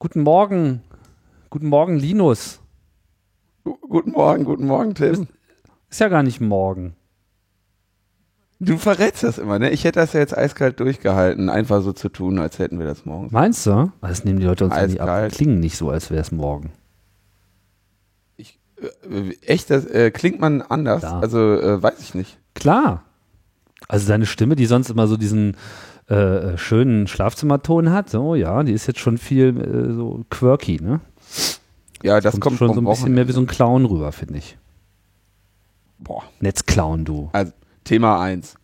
Guten 0.00 0.22
Morgen. 0.22 0.82
Guten 1.50 1.68
Morgen, 1.68 1.96
Linus. 1.96 2.60
Gu- 3.64 3.76
Guten 3.88 4.12
Morgen, 4.12 4.44
guten 4.44 4.66
Morgen, 4.66 4.94
Tim. 4.94 5.28
Ist 5.90 6.00
ja 6.00 6.08
gar 6.08 6.22
nicht 6.22 6.40
morgen. 6.40 6.96
Du 8.60 8.78
verrätst 8.78 9.22
das 9.24 9.36
immer, 9.38 9.58
ne? 9.58 9.70
Ich 9.70 9.84
hätte 9.84 10.00
das 10.00 10.14
ja 10.14 10.20
jetzt 10.20 10.36
eiskalt 10.36 10.80
durchgehalten, 10.80 11.50
einfach 11.50 11.82
so 11.82 11.92
zu 11.92 12.08
tun, 12.08 12.38
als 12.38 12.58
hätten 12.58 12.78
wir 12.78 12.86
das 12.86 13.04
morgens. 13.04 13.30
Meinst 13.32 13.66
du? 13.66 13.92
Das 14.00 14.24
nehmen 14.24 14.38
die 14.40 14.46
Leute 14.46 14.64
uns 14.64 14.74
ja 14.74 14.86
nicht 14.86 15.00
ab. 15.00 15.08
Eiskalt. 15.08 15.32
Klingen 15.34 15.60
nicht 15.60 15.76
so, 15.76 15.90
als 15.90 16.10
wäre 16.10 16.22
es 16.22 16.32
morgen. 16.32 16.70
Äh, 18.38 19.34
Echt, 19.42 19.68
das 19.68 19.84
äh, 19.84 20.10
klingt 20.10 20.40
man 20.40 20.62
anders. 20.62 21.02
Ja. 21.02 21.20
Also 21.20 21.38
äh, 21.60 21.82
weiß 21.82 22.00
ich 22.00 22.14
nicht. 22.14 22.38
Klar. 22.54 23.04
Also 23.88 24.06
seine 24.06 24.24
Stimme, 24.26 24.56
die 24.56 24.66
sonst 24.66 24.88
immer 24.90 25.06
so 25.06 25.16
diesen 25.18 25.56
äh, 26.10 26.14
äh, 26.54 26.58
schönen 26.58 27.06
Schlafzimmerton 27.06 27.90
hat, 27.90 28.10
so 28.10 28.34
ja, 28.34 28.62
die 28.62 28.72
ist 28.72 28.86
jetzt 28.86 28.98
schon 28.98 29.16
viel 29.18 29.56
äh, 29.60 29.94
so 29.94 30.24
quirky, 30.30 30.80
ne? 30.82 31.00
Ja, 32.02 32.20
das 32.20 32.40
kommt, 32.40 32.58
schon 32.58 32.68
vom 32.68 32.76
so 32.76 32.80
ein 32.80 32.94
bisschen 32.94 33.14
mehr 33.14 33.28
wie 33.28 33.32
so 33.32 33.40
ein 33.40 33.46
Clown 33.46 33.84
rüber, 33.84 34.10
finde 34.12 34.38
ich. 34.38 34.56
Boah, 35.98 36.22
Netzclown, 36.40 37.04
du. 37.04 37.28
also 37.32 37.52
Thema 37.84 38.20
1. 38.20 38.54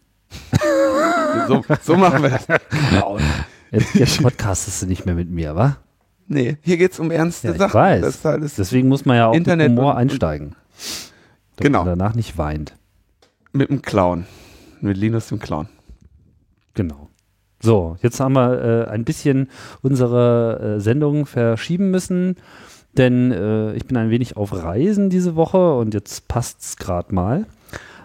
so, 1.48 1.62
so 1.83 1.97
machen 1.97 2.23
wir 2.23 2.30
das. 2.30 2.47
Jetzt, 3.70 3.95
jetzt 3.95 4.23
podcastest 4.23 4.83
du 4.83 4.87
nicht 4.87 5.06
mehr 5.06 5.15
mit 5.15 5.31
mir, 5.31 5.55
wa? 5.55 5.77
Nee, 6.28 6.56
hier 6.62 6.77
geht's 6.77 6.98
um 6.98 7.11
ernste 7.11 7.48
Ja, 7.48 7.53
ich 7.55 7.59
Sachen. 7.59 7.75
weiß. 7.75 8.27
Alles 8.27 8.55
Deswegen 8.56 8.89
muss 8.89 9.05
man 9.05 9.17
ja 9.17 9.27
auch 9.28 9.34
Internet 9.34 9.70
mit 9.70 9.78
Humor 9.78 9.92
und- 9.92 9.98
einsteigen. 9.98 10.56
Damit 11.56 11.73
Genau. 11.73 11.84
man 11.84 11.98
danach 11.98 12.15
nicht 12.15 12.37
weint. 12.39 12.75
mit 13.53 13.70
dem 13.70 13.81
Clown. 13.83 14.27
Mit 14.81 14.97
Linus 14.97 15.28
dem 15.28 15.39
Clown. 15.39 15.69
Genau. 16.75 17.05
So, 17.60 17.96
jetzt 18.02 18.20
haben 18.20 18.34
wir 18.34 18.87
äh, 18.87 18.91
ein 18.91 19.05
bisschen 19.05 19.48
unsere 19.83 20.77
äh, 20.77 20.80
Sendung 20.80 21.27
verschieben 21.27 21.91
müssen, 21.91 22.37
denn 22.97 23.33
äh, 23.33 23.73
ich 23.74 23.87
bin 23.87 23.97
ein 23.97 24.10
wenig 24.10 24.36
auf 24.36 24.53
Reisen 24.53 25.11
diese 25.11 25.36
Woche 25.36 25.75
und 25.75 25.94
jetzt 25.94 26.28
passt's 26.28 26.77
gerade 26.77 27.14
mal. 27.14 27.47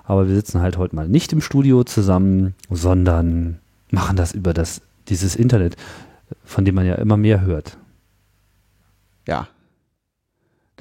Aber 0.04 0.28
wir 0.28 0.36
sitzen 0.36 0.62
halt 0.62 0.78
heute 0.78 0.96
mal 0.96 1.08
nicht 1.08 1.32
im 1.32 1.42
Studio 1.42 1.84
zusammen, 1.84 2.56
sondern 2.70 3.60
machen 3.92 4.16
das 4.16 4.34
über 4.34 4.54
das, 4.54 4.82
dieses 5.08 5.36
Internet, 5.36 5.76
von 6.44 6.66
dem 6.66 6.76
man 6.76 6.86
ja 6.86 6.96
immer 6.96 7.18
mehr 7.18 7.42
hört. 7.42 7.78
Ja. 9.28 9.48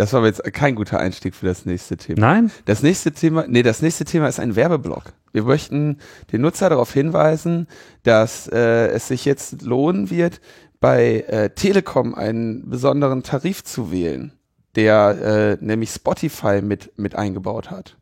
Das 0.00 0.14
war 0.14 0.20
aber 0.20 0.28
jetzt 0.28 0.42
kein 0.54 0.76
guter 0.76 0.98
Einstieg 0.98 1.34
für 1.34 1.44
das 1.44 1.66
nächste 1.66 1.98
Thema. 1.98 2.20
Nein? 2.22 2.50
Das 2.64 2.82
nächste 2.82 3.12
Thema, 3.12 3.44
nee, 3.46 3.62
das 3.62 3.82
nächste 3.82 4.06
Thema 4.06 4.28
ist 4.28 4.40
ein 4.40 4.56
Werbeblock. 4.56 5.12
Wir 5.32 5.42
möchten 5.42 5.98
den 6.32 6.40
Nutzer 6.40 6.70
darauf 6.70 6.90
hinweisen, 6.90 7.68
dass 8.02 8.48
äh, 8.48 8.86
es 8.92 9.08
sich 9.08 9.26
jetzt 9.26 9.60
lohnen 9.60 10.08
wird, 10.08 10.40
bei 10.80 11.26
äh, 11.28 11.50
Telekom 11.50 12.14
einen 12.14 12.70
besonderen 12.70 13.22
Tarif 13.22 13.62
zu 13.62 13.92
wählen, 13.92 14.32
der 14.74 15.58
äh, 15.60 15.62
nämlich 15.62 15.90
Spotify 15.90 16.62
mit, 16.62 16.98
mit 16.98 17.14
eingebaut 17.14 17.70
hat. 17.70 17.98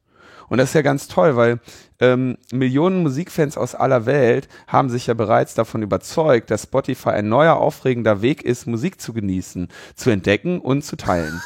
Und 0.48 0.58
das 0.58 0.68
ist 0.68 0.74
ja 0.74 0.82
ganz 0.82 1.08
toll, 1.08 1.34
weil 1.34 1.58
ähm, 1.98 2.38
Millionen 2.52 3.02
Musikfans 3.02 3.58
aus 3.58 3.74
aller 3.74 4.06
Welt 4.06 4.46
haben 4.68 4.88
sich 4.88 5.08
ja 5.08 5.14
bereits 5.14 5.54
davon 5.54 5.82
überzeugt, 5.82 6.52
dass 6.52 6.62
Spotify 6.62 7.10
ein 7.10 7.28
neuer, 7.28 7.56
aufregender 7.56 8.22
Weg 8.22 8.44
ist, 8.44 8.68
Musik 8.68 9.00
zu 9.00 9.12
genießen, 9.12 9.66
zu 9.96 10.10
entdecken 10.10 10.60
und 10.60 10.84
zu 10.84 10.94
teilen. 10.94 11.42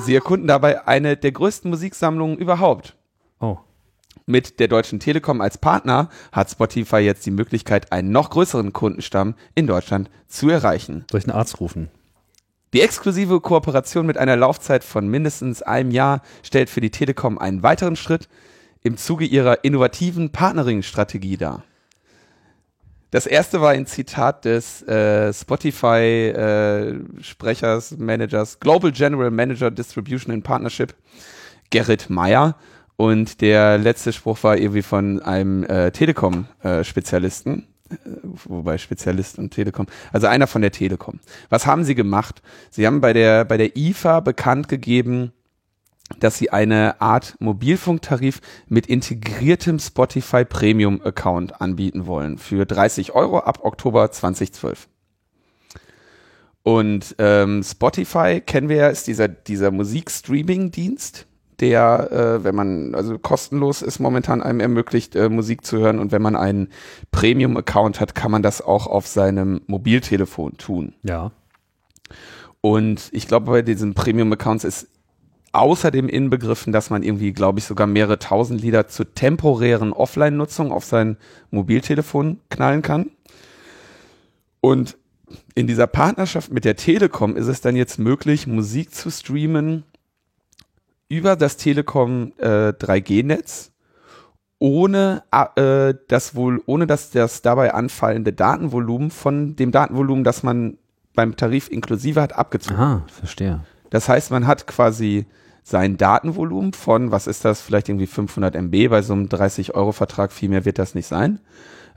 Sie 0.00 0.14
erkunden 0.14 0.46
dabei 0.46 0.86
eine 0.86 1.16
der 1.16 1.32
größten 1.32 1.70
Musiksammlungen 1.70 2.38
überhaupt. 2.38 2.96
Oh. 3.40 3.58
Mit 4.26 4.60
der 4.60 4.68
Deutschen 4.68 5.00
Telekom 5.00 5.40
als 5.40 5.58
Partner 5.58 6.08
hat 6.32 6.50
Spotify 6.50 6.98
jetzt 6.98 7.24
die 7.26 7.30
Möglichkeit, 7.30 7.92
einen 7.92 8.10
noch 8.10 8.30
größeren 8.30 8.72
Kundenstamm 8.72 9.34
in 9.54 9.66
Deutschland 9.66 10.10
zu 10.26 10.48
erreichen. 10.48 11.04
Ich 11.12 11.24
einen 11.24 11.36
Arzt 11.36 11.60
rufen? 11.60 11.88
Die 12.74 12.82
exklusive 12.82 13.40
Kooperation 13.40 14.06
mit 14.06 14.18
einer 14.18 14.36
Laufzeit 14.36 14.84
von 14.84 15.08
mindestens 15.08 15.62
einem 15.62 15.90
Jahr 15.90 16.20
stellt 16.42 16.68
für 16.68 16.82
die 16.82 16.90
Telekom 16.90 17.38
einen 17.38 17.62
weiteren 17.62 17.96
Schritt 17.96 18.28
im 18.82 18.96
Zuge 18.96 19.24
ihrer 19.24 19.64
innovativen 19.64 20.30
Partnering-Strategie 20.30 21.38
dar. 21.38 21.64
Das 23.10 23.26
erste 23.26 23.62
war 23.62 23.70
ein 23.70 23.86
Zitat 23.86 24.44
des 24.44 24.82
äh, 24.82 25.32
Spotify-Sprechers, 25.32 27.96
Managers, 27.96 28.60
Global 28.60 28.92
General 28.92 29.30
Manager 29.30 29.70
Distribution 29.70 30.34
and 30.34 30.44
Partnership, 30.44 30.94
Gerrit 31.70 32.10
Meyer. 32.10 32.56
Und 32.96 33.40
der 33.40 33.78
letzte 33.78 34.12
Spruch 34.12 34.42
war 34.42 34.58
irgendwie 34.58 34.82
von 34.82 35.22
einem 35.22 35.64
äh, 35.64 35.90
Telekom-Spezialisten, 35.90 37.66
äh, 37.88 37.96
wobei 38.44 38.76
Spezialist 38.76 39.38
und 39.38 39.54
Telekom, 39.54 39.86
also 40.12 40.26
einer 40.26 40.46
von 40.46 40.60
der 40.60 40.72
Telekom. 40.72 41.20
Was 41.48 41.64
haben 41.64 41.84
sie 41.84 41.94
gemacht? 41.94 42.42
Sie 42.70 42.86
haben 42.86 43.00
bei 43.00 43.14
der, 43.14 43.46
bei 43.46 43.56
der 43.56 43.74
IFA 43.76 44.20
bekannt 44.20 44.68
gegeben, 44.68 45.32
dass 46.20 46.38
sie 46.38 46.50
eine 46.50 47.00
Art 47.00 47.36
Mobilfunktarif 47.38 48.40
mit 48.66 48.86
integriertem 48.86 49.78
Spotify 49.78 50.44
Premium 50.44 51.00
Account 51.02 51.60
anbieten 51.60 52.06
wollen 52.06 52.38
für 52.38 52.66
30 52.66 53.14
Euro 53.14 53.40
ab 53.40 53.60
Oktober 53.62 54.10
2012. 54.10 54.88
Und 56.62 57.14
ähm, 57.18 57.62
Spotify 57.62 58.42
kennen 58.44 58.68
wir 58.68 58.76
ja, 58.76 58.88
ist 58.88 59.06
dieser, 59.06 59.28
dieser 59.28 59.70
Musikstreaming-Dienst, 59.70 61.26
der, 61.60 62.12
äh, 62.12 62.44
wenn 62.44 62.54
man, 62.54 62.94
also 62.94 63.18
kostenlos 63.18 63.82
ist, 63.82 63.98
momentan 63.98 64.42
einem 64.42 64.60
ermöglicht, 64.60 65.16
äh, 65.16 65.28
Musik 65.28 65.64
zu 65.64 65.78
hören. 65.78 65.98
Und 65.98 66.12
wenn 66.12 66.22
man 66.22 66.36
einen 66.36 66.68
Premium-Account 67.10 68.00
hat, 68.00 68.14
kann 68.14 68.30
man 68.30 68.42
das 68.42 68.60
auch 68.60 68.86
auf 68.86 69.06
seinem 69.06 69.62
Mobiltelefon 69.66 70.58
tun. 70.58 70.94
Ja. 71.02 71.32
Und 72.60 73.08
ich 73.12 73.28
glaube, 73.28 73.46
bei 73.46 73.62
diesen 73.62 73.94
Premium-Accounts 73.94 74.64
ist 74.64 74.88
außerdem 75.58 76.08
inbegriffen, 76.08 76.72
dass 76.72 76.90
man 76.90 77.02
irgendwie, 77.02 77.32
glaube 77.32 77.58
ich, 77.58 77.64
sogar 77.64 77.86
mehrere 77.86 78.18
tausend 78.18 78.60
Lieder 78.60 78.88
zur 78.88 79.12
temporären 79.14 79.92
Offline-Nutzung 79.92 80.72
auf 80.72 80.84
sein 80.84 81.16
Mobiltelefon 81.50 82.40
knallen 82.48 82.82
kann. 82.82 83.10
Und 84.60 84.96
in 85.54 85.66
dieser 85.66 85.86
Partnerschaft 85.86 86.52
mit 86.52 86.64
der 86.64 86.76
Telekom 86.76 87.36
ist 87.36 87.48
es 87.48 87.60
dann 87.60 87.76
jetzt 87.76 87.98
möglich, 87.98 88.46
Musik 88.46 88.94
zu 88.94 89.10
streamen 89.10 89.84
über 91.08 91.36
das 91.36 91.56
Telekom 91.56 92.32
äh, 92.38 92.68
3G-Netz, 92.68 93.72
ohne 94.58 95.22
äh, 95.30 95.94
das 96.08 96.34
wohl, 96.34 96.62
ohne 96.66 96.86
dass 96.86 97.10
das 97.10 97.42
dabei 97.42 97.74
anfallende 97.74 98.32
Datenvolumen 98.32 99.10
von 99.10 99.56
dem 99.56 99.72
Datenvolumen, 99.72 100.24
das 100.24 100.42
man 100.42 100.78
beim 101.14 101.36
Tarif 101.36 101.70
inklusive 101.70 102.20
hat, 102.20 102.34
abgezogen. 102.34 102.76
Aha, 102.76 103.02
verstehe. 103.08 103.60
Das 103.90 104.08
heißt, 104.08 104.30
man 104.30 104.46
hat 104.46 104.66
quasi 104.66 105.26
sein 105.68 105.98
Datenvolumen 105.98 106.72
von, 106.72 107.10
was 107.10 107.26
ist 107.26 107.44
das, 107.44 107.60
vielleicht 107.60 107.88
irgendwie 107.90 108.06
500 108.06 108.54
MB 108.54 108.88
bei 108.88 109.02
so 109.02 109.12
einem 109.12 109.26
30-Euro-Vertrag, 109.26 110.32
viel 110.32 110.48
mehr 110.48 110.64
wird 110.64 110.78
das 110.78 110.94
nicht 110.94 111.06
sein, 111.06 111.40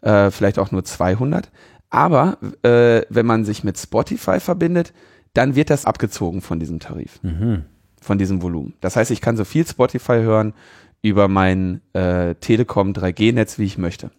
äh, 0.02 0.30
vielleicht 0.30 0.60
auch 0.60 0.72
nur 0.72 0.84
200. 0.84 1.50
Aber 1.90 2.38
äh, 2.64 3.04
wenn 3.10 3.26
man 3.26 3.46
sich 3.46 3.64
mit 3.64 3.78
Spotify 3.78 4.40
verbindet, 4.42 4.94
dann 5.34 5.56
wird 5.56 5.70
das 5.70 5.86
abgezogen 5.86 6.42
von 6.42 6.60
diesem 6.60 6.80
Tarif, 6.80 7.20
Mhm. 7.24 7.64
von 8.02 8.18
diesem 8.18 8.42
Volumen. 8.42 8.74
Das 8.82 8.98
heißt, 8.98 9.12
ich 9.12 9.22
kann 9.22 9.38
so 9.38 9.46
viel 9.46 9.66
Spotify 9.66 10.20
hören 10.22 10.54
über 11.02 11.30
mein 11.30 11.80
äh, 11.94 12.36
Telekom 12.36 12.92
3G-Netz, 12.92 13.58
wie 13.58 13.66
ich 13.66 13.78
möchte. 13.78 14.12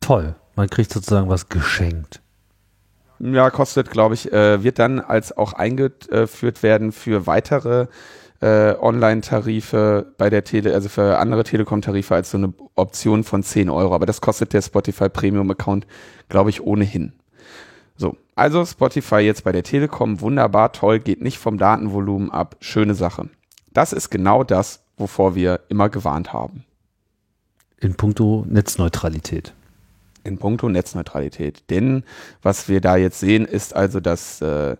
Toll. 0.00 0.34
Man 0.56 0.68
kriegt 0.68 0.92
sozusagen 0.92 1.28
was 1.28 1.48
geschenkt. 1.48 2.20
Ja, 3.18 3.48
kostet, 3.50 3.90
glaube 3.90 4.14
ich, 4.14 4.30
äh, 4.32 4.62
wird 4.62 4.78
dann 4.78 5.00
als 5.00 5.36
auch 5.36 5.54
eingeführt 5.54 6.62
werden 6.62 6.92
für 6.92 7.26
weitere 7.26 7.86
äh, 8.40 8.74
Online-Tarife 8.74 10.12
bei 10.18 10.30
der 10.30 10.44
Tele, 10.44 10.74
also 10.74 10.88
für 10.88 11.18
andere 11.18 11.44
Telekom-Tarife 11.44 12.14
als 12.14 12.30
so 12.30 12.38
eine 12.38 12.52
Option 12.74 13.24
von 13.24 13.42
10 13.42 13.70
Euro. 13.70 13.94
Aber 13.94 14.06
das 14.06 14.20
kostet 14.20 14.52
der 14.52 14.62
Spotify 14.62 15.08
Premium-Account, 15.08 15.86
glaube 16.28 16.50
ich, 16.50 16.62
ohnehin. 16.62 17.12
So, 17.96 18.16
also 18.34 18.64
Spotify 18.64 19.16
jetzt 19.16 19.44
bei 19.44 19.52
der 19.52 19.62
Telekom, 19.62 20.20
wunderbar, 20.20 20.72
toll, 20.72 21.00
geht 21.00 21.22
nicht 21.22 21.38
vom 21.38 21.56
Datenvolumen 21.56 22.30
ab, 22.30 22.56
schöne 22.60 22.94
Sache. 22.94 23.30
Das 23.72 23.92
ist 23.92 24.10
genau 24.10 24.44
das, 24.44 24.82
wovor 24.98 25.34
wir 25.34 25.60
immer 25.68 25.88
gewarnt 25.88 26.32
haben. 26.32 26.64
In 27.80 27.94
puncto 27.94 28.44
Netzneutralität. 28.48 29.54
in 30.24 30.38
puncto 30.38 30.68
Netzneutralität. 30.68 31.62
Denn 31.70 32.02
was 32.42 32.68
wir 32.68 32.80
da 32.80 32.96
jetzt 32.96 33.20
sehen, 33.20 33.44
ist 33.44 33.74
also, 33.76 34.00
dass 34.00 34.40
äh, 34.40 34.76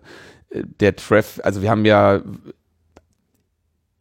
der 0.51 0.95
Traffic, 0.95 1.43
also 1.45 1.61
wir 1.61 1.69
haben 1.69 1.85
ja, 1.85 2.21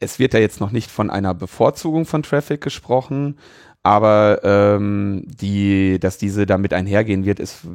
es 0.07 0.21
wird 0.21 0.35
da 0.35 0.39
jetzt 0.39 0.61
noch 0.61 0.71
nicht 0.71 0.91
von 0.91 1.11
einer 1.11 1.35
Bevorzugung 1.35 2.07
von 2.07 2.23
Traffic 2.23 2.61
gesprochen, 2.61 3.39
aber 3.83 4.41
ähm, 4.45 5.25
die, 5.27 5.99
dass 6.01 6.17
diese 6.17 6.47
damit 6.47 6.73
einhergehen 6.73 7.25
wird, 7.25 7.41
ist, 7.41 7.67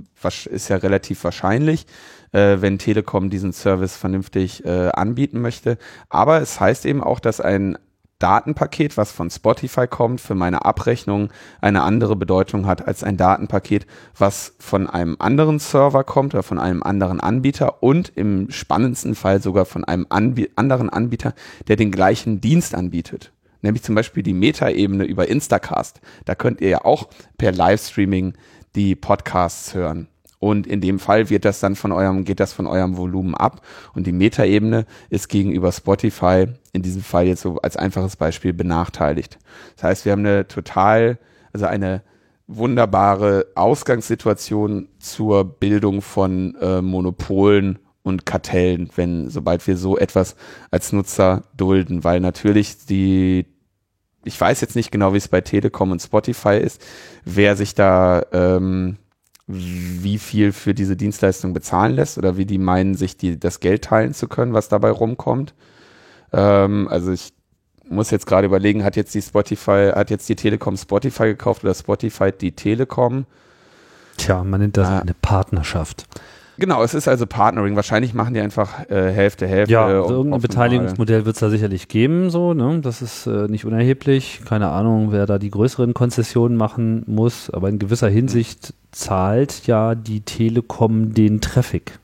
ist 0.50 0.70
ja 0.70 0.78
relativ 0.78 1.24
wahrscheinlich, 1.24 1.86
äh, 2.32 2.58
wenn 2.60 2.80
Telekom 2.80 3.30
diesen 3.30 3.52
Service 3.52 3.98
vernünftig 3.98 4.66
äh, 4.66 4.90
anbieten 4.90 5.42
möchte. 5.42 5.78
Aber 6.10 6.42
es 6.42 6.60
heißt 6.60 6.86
eben 6.86 7.04
auch, 7.04 7.20
dass 7.20 7.42
ein 7.42 7.78
Datenpaket, 8.22 8.98
was 8.98 9.12
von 9.12 9.30
Spotify 9.30 9.88
kommt, 9.88 10.22
für 10.22 10.36
meine 10.36 10.64
Abrechnung 10.64 11.30
eine 11.60 11.84
andere 11.84 12.16
Bedeutung 12.16 12.68
hat 12.68 12.88
als 12.88 13.04
ein 13.04 13.18
Datenpaket, 13.18 13.86
was 14.18 14.56
von 14.60 14.88
einem 14.88 15.18
anderen 15.20 15.60
Server 15.60 16.04
kommt 16.04 16.34
oder 16.34 16.44
von 16.44 16.60
einem 16.60 16.84
anderen 16.84 17.20
Anbieter 17.20 17.82
und 17.84 18.12
im 18.16 18.52
spannendsten 18.52 19.16
Fall 19.16 19.42
sogar 19.42 19.66
von 19.66 19.84
einem 19.84 20.06
Anb 20.10 20.40
anderen 20.56 20.90
Anbieter, 20.90 21.34
der 21.68 21.76
den 21.76 21.92
gleichen 21.92 22.42
Dienst 22.42 22.76
anbietet. 22.76 23.32
Nämlich 23.62 23.84
zum 23.84 23.96
Beispiel 23.96 24.24
die 24.24 24.34
Metaebene 24.34 25.04
über 25.04 25.28
Instacast. 25.28 26.02
Da 26.26 26.36
könnt 26.36 26.62
ihr 26.62 26.70
ja 26.70 26.86
auch 26.86 27.10
per 27.38 27.52
Livestreaming 27.52 28.34
die 28.76 28.96
Podcasts 28.96 29.74
hören. 29.74 30.08
Und 30.42 30.66
in 30.66 30.82
dem 30.82 30.98
Fall 30.98 31.30
wird 31.30 31.46
das 31.46 31.60
dann 31.60 31.76
von 31.76 31.92
eurem, 31.92 32.26
geht 32.26 32.40
das 32.40 32.52
von 32.52 32.66
eurem 32.66 32.98
Volumen 32.98 33.36
ab. 33.36 33.62
Und 33.94 34.08
die 34.08 34.12
Metaebene 34.12 34.88
ist 35.12 35.30
gegenüber 35.30 35.72
Spotify 35.72 36.48
in 36.74 36.82
diesem 36.82 37.04
Fall 37.04 37.28
jetzt 37.28 37.42
so 37.42 37.60
als 37.62 37.78
einfaches 37.78 38.16
Beispiel 38.16 38.52
benachteiligt. 38.52 39.38
Das 39.76 39.84
heißt, 39.84 40.06
wir 40.06 40.14
haben 40.14 40.26
eine 40.26 40.48
total, 40.48 41.20
also 41.54 41.68
eine 41.68 42.02
wunderbare 42.48 43.46
Ausgangssituation 43.54 44.88
zur 44.98 45.44
Bildung 45.44 46.02
von 46.02 46.56
äh, 46.60 46.82
Monopolen 46.82 47.78
und 48.02 48.26
Kartellen, 48.26 48.90
wenn, 48.96 49.30
sobald 49.30 49.68
wir 49.68 49.78
so 49.78 49.96
etwas 49.96 50.36
als 50.72 50.92
Nutzer 50.92 51.44
dulden, 51.56 52.04
weil 52.04 52.20
natürlich 52.20 52.88
die, 52.88 53.46
ich 54.26 54.42
weiß 54.42 54.60
jetzt 54.62 54.76
nicht 54.76 54.92
genau, 54.92 55.14
wie 55.14 55.18
es 55.18 55.28
bei 55.28 55.42
Telekom 55.42 55.92
und 55.92 56.02
Spotify 56.02 56.58
ist, 56.58 56.84
wer 57.26 57.56
sich 57.56 57.76
da 57.76 58.26
ähm, 58.32 58.98
wie 59.54 60.18
viel 60.18 60.52
für 60.52 60.74
diese 60.74 60.96
Dienstleistung 60.96 61.54
bezahlen 61.54 61.96
lässt 61.96 62.18
oder 62.18 62.38
wie 62.38 62.46
die 62.46 62.58
meinen, 62.58 62.96
sich 62.96 63.18
die, 63.18 63.40
das 63.40 63.60
Geld 63.60 63.84
teilen 63.86 64.14
zu 64.14 64.28
können, 64.28 64.54
was 64.54 64.70
dabei 64.70 64.92
rumkommt. 64.92 65.54
Ähm, 66.34 66.88
also 66.90 67.12
ich 67.12 67.34
muss 67.90 68.10
jetzt 68.10 68.26
gerade 68.26 68.48
überlegen, 68.48 68.84
hat 68.84 68.96
jetzt 68.96 69.14
die 69.14 69.22
Spotify, 69.22 69.92
hat 69.94 70.10
jetzt 70.10 70.28
die 70.30 70.36
Telekom 70.36 70.78
Spotify 70.78 71.26
gekauft 71.26 71.64
oder 71.64 71.74
Spotify 71.74 72.32
die 72.32 72.54
Telekom? 72.54 73.26
Tja, 74.18 74.44
man 74.44 74.62
nennt 74.62 74.78
das 74.78 74.88
ah. 74.88 75.00
eine 75.00 75.14
Partnerschaft. 75.14 76.06
Genau, 76.62 76.84
es 76.84 76.94
ist 76.94 77.08
also 77.08 77.26
Partnering. 77.26 77.76
Wahrscheinlich 77.76 78.14
machen 78.14 78.36
die 78.36 78.40
einfach 78.40 78.88
äh, 78.88 79.12
Hälfte, 79.12 79.48
Hälfte. 79.48 79.74
Ja, 79.74 79.88
also 79.88 80.14
irgendein 80.14 80.42
Beteiligungsmodell 80.42 81.26
wird 81.26 81.36
es 81.36 81.40
da 81.40 81.50
sicherlich 81.50 81.88
geben, 81.88 82.30
so, 82.30 82.54
ne? 82.54 82.82
Das 82.84 83.02
ist 83.02 83.26
äh, 83.26 83.48
nicht 83.48 83.66
unerheblich. 83.66 84.42
Keine 84.46 84.70
Ahnung, 84.70 85.12
wer 85.12 85.26
da 85.26 85.40
die 85.40 85.50
größeren 85.50 85.96
Konzessionen 85.96 86.56
machen 86.56 87.04
muss, 87.08 87.50
aber 87.50 87.68
in 87.70 87.80
gewisser 87.80 88.10
Hinsicht 88.10 88.76
zahlt 88.92 89.66
ja 89.66 89.96
die 89.96 90.22
Telekom 90.22 91.16
den 91.16 91.42
Traffic. 91.42 91.98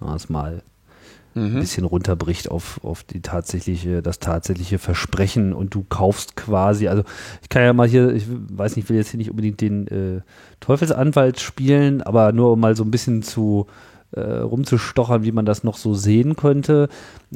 Das 0.00 0.28
mal 0.28 0.60
mhm. 1.32 1.56
ein 1.56 1.60
bisschen 1.60 1.86
runterbricht 1.86 2.50
auf, 2.50 2.80
auf 2.84 3.04
die 3.04 3.22
tatsächliche, 3.22 4.02
das 4.02 4.18
tatsächliche 4.18 4.78
Versprechen 4.78 5.54
und 5.54 5.74
du 5.74 5.82
kaufst 5.88 6.36
quasi, 6.36 6.88
also 6.88 7.04
ich 7.40 7.48
kann 7.48 7.62
ja 7.62 7.72
mal 7.72 7.88
hier, 7.88 8.12
ich 8.12 8.26
weiß 8.28 8.76
nicht, 8.76 8.84
ich 8.84 8.90
will 8.90 8.98
jetzt 8.98 9.12
hier 9.12 9.18
nicht 9.18 9.30
unbedingt 9.30 9.62
den 9.62 9.86
äh, 9.88 10.20
Teufelsanwalt 10.60 11.40
spielen, 11.40 12.02
aber 12.02 12.32
nur 12.32 12.52
um 12.52 12.60
mal 12.60 12.76
so 12.76 12.84
ein 12.84 12.90
bisschen 12.90 13.22
zu 13.22 13.66
rumzustochern, 14.20 15.24
wie 15.24 15.32
man 15.32 15.44
das 15.44 15.64
noch 15.64 15.76
so 15.76 15.94
sehen 15.94 16.36
könnte. 16.36 16.88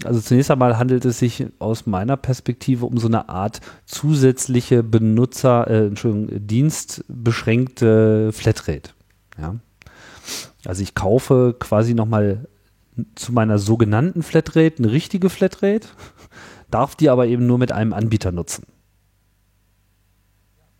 Also 0.04 0.20
zunächst 0.20 0.50
einmal 0.50 0.78
handelt 0.78 1.04
es 1.04 1.18
sich 1.18 1.46
aus 1.58 1.86
meiner 1.86 2.16
Perspektive 2.16 2.86
um 2.86 2.98
so 2.98 3.08
eine 3.08 3.28
Art 3.28 3.60
zusätzliche 3.84 4.82
Benutzer, 4.82 5.68
äh, 5.68 5.86
Entschuldigung, 5.86 6.46
dienstbeschränkte 6.46 8.30
Flatrate. 8.32 8.90
Ja. 9.40 9.56
Also 10.64 10.82
ich 10.82 10.94
kaufe 10.94 11.56
quasi 11.58 11.94
nochmal 11.94 12.46
zu 13.14 13.32
meiner 13.32 13.58
sogenannten 13.58 14.22
Flatrate 14.22 14.82
eine 14.82 14.92
richtige 14.92 15.30
Flatrate, 15.30 15.88
darf 16.70 16.96
die 16.96 17.10
aber 17.10 17.26
eben 17.26 17.46
nur 17.46 17.58
mit 17.58 17.72
einem 17.72 17.92
Anbieter 17.92 18.32
nutzen. 18.32 18.66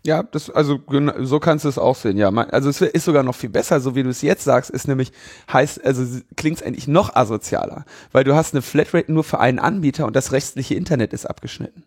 Ja, 0.05 0.23
das, 0.23 0.49
also 0.49 0.79
so 1.19 1.39
kannst 1.39 1.65
du 1.65 1.69
es 1.69 1.77
auch 1.77 1.95
sehen, 1.95 2.17
ja. 2.17 2.29
Also 2.29 2.69
es 2.69 2.79
ist 2.79 3.03
sogar 3.03 3.23
noch 3.23 3.35
viel 3.35 3.49
besser, 3.49 3.81
so 3.81 3.95
wie 3.95 4.03
du 4.03 4.09
es 4.09 4.21
jetzt 4.21 4.45
sagst, 4.45 4.69
ist 4.69 4.87
nämlich, 4.87 5.11
heißt, 5.51 5.83
also 5.83 6.21
klingt 6.37 6.57
es 6.57 6.63
eigentlich 6.63 6.87
noch 6.87 7.15
asozialer, 7.15 7.83
weil 8.13 8.23
du 8.23 8.33
hast 8.33 8.53
eine 8.53 8.61
Flatrate 8.61 9.11
nur 9.11 9.25
für 9.25 9.39
einen 9.41 9.59
Anbieter 9.59 10.05
und 10.05 10.15
das 10.15 10.31
restliche 10.31 10.75
Internet 10.75 11.11
ist 11.11 11.25
abgeschnitten. 11.25 11.83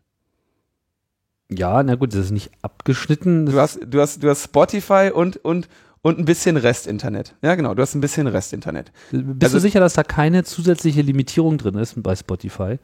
Ja, 1.58 1.82
na 1.82 1.94
gut, 1.94 2.12
das 2.12 2.26
ist 2.26 2.30
nicht 2.30 2.50
abgeschnitten. 2.62 3.46
Du 3.46 3.58
hast, 3.58 3.80
du 3.84 4.00
hast, 4.00 4.22
du 4.22 4.28
hast 4.28 4.44
Spotify 4.44 5.10
und, 5.12 5.38
und, 5.38 5.68
und 6.02 6.18
ein 6.18 6.24
bisschen 6.24 6.56
Restinternet. 6.56 7.34
Ja, 7.42 7.54
genau, 7.54 7.74
du 7.74 7.82
hast 7.82 7.94
ein 7.94 8.00
bisschen 8.00 8.26
Restinternet. 8.26 8.92
Bist 9.10 9.44
also, 9.44 9.56
du 9.56 9.60
sicher, 9.60 9.80
dass 9.80 9.94
da 9.94 10.02
keine 10.02 10.44
zusätzliche 10.44 11.02
Limitierung 11.02 11.58
drin 11.58 11.76
ist 11.76 12.02
bei 12.02 12.14
Spotify? 12.14 12.78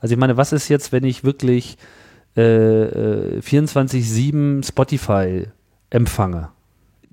Also 0.00 0.14
ich 0.14 0.18
meine, 0.18 0.36
was 0.36 0.52
ist 0.52 0.68
jetzt, 0.68 0.92
wenn 0.92 1.04
ich 1.04 1.24
wirklich 1.24 1.78
äh, 2.36 3.40
24-7 3.40 4.60
äh, 4.60 4.62
Spotify 4.62 5.48
empfange. 5.90 6.50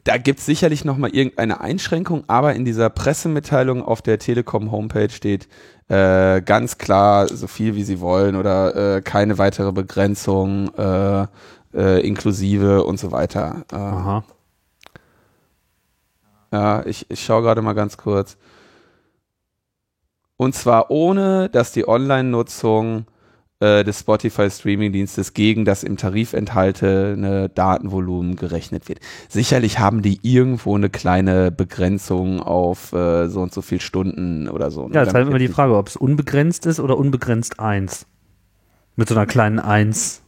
Da 0.03 0.17
gibt 0.17 0.39
es 0.39 0.45
sicherlich 0.45 0.83
nochmal 0.83 1.11
irgendeine 1.11 1.61
Einschränkung, 1.61 2.25
aber 2.27 2.55
in 2.55 2.65
dieser 2.65 2.89
Pressemitteilung 2.89 3.81
auf 3.81 4.01
der 4.01 4.19
Telekom-Homepage 4.19 5.09
steht 5.09 5.47
äh, 5.87 6.41
ganz 6.41 6.77
klar, 6.77 7.27
so 7.29 7.47
viel 7.47 7.75
wie 7.75 7.83
sie 7.83 8.01
wollen 8.01 8.35
oder 8.35 8.97
äh, 8.97 9.01
keine 9.01 9.37
weitere 9.37 9.71
Begrenzung 9.71 10.73
äh, 10.75 11.27
äh, 11.73 12.05
inklusive 12.05 12.83
und 12.83 12.99
so 12.99 13.13
weiter. 13.13 13.63
Aha. 13.71 14.25
Ja, 16.51 16.85
ich, 16.85 17.09
ich 17.09 17.23
schaue 17.23 17.41
gerade 17.41 17.61
mal 17.61 17.73
ganz 17.73 17.95
kurz. 17.95 18.37
Und 20.35 20.53
zwar 20.53 20.91
ohne, 20.91 21.49
dass 21.49 21.71
die 21.71 21.87
Online-Nutzung 21.87 23.05
äh, 23.63 23.83
des 23.85 24.01
Spotify 24.01 24.49
Streaming-Dienstes 24.49 25.33
gegen 25.33 25.63
das 25.63 25.83
im 25.83 25.95
Tarif 25.95 26.33
enthaltene 26.33 27.47
Datenvolumen 27.47 28.35
gerechnet 28.35 28.89
wird. 28.89 28.99
Sicherlich 29.29 29.79
haben 29.79 30.01
die 30.01 30.19
irgendwo 30.21 30.75
eine 30.75 30.89
kleine 30.89 31.49
Begrenzung 31.49 32.41
auf 32.41 32.91
äh, 32.91 33.29
so 33.29 33.41
und 33.41 33.53
so 33.53 33.61
viel 33.61 33.79
Stunden 33.79 34.49
oder 34.49 34.69
so. 34.69 34.87
Ne? 34.89 34.95
Ja, 34.95 35.03
jetzt 35.03 35.13
halt 35.13 35.27
immer 35.27 35.39
die 35.39 35.47
Frage, 35.47 35.77
ob 35.77 35.87
es 35.87 35.95
unbegrenzt 35.95 36.65
ist 36.65 36.81
oder 36.81 36.97
unbegrenzt 36.97 37.61
1. 37.61 38.05
Mit 38.97 39.07
so 39.07 39.15
einer 39.15 39.25
kleinen 39.25 39.59
1. 39.59 40.21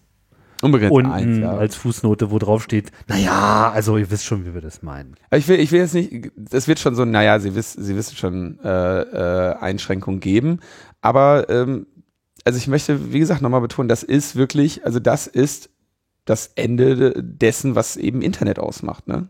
Unbegrenzt 0.61 0.95
unten 0.95 1.11
1, 1.11 1.37
ja. 1.39 1.57
als 1.57 1.75
Fußnote, 1.75 2.31
wo 2.31 2.39
drauf 2.39 2.63
steht, 2.63 2.91
naja, 3.07 3.69
also 3.73 3.97
ihr 3.97 4.09
wisst 4.09 4.23
schon, 4.23 4.45
wie 4.45 4.53
wir 4.53 4.61
das 4.61 4.81
meinen. 4.81 5.15
Ich 5.31 5.49
will, 5.49 5.59
ich 5.59 5.73
will 5.73 5.81
jetzt 5.81 5.93
nicht, 5.93 6.31
es 6.51 6.69
wird 6.69 6.79
schon 6.79 6.95
so, 6.95 7.03
naja, 7.03 7.39
sie, 7.39 7.53
wiss, 7.53 7.73
sie 7.73 7.97
wissen 7.97 8.15
schon 8.15 8.59
äh, 8.63 9.01
äh, 9.01 9.55
Einschränkungen 9.57 10.21
geben, 10.21 10.59
aber 11.01 11.49
ähm, 11.49 11.87
also 12.45 12.57
ich 12.57 12.67
möchte, 12.67 13.11
wie 13.11 13.19
gesagt, 13.19 13.41
nochmal 13.41 13.61
betonen, 13.61 13.89
das 13.89 14.03
ist 14.03 14.35
wirklich, 14.35 14.85
also 14.85 14.99
das 14.99 15.27
ist 15.27 15.69
das 16.25 16.51
Ende 16.55 17.21
dessen, 17.21 17.75
was 17.75 17.97
eben 17.97 18.21
Internet 18.21 18.59
ausmacht. 18.59 19.07
Ne? 19.07 19.27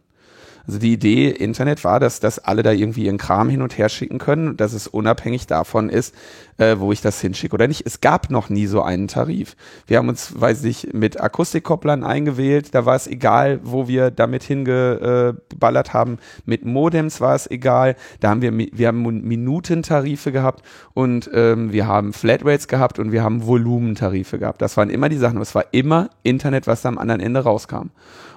Also 0.68 0.80
die 0.80 0.94
Idee 0.94 1.30
Internet 1.30 1.84
war, 1.84 2.00
dass, 2.00 2.20
dass 2.20 2.40
alle 2.40 2.64
da 2.64 2.72
irgendwie 2.72 3.06
ihren 3.06 3.18
Kram 3.18 3.50
hin 3.50 3.62
und 3.62 3.78
her 3.78 3.90
schicken 3.90 4.18
können, 4.18 4.58
dass 4.58 4.74
es 4.74 4.88
unabhängig 4.88 5.48
davon 5.48 5.90
ist, 5.90 6.16
äh, 6.58 6.78
wo 6.80 6.92
ich 6.92 7.02
das 7.02 7.22
hinschicke 7.22 7.54
oder 7.54 7.68
nicht. 7.68 7.86
Es 7.86 8.02
gab 8.02 8.30
noch 8.30 8.50
nie 8.50 8.66
so 8.66 8.82
einen 8.82 9.08
Tarif. 9.08 9.56
Wir 9.88 9.98
haben 9.98 10.10
uns, 10.10 10.40
weiß 10.40 10.64
ich, 10.64 10.94
mit 10.94 11.22
Akustikkopplern 11.22 12.04
eingewählt, 12.04 12.74
da 12.74 12.86
war 12.86 12.96
es 12.96 13.08
egal, 13.08 13.60
wo 13.64 13.88
wir 13.88 14.12
damit 14.12 14.44
hingeballert 14.44 15.94
haben. 15.94 16.18
Mit 16.46 16.66
Modems 16.66 17.22
war 17.22 17.36
es 17.36 17.50
egal. 17.50 17.96
Da 18.20 18.30
haben 18.30 18.42
wir, 18.42 18.52
wir 18.58 18.88
haben 18.88 19.02
Minutentarife 19.02 20.32
gehabt 20.32 20.64
und 20.94 21.30
ähm, 21.34 21.72
wir 21.72 21.88
haben 21.88 22.14
Flatrates 22.14 22.68
gehabt 22.68 23.00
und 23.00 23.12
wir 23.12 23.24
haben 23.24 23.46
Volumentarife 23.46 24.40
gehabt. 24.40 24.62
Das 24.62 24.78
waren 24.78 24.90
immer 24.90 25.10
die 25.10 25.18
Sachen. 25.18 25.42
Es 25.42 25.54
war 25.56 25.66
immer 25.72 26.10
Internet, 26.24 26.68
was 26.68 26.82
da 26.82 26.90
am 26.90 26.98
anderen 26.98 27.22
Ende 27.22 27.42
rauskam. 27.42 27.90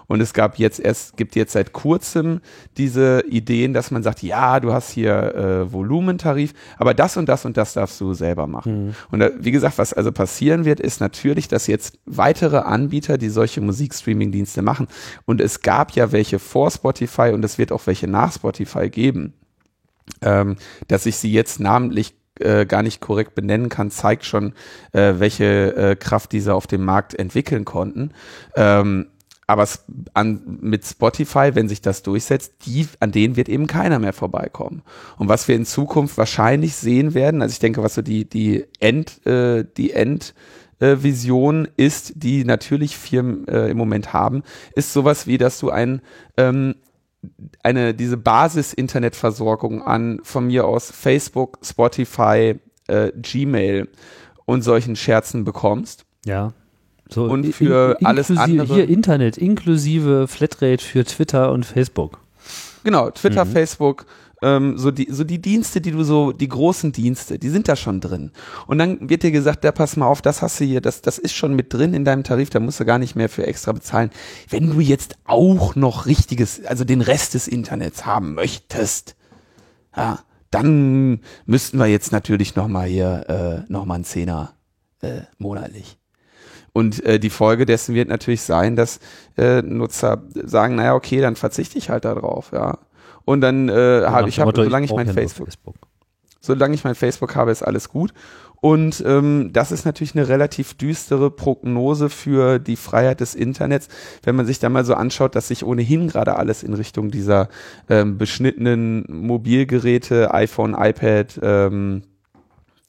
Und 0.09 0.23
es 0.23 0.33
gab 0.33 0.59
jetzt 0.59 0.81
erst, 0.81 1.17
gibt 1.19 1.37
jetzt 1.37 1.53
seit 1.53 1.73
kurzem 1.73 2.41
diese 2.79 3.25
Ideen, 3.29 3.75
dass 3.75 3.91
man 3.91 4.03
sagt, 4.03 4.23
ja, 4.23 4.59
du 4.59 4.73
hast 4.73 4.91
hier 4.91 5.35
äh, 5.35 5.73
Volumentarif, 5.73 6.55
aber 6.79 6.95
das 6.95 7.19
und 7.19 7.29
das 7.29 7.45
und 7.45 7.59
das 7.59 7.75
darfst 7.75 8.01
du 8.01 8.15
selber 8.15 8.47
machen. 8.47 8.87
Mhm. 8.87 8.95
Und 9.11 9.21
da, 9.21 9.31
wie 9.39 9.51
gesagt, 9.51 9.77
was 9.77 9.93
also 9.93 10.11
passieren 10.11 10.65
wird, 10.65 10.81
ist 10.81 11.01
natürlich, 11.01 11.47
dass 11.47 11.67
jetzt 11.67 11.99
weitere 12.07 12.57
Anbieter, 12.57 13.19
die 13.19 13.29
solche 13.29 13.61
Musikstreaming-Dienste 13.61 14.63
machen, 14.63 14.89
und 15.27 15.43
es 15.43 15.61
gab 15.61 15.93
ja 15.93 16.11
welche 16.11 16.39
vor 16.39 16.71
Spotify 16.71 17.31
und 17.35 17.45
es 17.45 17.59
wird 17.59 17.71
auch 17.71 17.87
welche 17.87 18.09
nach 18.09 18.33
Spotify 18.33 18.89
geben, 18.89 19.35
ähm, 20.23 20.57
dass 20.89 21.05
ich 21.05 21.19
sie 21.19 21.31
jetzt 21.31 21.61
namentlich 21.61 22.15
äh, 22.41 22.65
gar 22.65 22.83
nicht 22.83 23.01
korrekt 23.01 23.35
benennen 23.35 23.69
kann, 23.69 23.91
zeigt 23.91 24.25
schon, 24.25 24.55
äh, 24.93 25.15
welche 25.19 25.77
äh, 25.77 25.97
Kraft 25.97 26.33
diese 26.33 26.55
auf 26.55 26.67
dem 26.67 26.85
Markt 26.85 27.15
entwickeln 27.15 27.67
konnten. 27.67 28.13
Ähm, 28.57 29.09
aber 29.49 29.67
an, 30.13 30.59
mit 30.61 30.85
Spotify, 30.85 31.55
wenn 31.55 31.71
sich 31.71 31.81
das 31.81 32.03
durchsetzt, 32.03 32.67
die, 32.67 32.87
an 33.01 33.13
denen 33.13 33.35
wird 33.35 33.49
eben 33.49 33.67
keiner 33.67 33.99
mehr 33.99 34.13
vorbeikommen. 34.13 34.83
Und 35.17 35.29
was 35.29 35.49
wir 35.49 35.57
in 35.57 35.65
Zukunft 35.65 36.19
wahrscheinlich 36.19 36.77
sehen 36.77 37.15
werden, 37.15 37.41
also 37.41 37.53
ich 37.53 37.59
denke, 37.59 37.83
was 37.83 37.95
so 37.95 38.03
die, 38.03 38.29
die 38.29 38.67
End, 38.79 39.27
äh, 39.27 39.65
die 39.77 39.93
End, 39.93 40.35
äh, 40.81 40.97
Vision 41.01 41.67
ist, 41.79 42.13
die 42.17 42.45
natürlich 42.45 42.99
Firmen 42.99 43.49
äh, 43.49 43.71
im 43.71 43.79
Moment 43.79 44.13
haben, 44.13 44.43
ist 44.75 44.93
sowas 44.93 45.27
wie, 45.27 45.39
dass 45.39 45.59
du 45.59 45.71
ein, 45.71 46.03
ähm, 46.37 46.75
eine, 47.63 47.95
diese 47.95 48.19
Basis-Internetversorgung 48.19 49.83
an 49.83 50.21
von 50.25 50.47
mir 50.49 50.67
aus 50.67 50.91
Facebook, 50.91 51.59
Spotify, 51.65 52.57
äh, 52.87 53.13
Gmail 53.17 53.89
und 54.45 54.61
solchen 54.61 54.95
Scherzen 54.95 55.45
bekommst. 55.45 56.05
Ja 56.27 56.53
So, 57.11 57.25
und 57.25 57.53
für 57.55 57.97
in- 58.01 58.07
alles 58.07 58.31
andere. 58.31 58.75
Hier 58.75 58.89
Internet, 58.89 59.39
inklusive 59.39 60.29
Flatrate 60.29 60.85
für 60.85 61.05
Twitter 61.05 61.53
und 61.53 61.65
Facebook. 61.65 62.21
Genau, 62.85 63.11
Twitter, 63.11 63.45
Mhm. 63.45 63.51
Facebook, 63.51 64.07
ähm, 64.41 64.79
so 64.79 64.91
die, 64.93 65.09
so 65.11 65.25
die 65.25 65.41
Dienste, 65.41 65.81
die 65.81 65.91
du 65.91 66.05
so, 66.05 66.33
die 66.33 66.49
großen 66.49 66.93
Dienste, 66.93 67.39
die 67.39 67.49
sind 67.49 67.67
da 67.69 67.75
schon 67.77 68.01
drin. 68.01 68.31
Und 68.69 68.79
dann 68.79 69.11
wird 69.11 69.25
dir 69.25 69.33
gesagt, 69.33 69.65
da 69.65 69.73
pass 69.73 69.97
mal 69.97 70.07
auf, 70.07 70.23
das 70.23 70.43
hast 70.43 70.61
du 70.61 70.65
hier, 70.65 70.81
das, 70.81 71.03
das 71.03 71.19
ist 71.19 71.35
schon 71.35 71.55
mit 71.57 71.75
drin 71.75 71.93
in 71.93 72.05
deinem 72.05 72.23
Tarif, 72.23 72.49
da 72.51 72.61
musst 72.61 72.79
du 72.79 72.85
gar 72.85 72.99
nicht 73.01 73.17
mehr 73.17 73.29
für 73.29 73.47
extra 73.47 73.73
bezahlen. 73.73 74.11
Wenn 74.49 74.71
du 74.71 74.79
jetzt 74.81 75.17
auch 75.25 75.75
noch 75.75 76.07
richtiges, 76.07 76.65
also 76.65 76.85
den 76.85 77.01
Rest 77.01 77.35
des 77.35 77.49
Internets 77.49 78.07
haben 78.07 78.35
möchtest, 78.35 79.17
ja, 79.97 80.21
dann 80.53 81.21
müssten 81.45 81.79
wir 81.79 81.87
jetzt 81.87 82.13
natürlich 82.13 82.55
nochmal 82.55 82.87
hier, 82.87 83.65
äh, 83.67 83.73
nochmal 83.73 83.97
einen 83.97 84.05
Zehner, 84.05 84.53
äh, 85.03 85.23
monatlich. 85.39 85.98
Und 86.73 87.05
äh, 87.05 87.19
die 87.19 87.31
Folge 87.31 87.67
dessen 87.67 87.95
wird 87.95 88.09
natürlich 88.09 88.43
sein, 88.43 88.77
dass 88.77 89.01
äh, 89.37 89.63
Nutzer 89.63 90.23
sagen, 90.35 90.77
naja, 90.77 90.95
okay, 90.95 91.21
dann 91.21 91.37
verzichte 91.37 91.79
ich 91.79 91.91
halt 91.91 92.05
darauf, 92.05 92.53
ja. 92.53 92.79
Und 93.25 93.43
dann 93.43 93.69
äh, 93.69 94.05
habe 94.07 94.29
ich, 94.29 94.41
hab, 94.41 94.55
solange 94.57 94.87
ich 94.87 94.93
mein 94.93 95.07
nur 95.07 95.15
Facebook, 95.15 95.49
solange 96.41 96.75
ich 96.75 96.85
mein 96.85 96.95
Facebook 96.95 97.35
habe, 97.37 97.51
ist 97.51 97.63
alles 97.63 97.91
gut. 97.91 98.15
Und 98.61 99.05
ähm, 99.07 99.51
das 99.53 99.71
ist 99.71 99.85
natürlich 99.85 100.17
eine 100.17 100.29
relativ 100.29 100.75
düstere 100.75 101.31
Prognose 101.31 102.11
für 102.11 102.59
die 102.59 102.77
Freiheit 102.77 103.21
des 103.21 103.35
Internets, 103.35 103.89
wenn 104.25 104.35
man 104.35 104.47
sich 104.47 104.59
da 104.59 104.69
mal 104.69 104.85
so 104.85 104.95
anschaut, 104.95 105.37
dass 105.37 105.49
sich 105.49 105.65
ohnehin 105.65 106.09
gerade 106.09 106.37
alles 106.37 106.63
in 106.63 106.75
Richtung 106.75 107.11
dieser 107.11 107.49
ähm, 107.89 108.19
beschnittenen 108.19 109.05
Mobilgeräte, 109.09 110.35
iPhone, 110.35 110.75
iPad, 110.75 111.39
ähm, 111.43 112.03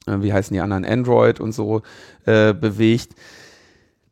äh, 0.06 0.22
wie 0.22 0.32
heißen 0.32 0.54
die 0.54 0.60
anderen, 0.60 0.84
Android 0.84 1.38
und 1.38 1.52
so 1.52 1.82
äh, 2.24 2.52
bewegt 2.52 3.14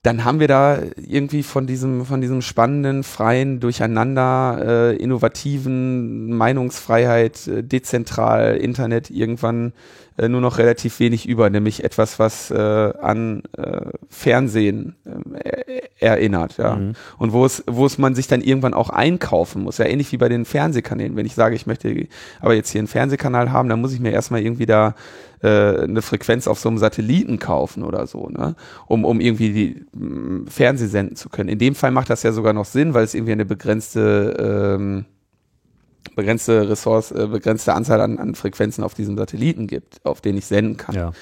dann 0.09 0.25
haben 0.25 0.41
wir 0.41 0.49
da 0.49 0.79
irgendwie 0.97 1.43
von 1.43 1.67
diesem, 1.67 2.07
von 2.07 2.23
diesem 2.23 2.41
spannenden, 2.41 3.03
freien, 3.03 3.61
durcheinander, 3.61 4.95
äh, 4.95 4.97
innovativen 4.97 6.35
Meinungsfreiheit, 6.35 7.47
äh, 7.47 7.63
dezentral, 7.63 8.57
Internet 8.57 9.11
irgendwann 9.11 9.75
äh, 10.17 10.31
nur 10.31 10.41
noch 10.41 10.57
relativ 10.57 10.99
wenig 10.99 11.29
über, 11.29 11.51
nämlich 11.51 11.85
etwas, 11.85 12.19
was 12.19 12.51
äh, 12.51 12.57
an 12.59 13.43
äh, 13.59 13.83
Fernsehen 14.09 14.97
äh, 15.35 15.83
erinnert, 16.01 16.57
ja. 16.57 16.77
Mhm. 16.77 16.95
Und 17.19 17.35
wo 17.35 17.45
es, 17.45 17.63
wo 17.67 17.85
es 17.85 17.99
man 17.99 18.15
sich 18.15 18.29
dann 18.29 18.41
irgendwann 18.41 18.73
auch 18.73 18.89
einkaufen 18.89 19.63
muss, 19.63 19.77
ja, 19.77 19.85
ähnlich 19.85 20.11
wie 20.13 20.17
bei 20.17 20.31
den 20.31 20.47
Fernsehkanälen. 20.47 21.17
Wenn 21.17 21.27
ich 21.27 21.35
sage, 21.35 21.55
ich 21.55 21.67
möchte 21.67 22.09
aber 22.41 22.55
jetzt 22.55 22.71
hier 22.71 22.79
einen 22.79 22.89
Fernsehkanal 22.89 23.53
haben, 23.53 23.69
dann 23.69 23.83
muss 23.83 23.93
ich 23.93 24.01
mir 24.01 24.13
erstmal 24.13 24.41
irgendwie 24.41 24.65
da 24.65 24.95
äh, 25.43 25.83
eine 25.83 26.03
Frequenz 26.03 26.49
auf 26.49 26.59
so 26.59 26.69
einem 26.69 26.79
Satelliten 26.79 27.39
kaufen 27.39 27.83
oder 27.83 28.07
so, 28.07 28.29
ne? 28.29 28.57
Um, 28.87 29.05
um 29.05 29.21
irgendwie 29.21 29.53
die 29.53 29.85
mh, 29.93 30.51
Fernseh 30.51 30.87
senden 30.87 31.17
zu 31.17 31.29
können. 31.29 31.49
In 31.49 31.59
dem 31.59 31.75
Fall 31.75 31.91
macht 31.91 32.11
das 32.11 32.23
ja 32.23 32.33
sogar 32.33 32.53
noch 32.53 32.65
Sinn, 32.65 32.95
weil 32.95 33.05
es 33.05 33.15
irgendwie 33.15 33.33
eine 33.33 33.45
begrenzte 33.45 34.37
ähm, 34.77 35.05
begrenzte 36.15 36.69
Ressource, 36.69 37.13
äh, 37.13 37.27
begrenzte 37.27 37.75
Anzahl 37.75 38.01
an, 38.01 38.19
an 38.19 38.35
Frequenzen 38.35 38.83
auf 38.83 38.95
diesem 38.95 39.17
Satelliten 39.17 39.67
gibt, 39.67 40.05
auf 40.05 40.21
denen 40.21 40.39
ich 40.39 40.47
senden 40.47 40.77
kann. 40.77 40.95
Ja. 40.95 41.13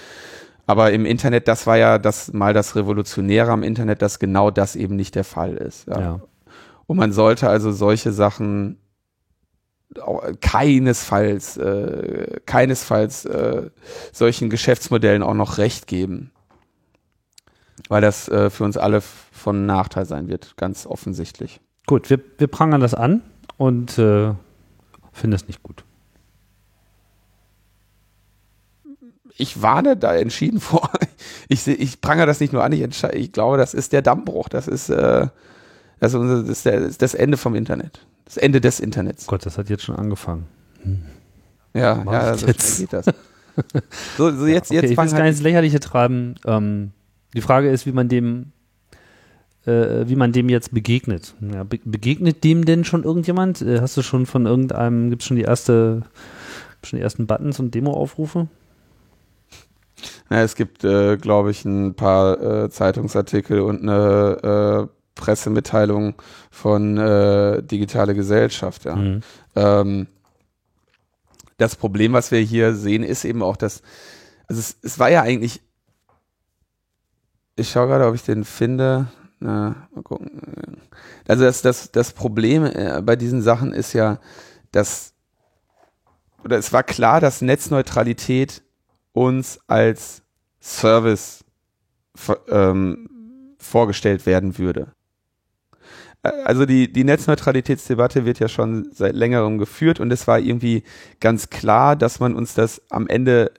Aber 0.67 0.93
im 0.93 1.07
Internet, 1.07 1.49
das 1.49 1.67
war 1.67 1.77
ja 1.77 1.99
das 1.99 2.33
mal 2.33 2.53
das 2.53 2.75
Revolutionäre 2.75 3.53
am 3.53 3.63
Internet, 3.63 4.03
dass 4.03 4.19
genau 4.19 4.51
das 4.51 4.75
eben 4.75 4.97
nicht 4.97 5.15
der 5.15 5.25
Fall 5.25 5.55
ist. 5.55 5.87
Ja. 5.87 6.01
Ja. 6.01 6.21
Und 6.87 6.97
man 6.97 7.13
sollte 7.13 7.49
also 7.49 7.73
solche 7.73 8.13
Sachen 8.13 8.79
keinesfalls, 10.41 11.57
äh, 11.57 12.41
keinesfalls 12.45 13.25
äh, 13.25 13.71
solchen 14.13 14.51
Geschäftsmodellen 14.51 15.23
auch 15.23 15.35
noch 15.35 15.59
Recht 15.59 15.87
geben. 15.87 16.31
Weil 17.89 18.01
das 18.01 18.29
äh, 18.29 18.51
für 18.51 18.65
uns 18.65 18.77
alle 18.77 19.01
von 19.01 19.67
Nachteil 19.67 20.07
sein 20.07 20.29
wird, 20.29 20.57
ganz 20.57 20.87
offensichtlich. 20.87 21.61
Gut, 21.87 22.11
wir, 22.11 22.21
wir 22.39 22.49
prangern 22.49 22.81
das 22.81 22.95
an 22.95 23.23
und 23.57 23.99
äh, 23.99 24.33
finden 25.13 25.35
es 25.35 25.47
nicht 25.47 25.63
gut. 25.63 25.85
Ich 29.39 29.63
warne 29.63 29.97
da 29.97 30.17
entschieden 30.17 30.61
vor. 30.61 30.91
Ich, 31.49 31.67
ich 31.69 32.01
prangere 32.01 32.27
das 32.27 32.41
nicht 32.41 32.53
nur 32.53 32.65
an, 32.65 32.73
ich, 32.73 32.83
ich 32.83 33.33
glaube, 33.33 33.57
das 33.57 33.73
ist 33.73 33.93
der 33.93 34.03
Dammbruch. 34.03 34.49
Das 34.49 34.67
ist, 34.67 34.91
äh, 36.01 36.45
das 36.45 36.67
ist, 36.67 37.03
das, 37.03 37.15
Ende 37.15 37.37
vom 37.37 37.55
Internet. 37.55 38.07
Das 38.25 38.37
Ende 38.37 38.61
des 38.61 38.81
Internets. 38.81 39.27
Gott, 39.27 39.47
das 39.47 39.59
hat 39.59 39.71
jetzt 39.71 39.85
schon 39.85 39.97
angefangen. 39.97 40.47
Ja, 41.75 42.03
Mach 42.05 42.13
ja, 42.13 42.35
so 42.37 42.47
jetzt. 42.47 42.79
geht 42.79 42.93
das. 42.93 43.07
So, 44.17 44.31
so 44.35 44.47
jetzt, 44.47 44.71
okay, 44.71 44.81
jetzt 44.81 44.91
ich 44.91 44.97
will 44.97 45.05
es 45.05 45.13
gar 45.13 45.23
nicht 45.23 45.37
halt, 45.37 45.43
Lächerliche 45.43 45.81
treiben. 45.81 46.35
Ähm, 46.45 46.93
die 47.35 47.41
Frage 47.41 47.71
ist, 47.71 47.87
wie 47.87 47.93
man 47.93 48.09
dem, 48.09 48.53
äh, 49.67 50.07
wie 50.07 50.17
man 50.17 50.33
dem 50.33 50.49
jetzt 50.49 50.73
begegnet. 50.73 51.35
Ja, 51.41 51.65
be 51.65 51.79
begegnet 51.85 52.45
dem 52.45 52.65
denn 52.65 52.85
schon 52.85 53.05
irgendjemand? 53.05 53.63
Äh, 53.63 53.81
hast 53.81 53.97
du 53.97 54.03
schon 54.03 54.27
von 54.27 54.47
irgendeinem, 54.47 55.11
gibt 55.11 55.23
es 55.23 55.29
schon 55.29 55.37
die 55.37 55.45
erste, 55.45 56.03
schon 56.83 56.99
die 56.99 57.03
ersten 57.03 57.27
Buttons 57.27 57.61
und 57.61 57.75
Demo-Aufrufe? 57.75 58.49
na, 60.29 60.43
es 60.43 60.55
gibt, 60.57 60.85
äh, 60.85 61.17
glaube 61.17 61.51
ich, 61.51 61.65
ein 61.65 61.95
paar 61.95 62.41
äh, 62.41 62.71
Zeitungsartikel 62.71 63.61
und 63.61 63.83
eine 63.83 64.89
Pressemitteilung 65.17 66.15
von 66.51 66.97
äh, 66.97 67.63
Digitale 67.63 68.15
Gesellschaft, 68.15 68.85
ja. 68.85 68.95
Mhm. 68.95 69.21
Ähm, 69.57 70.07
das 71.57 71.75
Problem, 71.75 72.13
was 72.13 72.31
wir 72.31 72.41
hier 72.41 72.75
sehen, 72.75 73.03
ist 73.03 73.25
eben 73.25 73.43
auch, 73.43 73.57
dass, 73.57 73.83
also 74.47 74.61
es, 74.61 74.77
es 74.83 74.99
war 74.99 75.11
ja 75.11 75.23
eigentlich, 75.23 75.63
ich 77.57 77.71
schaue 77.71 77.89
gerade, 77.89 78.07
ob 78.07 78.15
ich 78.15 78.23
den 78.23 78.45
finde. 78.45 79.09
Na, 79.41 79.89
mal 79.95 80.03
gucken. 80.03 80.31
Also 81.27 81.45
das, 81.45 81.63
das, 81.63 81.91
das 81.91 82.13
Problem 82.13 82.65
äh, 82.65 83.03
bei 83.03 83.17
diesen 83.17 83.43
Sachen 83.43 83.73
ist 83.73 83.93
ja, 83.93 84.19
dass, 84.71 85.15
oder 86.45 86.59
es 86.59 86.73
war 86.73 86.83
klar, 86.83 87.21
dass 87.21 87.43
Netzneutralität 87.43 88.63
uns 89.13 89.59
als 89.67 90.23
Service 90.61 91.45
ähm, 92.49 93.57
vorgestellt 93.59 94.27
werden 94.27 94.59
würde. 94.59 94.93
Also 96.45 96.67
die, 96.67 96.93
die 96.93 97.05
Netzneutralitätsdebatte 97.05 98.25
wird 98.25 98.39
ja 98.39 98.49
schon 98.49 98.89
seit 98.93 99.15
längerem 99.15 99.59
geführt 99.59 100.01
und 100.01 100.13
es 100.13 100.27
war 100.27 100.39
irgendwie 100.39 100.83
ganz 101.21 101.51
klar, 101.51 101.97
dass 101.97 102.21
man 102.21 102.35
uns 102.35 102.55
das 102.55 102.83
am 102.91 103.09
Ende, 103.09 103.53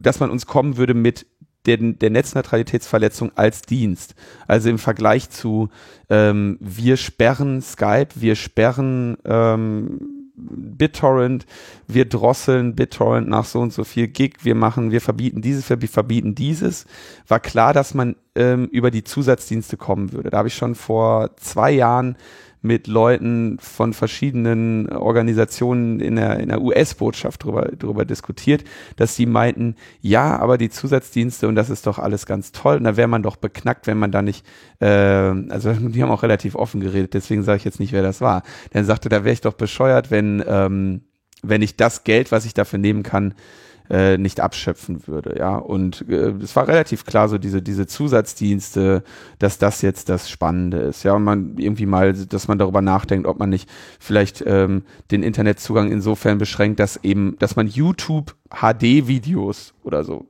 dass 0.00 0.20
man 0.20 0.30
uns 0.30 0.46
kommen 0.46 0.76
würde 0.76 0.94
mit 0.94 1.26
den, 1.66 1.98
der 1.98 2.10
Netzneutralitätsverletzung 2.10 3.32
als 3.36 3.62
Dienst. 3.62 4.14
Also 4.46 4.70
im 4.70 4.78
Vergleich 4.78 5.30
zu 5.30 5.68
ähm, 6.08 6.56
wir 6.60 6.96
sperren 6.96 7.60
Skype, 7.60 8.08
wir 8.14 8.36
sperren 8.36 9.18
ähm, 9.24 10.17
BitTorrent, 10.38 11.46
wir 11.86 12.04
drosseln 12.04 12.74
BitTorrent 12.74 13.28
nach 13.28 13.44
so 13.44 13.60
und 13.60 13.72
so 13.72 13.84
viel 13.84 14.08
Gig, 14.08 14.36
wir 14.42 14.54
machen, 14.54 14.90
wir 14.90 15.00
verbieten 15.00 15.42
dieses, 15.42 15.68
wir 15.68 15.78
verbieten 15.88 16.34
dieses, 16.34 16.86
war 17.26 17.40
klar, 17.40 17.72
dass 17.72 17.94
man 17.94 18.16
ähm, 18.34 18.66
über 18.66 18.90
die 18.90 19.04
Zusatzdienste 19.04 19.76
kommen 19.76 20.12
würde. 20.12 20.30
Da 20.30 20.38
habe 20.38 20.48
ich 20.48 20.54
schon 20.54 20.74
vor 20.74 21.36
zwei 21.36 21.72
Jahren 21.72 22.16
mit 22.60 22.86
Leuten 22.86 23.58
von 23.60 23.92
verschiedenen 23.92 24.88
Organisationen 24.90 26.00
in 26.00 26.16
der, 26.16 26.40
in 26.40 26.48
der 26.48 26.60
US-Botschaft 26.60 27.44
drüber, 27.44 27.70
drüber 27.78 28.04
diskutiert, 28.04 28.64
dass 28.96 29.16
sie 29.16 29.26
meinten, 29.26 29.76
ja, 30.00 30.38
aber 30.38 30.58
die 30.58 30.70
Zusatzdienste 30.70 31.48
und 31.48 31.54
das 31.54 31.70
ist 31.70 31.86
doch 31.86 31.98
alles 31.98 32.26
ganz 32.26 32.52
toll 32.52 32.76
und 32.76 32.84
da 32.84 32.96
wäre 32.96 33.08
man 33.08 33.22
doch 33.22 33.36
beknackt, 33.36 33.86
wenn 33.86 33.98
man 33.98 34.10
da 34.10 34.22
nicht, 34.22 34.44
äh, 34.80 34.86
also 34.86 35.72
die 35.78 36.02
haben 36.02 36.10
auch 36.10 36.22
relativ 36.22 36.54
offen 36.54 36.80
geredet, 36.80 37.14
deswegen 37.14 37.42
sage 37.42 37.58
ich 37.58 37.64
jetzt 37.64 37.80
nicht, 37.80 37.92
wer 37.92 38.02
das 38.02 38.20
war. 38.20 38.42
Dann 38.72 38.84
sagte, 38.84 39.08
da 39.08 39.24
wäre 39.24 39.32
ich 39.32 39.40
doch 39.40 39.54
bescheuert, 39.54 40.10
wenn, 40.10 40.42
ähm, 40.46 41.02
wenn 41.42 41.62
ich 41.62 41.76
das 41.76 42.04
Geld, 42.04 42.32
was 42.32 42.44
ich 42.44 42.54
dafür 42.54 42.78
nehmen 42.78 43.02
kann, 43.02 43.34
äh, 43.90 44.18
nicht 44.18 44.40
abschöpfen 44.40 45.06
würde, 45.06 45.36
ja. 45.38 45.56
Und 45.56 46.04
äh, 46.08 46.32
es 46.42 46.54
war 46.56 46.68
relativ 46.68 47.04
klar, 47.04 47.28
so 47.28 47.38
diese, 47.38 47.62
diese 47.62 47.86
Zusatzdienste, 47.86 49.02
dass 49.38 49.58
das 49.58 49.82
jetzt 49.82 50.08
das 50.08 50.30
Spannende 50.30 50.78
ist, 50.78 51.02
ja. 51.04 51.14
Und 51.14 51.24
man 51.24 51.54
irgendwie 51.56 51.86
mal, 51.86 52.12
dass 52.12 52.48
man 52.48 52.58
darüber 52.58 52.82
nachdenkt, 52.82 53.26
ob 53.26 53.38
man 53.38 53.50
nicht 53.50 53.68
vielleicht 53.98 54.44
ähm, 54.46 54.84
den 55.10 55.22
Internetzugang 55.22 55.90
insofern 55.90 56.38
beschränkt, 56.38 56.80
dass 56.80 56.96
eben, 57.02 57.36
dass 57.38 57.56
man 57.56 57.66
YouTube 57.66 58.34
HD-Videos 58.50 59.74
oder 59.82 60.04
so, 60.04 60.26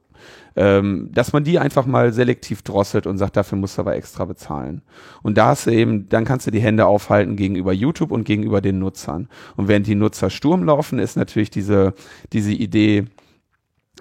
ähm, 0.57 1.11
dass 1.13 1.33
man 1.33 1.45
die 1.45 1.59
einfach 1.59 1.87
mal 1.87 2.13
selektiv 2.13 2.63
drosselt 2.63 3.07
und 3.07 3.17
sagt, 3.19 3.37
dafür 3.37 3.57
musst 3.57 3.79
du 3.79 3.83
aber 3.83 3.95
extra 3.95 4.25
bezahlen. 4.25 4.83
Und 5.23 5.39
da 5.39 5.47
hast 5.47 5.67
du 5.67 5.71
eben, 5.71 6.09
dann 6.09 6.25
kannst 6.25 6.47
du 6.47 6.51
die 6.51 6.61
Hände 6.61 6.87
aufhalten 6.87 7.37
gegenüber 7.37 7.73
YouTube 7.73 8.11
und 8.11 8.25
gegenüber 8.25 8.61
den 8.61 8.81
Nutzern. 8.81 9.29
Und 9.57 9.69
während 9.69 9.87
die 9.87 9.95
Nutzer 9.95 10.31
Sturm 10.31 10.65
laufen, 10.65 10.99
ist 10.99 11.17
natürlich 11.17 11.51
diese, 11.51 11.95
diese 12.33 12.53
Idee, 12.53 13.05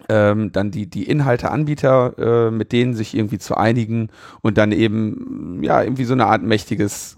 ähm, 0.10 0.52
dann 0.52 0.72
die, 0.72 0.90
die 0.90 1.04
Inhalteanbieter, 1.04 2.48
äh, 2.48 2.52
mit 2.52 2.72
denen 2.72 2.94
sich 2.94 3.16
irgendwie 3.16 3.40
zu 3.40 3.56
einigen 3.56 4.10
und 4.42 4.58
dann 4.58 4.72
eben, 4.72 5.62
ja, 5.64 5.84
irgendwie 5.84 6.06
so 6.06 6.14
eine 6.14 6.28
Art 6.28 6.44
mächtiges, 6.44 7.18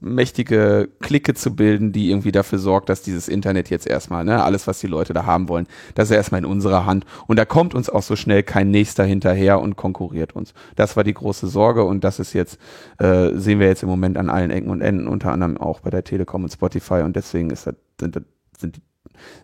mächtige 0.00 0.88
Clique 1.00 1.34
zu 1.34 1.56
bilden, 1.56 1.92
die 1.92 2.10
irgendwie 2.10 2.32
dafür 2.32 2.58
sorgt, 2.58 2.88
dass 2.88 3.02
dieses 3.02 3.28
Internet 3.28 3.70
jetzt 3.70 3.86
erstmal, 3.86 4.24
ne, 4.24 4.42
alles, 4.42 4.66
was 4.66 4.78
die 4.80 4.86
Leute 4.86 5.12
da 5.12 5.26
haben 5.26 5.48
wollen, 5.48 5.66
das 5.94 6.10
ist 6.10 6.16
erstmal 6.16 6.40
in 6.40 6.44
unserer 6.44 6.86
Hand. 6.86 7.04
Und 7.26 7.36
da 7.36 7.44
kommt 7.44 7.74
uns 7.74 7.90
auch 7.90 8.02
so 8.02 8.16
schnell 8.16 8.42
kein 8.42 8.70
Nächster 8.70 9.04
hinterher 9.04 9.60
und 9.60 9.76
konkurriert 9.76 10.34
uns. 10.34 10.54
Das 10.76 10.96
war 10.96 11.04
die 11.04 11.14
große 11.14 11.48
Sorge 11.48 11.84
und 11.84 12.04
das 12.04 12.20
ist 12.20 12.32
jetzt, 12.32 12.58
äh, 12.98 13.30
sehen 13.34 13.60
wir 13.60 13.66
jetzt 13.66 13.82
im 13.82 13.88
Moment 13.88 14.16
an 14.16 14.30
allen 14.30 14.50
Ecken 14.50 14.70
und 14.70 14.80
Enden, 14.80 15.08
unter 15.08 15.32
anderem 15.32 15.56
auch 15.56 15.80
bei 15.80 15.90
der 15.90 16.04
Telekom 16.04 16.44
und 16.44 16.52
Spotify 16.52 17.02
und 17.02 17.16
deswegen 17.16 17.50
ist 17.50 17.66
das, 17.66 17.74
sind, 18.00 18.20
sind 18.56 18.76
die 18.76 18.82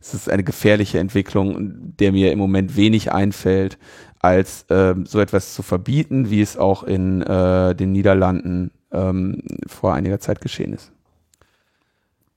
es 0.00 0.14
ist 0.14 0.30
eine 0.30 0.44
gefährliche 0.44 0.99
Entwicklung, 0.99 1.97
der 1.99 2.12
mir 2.12 2.33
im 2.33 2.38
Moment 2.38 2.76
wenig 2.76 3.12
einfällt, 3.12 3.78
als 4.21 4.62
äh, 4.71 4.94
so 5.04 5.21
etwas 5.21 5.54
zu 5.54 5.62
verbieten, 5.62 6.30
wie 6.30 6.40
es 6.40 6.56
auch 6.56 6.83
in 6.83 7.23
äh, 7.23 7.75
den 7.75 7.92
Niederlanden 7.92 8.71
ähm, 8.92 9.42
vor 9.66 9.94
einiger 9.94 10.18
Zeit 10.21 10.40
geschehen 10.40 10.73
ist. 10.73 10.92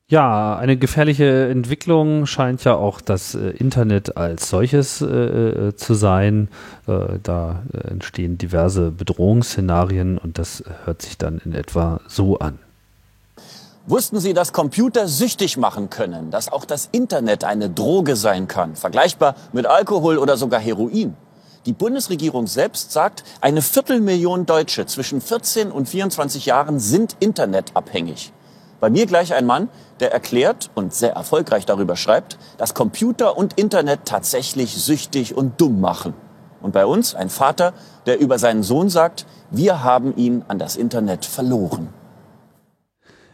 Ja, 0.09 0.55
eine 0.55 0.77
gefährliche 0.77 1.49
Entwicklung 1.49 2.27
scheint 2.27 2.63
ja 2.63 2.75
auch 2.75 3.01
das 3.01 3.35
äh, 3.35 3.49
Internet 3.49 4.15
als 4.15 4.49
solches 4.49 5.01
äh, 5.01 5.05
äh 5.05 5.75
zu 5.75 5.95
sein. 5.95 6.47
Äh, 6.87 7.19
da 7.21 7.63
äh, 7.73 7.89
entstehen 7.89 8.37
diverse 8.37 8.91
Bedrohungsszenarien 8.91 10.17
und 10.17 10.37
das 10.39 10.63
hört 10.85 11.01
sich 11.01 11.17
dann 11.17 11.41
in 11.43 11.53
etwa 11.53 11.99
so 12.07 12.39
an. 12.39 12.59
Wussten 13.89 14.19
Sie, 14.19 14.33
dass 14.33 14.51
Computer 14.51 15.07
süchtig 15.07 15.55
machen 15.55 15.89
können, 15.89 16.29
dass 16.29 16.51
auch 16.51 16.65
das 16.65 16.89
Internet 16.91 17.45
eine 17.45 17.69
Droge 17.69 18.17
sein 18.17 18.49
kann, 18.49 18.75
vergleichbar 18.75 19.35
mit 19.53 19.65
Alkohol 19.65 20.17
oder 20.17 20.35
sogar 20.35 20.59
Heroin? 20.59 21.15
Die 21.65 21.71
Bundesregierung 21.71 22.47
selbst 22.47 22.91
sagt, 22.91 23.23
eine 23.39 23.61
Viertelmillion 23.61 24.45
Deutsche 24.45 24.85
zwischen 24.87 25.21
14 25.21 25.71
und 25.71 25.87
24 25.87 26.45
Jahren 26.45 26.79
sind 26.79 27.15
internetabhängig. 27.21 28.33
Bei 28.81 28.89
mir 28.89 29.05
gleich 29.05 29.33
ein 29.33 29.45
Mann, 29.45 29.69
der 30.01 30.11
erklärt 30.11 30.69
und 30.75 30.93
sehr 30.93 31.13
erfolgreich 31.13 31.65
darüber 31.65 31.95
schreibt, 31.95 32.37
dass 32.57 32.73
Computer 32.73 33.37
und 33.37 33.57
Internet 33.57 34.01
tatsächlich 34.03 34.75
süchtig 34.75 35.33
und 35.33 35.61
dumm 35.61 35.79
machen. 35.79 36.13
Und 36.61 36.73
bei 36.73 36.85
uns 36.85 37.15
ein 37.15 37.29
Vater, 37.29 37.71
der 38.05 38.19
über 38.19 38.37
seinen 38.37 38.63
Sohn 38.63 38.89
sagt, 38.89 39.25
wir 39.49 39.81
haben 39.81 40.13
ihn 40.17 40.43
an 40.49 40.59
das 40.59 40.75
Internet 40.75 41.23
verloren. 41.23 41.93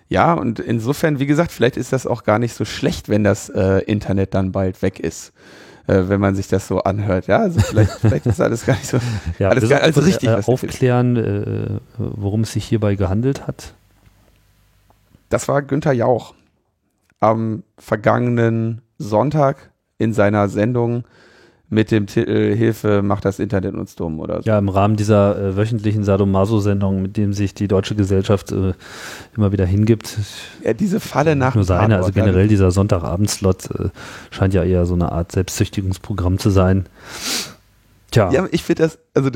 Ja, 0.09 0.33
und 0.33 0.59
insofern, 0.59 1.19
wie 1.19 1.25
gesagt, 1.25 1.51
vielleicht 1.51 1.77
ist 1.77 1.93
das 1.93 2.05
auch 2.05 2.23
gar 2.23 2.39
nicht 2.39 2.53
so 2.53 2.65
schlecht, 2.65 3.09
wenn 3.09 3.23
das 3.23 3.49
äh, 3.49 3.79
Internet 3.79 4.33
dann 4.33 4.51
bald 4.51 4.81
weg 4.81 4.99
ist 4.99 5.33
äh, 5.87 6.03
wenn 6.07 6.19
man 6.19 6.35
sich 6.35 6.47
das 6.47 6.67
so 6.67 6.81
anhört. 6.83 7.27
Ja, 7.27 7.39
also 7.39 7.59
vielleicht, 7.59 7.91
vielleicht 7.99 8.25
ist 8.25 8.41
alles 8.41 8.65
gar 8.65 8.75
nicht 8.75 8.87
so 8.87 8.99
ja, 9.39 9.49
alles, 9.49 9.69
gar, 9.69 9.81
alles 9.81 10.05
richtig. 10.05 10.29
Äh, 10.29 10.41
aufklären, 10.45 11.17
äh, 11.17 11.79
worum 11.97 12.41
es 12.41 12.53
sich 12.53 12.65
hierbei 12.65 12.95
gehandelt 12.95 13.47
hat. 13.47 13.73
Das 15.29 15.47
war 15.47 15.61
Günther 15.61 15.93
Jauch 15.93 16.35
am 17.19 17.63
vergangenen 17.77 18.81
Sonntag 18.97 19.71
in 19.97 20.13
seiner 20.13 20.49
Sendung 20.49 21.05
mit 21.69 21.91
dem 21.91 22.07
Titel 22.07 22.55
Hilfe 22.55 23.01
macht 23.01 23.25
das 23.25 23.39
Internet 23.39 23.73
uns 23.73 23.95
dumm 23.95 24.19
oder 24.19 24.41
so. 24.41 24.49
Ja, 24.49 24.59
im 24.59 24.69
Rahmen 24.69 24.95
dieser 24.95 25.37
äh, 25.37 25.57
wöchentlichen 25.57 26.03
Sadomaso-Sendung, 26.03 27.01
mit 27.01 27.17
dem 27.17 27.33
sich 27.33 27.53
die 27.53 27.67
deutsche 27.67 27.95
Gesellschaft 27.95 28.51
äh, 28.51 28.73
immer 29.35 29.51
wieder 29.51 29.65
hingibt. 29.65 30.17
Ja, 30.63 30.73
diese 30.73 30.99
Falle 30.99 31.35
nach. 31.35 31.55
Nur 31.55 31.63
seine, 31.63 31.97
also 31.97 32.11
generell 32.11 32.47
dieser 32.47 32.71
Sonntagabendslot 32.71 33.71
äh, 33.71 33.89
scheint 34.29 34.53
ja 34.53 34.63
eher 34.63 34.85
so 34.85 34.93
eine 34.93 35.11
Art 35.11 35.31
Selbstzüchtigungsprogramm 35.31 36.37
zu 36.37 36.49
sein. 36.49 36.85
Tja. 38.11 38.31
Ja, 38.31 38.47
ich 38.51 38.63
finde 38.63 38.83
das, 38.83 38.99
also 39.15 39.31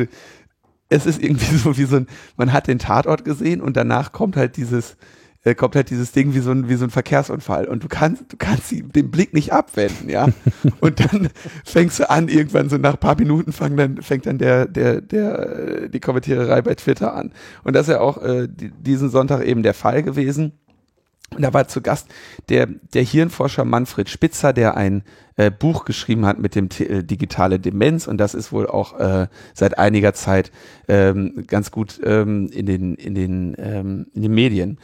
es 0.90 1.06
ist 1.06 1.22
irgendwie 1.22 1.56
so 1.58 1.78
wie 1.78 1.86
so 1.86 1.98
ein, 1.98 2.08
man 2.36 2.54
hat 2.54 2.68
den 2.68 2.80
Tatort 2.80 3.26
gesehen 3.26 3.62
und 3.62 3.78
danach 3.78 4.12
kommt 4.12 4.36
halt 4.36 4.58
dieses, 4.58 4.98
äh, 5.48 5.56
kommt 5.56 5.76
halt 5.76 5.90
dieses 5.90 6.12
Ding 6.12 6.34
wie 6.34 6.40
so 6.40 6.52
ein, 6.52 6.68
wie 6.68 6.76
so 6.76 6.84
ein 6.84 6.90
Verkehrsunfall 6.90 7.68
und 7.68 7.84
du 7.84 7.88
kannst, 7.88 8.26
du 8.30 8.38
kannst 8.38 8.72
den 8.72 9.12
Blick 9.12 9.34
nicht 9.34 9.54
abwenden, 9.54 10.10
ja. 10.10 10.28
und 10.82 11.00
dann 11.00 11.30
fängst 11.64 12.00
du 12.00 12.10
an, 12.10 12.28
irgendwann 12.28 12.70
so 12.70 12.78
nach 12.78 12.94
ein 12.94 13.00
paar 13.00 13.18
Minuten 13.18 13.54
fangen 13.54 13.78
dann, 13.78 14.02
fängt 14.02 14.26
dann 14.26 14.38
der, 14.38 14.66
der, 14.66 15.02
der, 15.02 15.88
die 15.88 16.00
Kommentiererei 16.00 16.62
bei 16.62 16.76
Twitter 16.76 17.14
an. 17.14 17.32
Und 17.64 17.76
das 17.76 17.88
ist 17.88 17.94
ja 17.94 18.02
auch 18.02 18.22
äh, 18.22 18.48
diesen 18.50 19.10
Sonntag 19.10 19.46
eben 19.46 19.64
der 19.64 19.74
Fall 19.74 20.04
gewesen. 20.04 20.54
Und 21.36 21.42
da 21.42 21.54
war 21.54 21.68
zu 21.68 21.82
Gast 21.82 22.08
der, 22.50 22.68
der 22.94 23.04
Hirnforscher 23.04 23.66
Manfred 23.66 24.10
Spitzer, 24.10 24.54
der 24.54 24.78
ein 24.78 25.04
äh, 25.36 25.52
Buch 25.52 25.84
geschrieben 25.86 26.26
hat 26.26 26.40
mit 26.40 26.56
dem 26.56 26.70
Titel 26.70 27.04
Digitale 27.04 27.60
Demenz. 27.60 28.08
Und 28.08 28.18
das 28.18 28.34
ist 28.34 28.52
wohl 28.52 28.68
auch 28.68 28.98
äh, 29.00 29.28
seit 29.54 29.78
einiger 29.78 30.14
Zeit 30.14 30.52
ähm, 30.88 31.44
ganz 31.48 31.72
gut 31.72 32.00
ähm, 32.04 32.50
in, 32.52 32.66
den, 32.66 32.96
in, 32.96 33.14
den, 33.14 33.56
ähm, 33.60 34.08
in 34.14 34.22
den 34.22 34.34
Medien. 34.34 34.80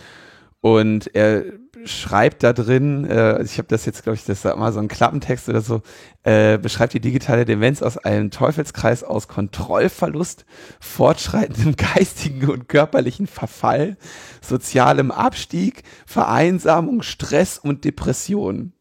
Und 0.63 1.13
er 1.13 1.43
schreibt 1.83 2.41
da 2.41 2.53
drin, 2.53 3.03
äh, 3.03 3.43
ich 3.43 3.57
habe 3.57 3.67
das 3.67 3.85
jetzt, 3.85 4.03
glaube 4.03 4.15
ich, 4.15 4.23
das 4.23 4.45
ist 4.45 4.55
mal 4.55 4.71
so 4.71 4.79
ein 4.79 4.87
Klappentext 4.87 5.49
oder 5.49 5.59
so, 5.59 5.81
äh, 6.23 6.57
beschreibt 6.57 6.93
die 6.93 7.01
digitale 7.01 7.43
Demenz 7.43 7.81
aus 7.81 7.97
einem 7.97 8.31
Teufelskreis 8.31 9.03
aus 9.03 9.27
Kontrollverlust, 9.27 10.45
fortschreitendem 10.79 11.75
geistigen 11.95 12.49
und 12.49 12.69
körperlichen 12.69 13.27
Verfall, 13.27 13.97
sozialem 14.41 15.11
Abstieg, 15.11 15.83
Vereinsamung, 16.05 17.01
Stress 17.01 17.57
und 17.57 17.83
Depression. 17.83 18.71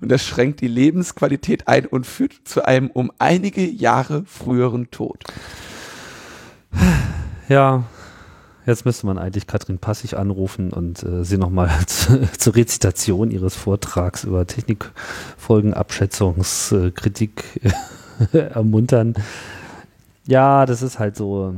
Und 0.00 0.12
das 0.12 0.24
schränkt 0.24 0.60
die 0.60 0.68
Lebensqualität 0.68 1.66
ein 1.66 1.86
und 1.86 2.06
führt 2.06 2.34
zu 2.44 2.64
einem 2.64 2.90
um 2.90 3.10
einige 3.18 3.66
Jahre 3.66 4.22
früheren 4.24 4.92
Tod. 4.92 5.24
Ja, 7.48 7.86
Jetzt 8.68 8.84
müsste 8.84 9.06
man 9.06 9.16
eigentlich 9.16 9.46
Katrin 9.46 9.78
Passig 9.78 10.18
anrufen 10.18 10.74
und 10.74 11.02
äh, 11.02 11.24
sie 11.24 11.38
nochmal 11.38 11.70
zur 11.86 12.54
Rezitation 12.54 13.30
ihres 13.30 13.56
Vortrags 13.56 14.24
über 14.24 14.46
Technikfolgenabschätzungskritik 14.46 17.44
äh, 18.34 18.36
ermuntern. 18.38 19.14
Ja, 20.26 20.66
das 20.66 20.82
ist 20.82 20.98
halt 20.98 21.16
so 21.16 21.54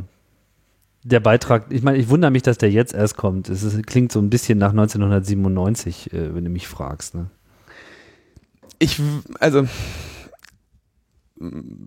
der 1.03 1.19
Beitrag. 1.19 1.65
Ich 1.71 1.83
meine, 1.83 1.99
ich 1.99 2.11
wundere 2.11 2.31
mich, 2.31 2.43
dass 2.43 2.59
der 2.59 2.71
jetzt 2.71 2.95
erst 2.95 3.17
kommt. 3.17 3.49
Es 3.49 3.65
ist, 3.65 3.85
klingt 3.89 4.13
so 4.13 4.21
ein 4.21 4.31
bisschen 4.31 4.59
nach 4.59 4.71
1997, 4.71 6.13
äh, 6.13 6.33
wenn 6.33 6.45
du 6.45 6.51
mich 6.51 6.69
fragst. 6.69 7.17
Ne? 7.17 7.27
Ich, 8.79 9.03
also 9.41 9.67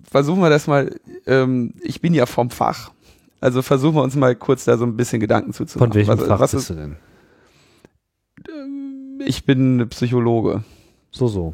versuchen 0.04 0.42
wir 0.42 0.50
das 0.50 0.68
mal. 0.68 0.94
Ähm, 1.26 1.76
ich 1.82 2.02
bin 2.02 2.14
ja 2.14 2.26
vom 2.26 2.50
Fach 2.50 2.92
also 3.44 3.62
versuchen 3.62 3.96
wir 3.96 4.04
uns 4.04 4.16
mal 4.16 4.36
kurz 4.36 4.64
da 4.64 4.78
so 4.78 4.86
ein 4.86 4.96
bisschen 4.96 5.20
Gedanken 5.20 5.52
zuzumachen. 5.52 5.92
Von 5.92 5.96
welchem 5.96 6.18
was, 6.18 6.28
Fach 6.28 6.40
was 6.40 6.52
bist 6.54 6.70
du 6.70 6.76
denn? 6.76 6.96
Ähm, 8.50 9.20
ich 9.26 9.46
bin 9.46 9.86
Psychologe. 9.90 10.64
So, 11.12 11.28
so. 11.28 11.54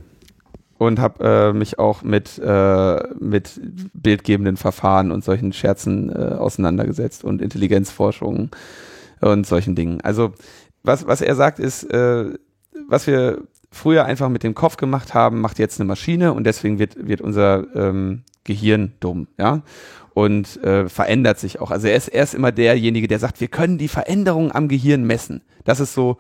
Und 0.78 1.00
habe 1.00 1.24
äh, 1.24 1.52
mich 1.52 1.80
auch 1.80 2.04
mit, 2.04 2.38
äh, 2.38 3.08
mit 3.20 3.60
bildgebenden 3.96 4.56
Verfahren 4.56 5.12
und 5.12 5.24
solchen 5.24 5.52
Scherzen 5.52 6.12
äh, 6.12 6.36
auseinandergesetzt 6.36 7.24
und 7.24 7.42
Intelligenzforschung 7.42 8.52
und 9.22 9.48
solchen 9.48 9.74
Dingen. 9.74 10.00
Also 10.02 10.34
was, 10.84 11.08
was 11.08 11.22
er 11.22 11.36
sagt 11.36 11.58
ist, 11.58 11.86
äh, 11.86 12.26
was 12.88 13.08
wir 13.08 13.42
früher 13.72 14.06
einfach 14.06 14.30
mit 14.30 14.44
dem 14.44 14.54
Kopf 14.54 14.78
gemacht 14.78 15.16
haben, 15.16 15.42
macht 15.42 15.58
jetzt 15.58 15.80
eine 15.80 15.88
Maschine 15.88 16.34
und 16.34 16.44
deswegen 16.44 16.78
wird, 16.78 17.08
wird 17.08 17.22
unser 17.22 17.66
ähm, 17.76 18.22
Gehirn 18.44 18.94
dumm, 19.00 19.28
ja 19.40 19.64
und 20.20 20.62
äh, 20.64 20.90
verändert 20.90 21.40
sich 21.40 21.62
auch. 21.62 21.72
Also 21.72 21.88
er 21.88 21.96
ist, 21.96 22.10
er 22.10 22.24
ist 22.24 22.34
immer 22.34 22.52
derjenige, 22.52 23.08
der 23.08 23.20
sagt, 23.20 23.40
wir 23.40 23.48
können 23.48 23.78
die 23.78 23.88
Veränderungen 23.88 24.52
am 24.52 24.68
Gehirn 24.68 25.06
messen. 25.06 25.44
Das 25.64 25.80
ist 25.80 25.94
so 25.94 26.18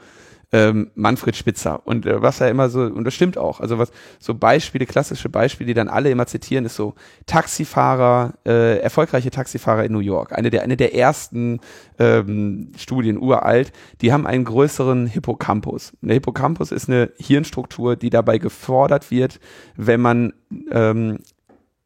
ähm, 0.53 0.89
Manfred 0.95 1.35
Spitzer. 1.35 1.85
Und 1.85 2.05
äh, 2.05 2.21
was 2.21 2.39
er 2.39 2.49
immer 2.49 2.69
so, 2.69 2.83
und 2.83 3.03
das 3.03 3.13
stimmt 3.13 3.37
auch, 3.37 3.59
also 3.59 3.77
was 3.77 3.91
so 4.17 4.35
Beispiele, 4.35 4.85
klassische 4.85 5.27
Beispiele, 5.27 5.67
die 5.67 5.73
dann 5.73 5.89
alle 5.89 6.11
immer 6.11 6.27
zitieren, 6.27 6.63
ist 6.63 6.77
so 6.77 6.95
Taxifahrer, 7.25 8.35
äh, 8.45 8.79
erfolgreiche 8.79 9.31
Taxifahrer 9.31 9.83
in 9.83 9.91
New 9.91 9.99
York. 9.99 10.31
Eine 10.31 10.49
der, 10.49 10.63
eine 10.63 10.77
der 10.77 10.95
ersten 10.95 11.59
ähm, 11.99 12.71
Studien, 12.77 13.17
uralt, 13.17 13.73
die 13.99 14.13
haben 14.13 14.25
einen 14.25 14.45
größeren 14.45 15.07
Hippocampus. 15.07 15.91
Der 15.99 16.13
Hippocampus 16.13 16.71
ist 16.71 16.87
eine 16.87 17.11
Hirnstruktur, 17.17 17.97
die 17.97 18.09
dabei 18.09 18.37
gefordert 18.37 19.11
wird, 19.11 19.41
wenn 19.75 19.99
man, 19.99 20.31
ähm, 20.71 21.19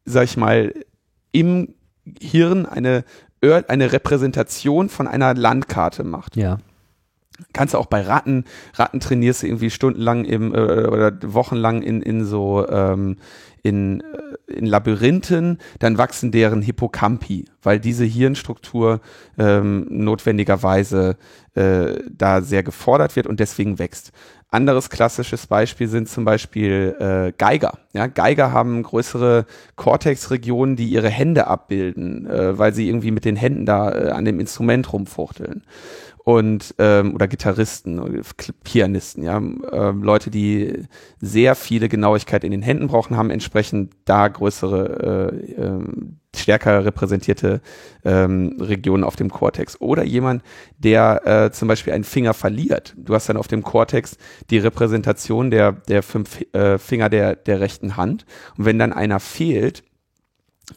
sag 0.05 0.25
ich 0.25 0.37
mal, 0.37 0.75
im 1.31 1.73
Hirn 2.19 2.65
eine, 2.65 3.03
eine 3.41 3.91
Repräsentation 3.91 4.89
von 4.89 5.07
einer 5.07 5.33
Landkarte 5.33 6.03
macht. 6.03 6.35
Ja. 6.35 6.57
Kannst 7.51 7.73
du 7.73 7.77
auch 7.77 7.87
bei 7.87 8.01
Ratten, 8.01 8.45
Ratten 8.75 8.99
trainierst 8.99 9.43
du 9.43 9.47
irgendwie 9.47 9.69
stundenlang 9.69 10.23
im, 10.25 10.53
äh, 10.53 10.57
oder 10.57 11.11
wochenlang 11.23 11.81
in, 11.81 12.01
in 12.01 12.25
so 12.25 12.67
ähm, 12.69 13.17
in, 13.63 14.01
äh, 14.01 14.53
in 14.53 14.65
Labyrinthen, 14.65 15.57
dann 15.79 15.97
wachsen 15.97 16.31
deren 16.31 16.61
Hippocampi, 16.61 17.45
weil 17.63 17.79
diese 17.79 18.03
Hirnstruktur 18.03 18.99
ähm, 19.37 19.87
notwendigerweise 19.89 21.17
äh, 21.55 21.95
da 22.09 22.41
sehr 22.41 22.61
gefordert 22.61 23.15
wird 23.15 23.25
und 23.25 23.39
deswegen 23.39 23.79
wächst. 23.79 24.11
anderes 24.49 24.89
klassisches 24.89 25.47
Beispiel 25.47 25.87
sind 25.87 26.09
zum 26.09 26.25
Beispiel 26.25 26.95
äh, 26.99 27.33
Geiger. 27.37 27.79
Ja, 27.93 28.07
Geiger 28.07 28.51
haben 28.51 28.83
größere 28.83 29.45
Cortex-Regionen, 29.77 30.75
die 30.75 30.89
ihre 30.89 31.09
Hände 31.09 31.47
abbilden, 31.47 32.27
äh, 32.27 32.57
weil 32.59 32.73
sie 32.73 32.87
irgendwie 32.87 33.11
mit 33.11 33.25
den 33.25 33.35
Händen 33.35 33.65
da 33.65 33.91
äh, 33.91 34.09
an 34.11 34.25
dem 34.25 34.39
Instrument 34.39 34.91
rumfuchteln 34.91 35.63
und 36.23 36.75
ähm, 36.77 37.15
oder 37.15 37.27
Gitarristen, 37.27 38.21
Pianisten, 38.63 39.23
ja, 39.23 39.37
ähm, 39.37 40.03
Leute, 40.03 40.31
die 40.31 40.83
sehr 41.19 41.55
viele 41.55 41.89
Genauigkeit 41.89 42.45
in 42.45 42.51
den 42.51 42.61
Händen 42.61 42.87
brauchen, 42.87 43.17
haben 43.17 43.29
entsprechend 43.29 43.93
da 44.05 44.29
größere, 44.29 45.33
äh, 45.57 45.61
äh, 45.61 45.83
stärker 46.35 46.85
repräsentierte 46.85 47.61
ähm, 48.05 48.57
Regionen 48.59 49.03
auf 49.03 49.17
dem 49.17 49.29
Cortex. 49.29 49.79
Oder 49.81 50.03
jemand, 50.03 50.43
der 50.77 51.21
äh, 51.25 51.51
zum 51.51 51.67
Beispiel 51.67 51.93
einen 51.93 52.05
Finger 52.05 52.33
verliert. 52.33 52.95
Du 52.97 53.13
hast 53.13 53.27
dann 53.27 53.37
auf 53.37 53.47
dem 53.47 53.61
Cortex 53.61 54.17
die 54.49 54.57
Repräsentation 54.59 55.51
der 55.51 55.73
der 55.73 56.03
fünf 56.03 56.41
äh, 56.53 56.77
Finger 56.77 57.09
der 57.09 57.35
der 57.35 57.59
rechten 57.59 57.97
Hand. 57.97 58.25
Und 58.57 58.65
wenn 58.65 58.79
dann 58.79 58.93
einer 58.93 59.19
fehlt, 59.19 59.83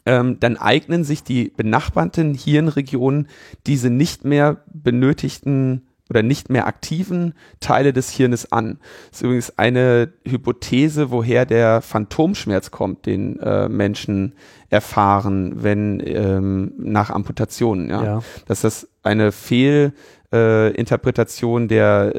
ähm, 0.05 0.39
dann 0.39 0.57
eignen 0.57 1.03
sich 1.03 1.23
die 1.23 1.51
benachbarten 1.55 2.33
Hirnregionen 2.33 3.27
diese 3.65 3.89
nicht 3.89 4.25
mehr 4.25 4.63
benötigten 4.73 5.87
oder 6.09 6.23
nicht 6.23 6.49
mehr 6.49 6.67
aktiven 6.67 7.33
Teile 7.59 7.91
des 7.93 8.09
Hirnes 8.11 8.51
an. 8.51 8.79
Das 9.09 9.19
ist 9.19 9.23
übrigens 9.23 9.57
eine 9.57 10.11
Hypothese, 10.25 11.11
woher 11.11 11.45
der 11.45 11.81
Phantomschmerz 11.81 12.71
kommt, 12.71 13.05
den 13.05 13.37
äh, 13.39 13.67
Menschen 13.67 14.35
erfahren, 14.69 15.63
wenn 15.63 16.01
ähm, 16.05 16.71
nach 16.77 17.09
Amputationen. 17.09 17.89
Ja? 17.89 18.03
ja. 18.03 18.21
Dass 18.45 18.61
das 18.61 18.87
eine 19.03 19.33
Fehlinterpretation 19.33 21.65
äh, 21.65 21.67
der 21.67 22.13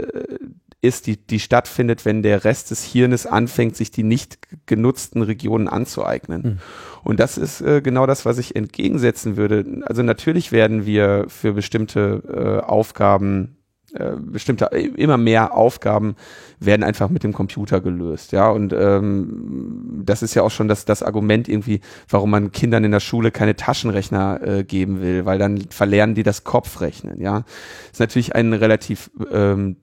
ist, 0.81 1.07
die, 1.07 1.17
die 1.17 1.41
stattfindet, 1.41 2.05
wenn 2.05 2.23
der 2.23 2.45
Rest 2.45 2.71
des 2.71 2.85
Hirnes 2.85 3.27
anfängt, 3.27 3.77
sich 3.77 3.91
die 3.91 4.05
nicht 4.05 4.39
genutzten 4.67 5.23
Regionen 5.23 5.67
anzueignen. 5.67 6.43
Mhm. 6.43 6.59
Und 7.03 7.21
das 7.21 7.37
ist 7.37 7.61
äh, 7.61 7.81
genau 7.83 8.07
das, 8.07 8.25
was 8.25 8.39
ich 8.39 8.55
entgegensetzen 8.55 9.37
würde. 9.37 9.83
Also 9.87 10.03
natürlich 10.03 10.53
werden 10.53 10.87
wir 10.87 11.27
für 11.29 11.53
bestimmte 11.53 12.61
äh, 12.63 12.67
Aufgaben 12.67 13.59
äh, 13.95 14.17
bestimmte 14.21 14.71
äh, 14.71 14.85
immer 14.85 15.17
mehr 15.17 15.55
Aufgaben 15.55 16.15
werden 16.61 16.83
einfach 16.83 17.09
mit 17.09 17.25
dem 17.25 17.33
Computer 17.33 17.81
gelöst, 17.81 18.33
ja 18.33 18.51
und 18.51 18.75
ähm, 18.75 20.03
das 20.05 20.23
ist 20.23 20.35
ja 20.35 20.43
auch 20.43 20.51
schon 20.51 20.69
das 20.69 20.85
das 20.85 21.03
Argument 21.03 21.49
irgendwie, 21.49 21.81
warum 22.07 22.31
man 22.31 22.53
Kindern 22.53 22.85
in 22.85 22.91
der 22.91 23.01
Schule 23.01 23.31
keine 23.31 23.57
Taschenrechner 23.57 24.41
äh, 24.43 24.65
geben 24.65 25.01
will, 25.01 25.25
weil 25.25 25.39
dann 25.39 25.63
verlernen 25.71 26.15
die 26.15 26.23
das 26.23 26.45
Kopfrechnen, 26.45 27.19
ja 27.23 27.45
ist 27.91 27.99
natürlich 27.99 28.35
ein 28.35 28.53
relativ 28.53 29.11
ähm, 29.33 29.77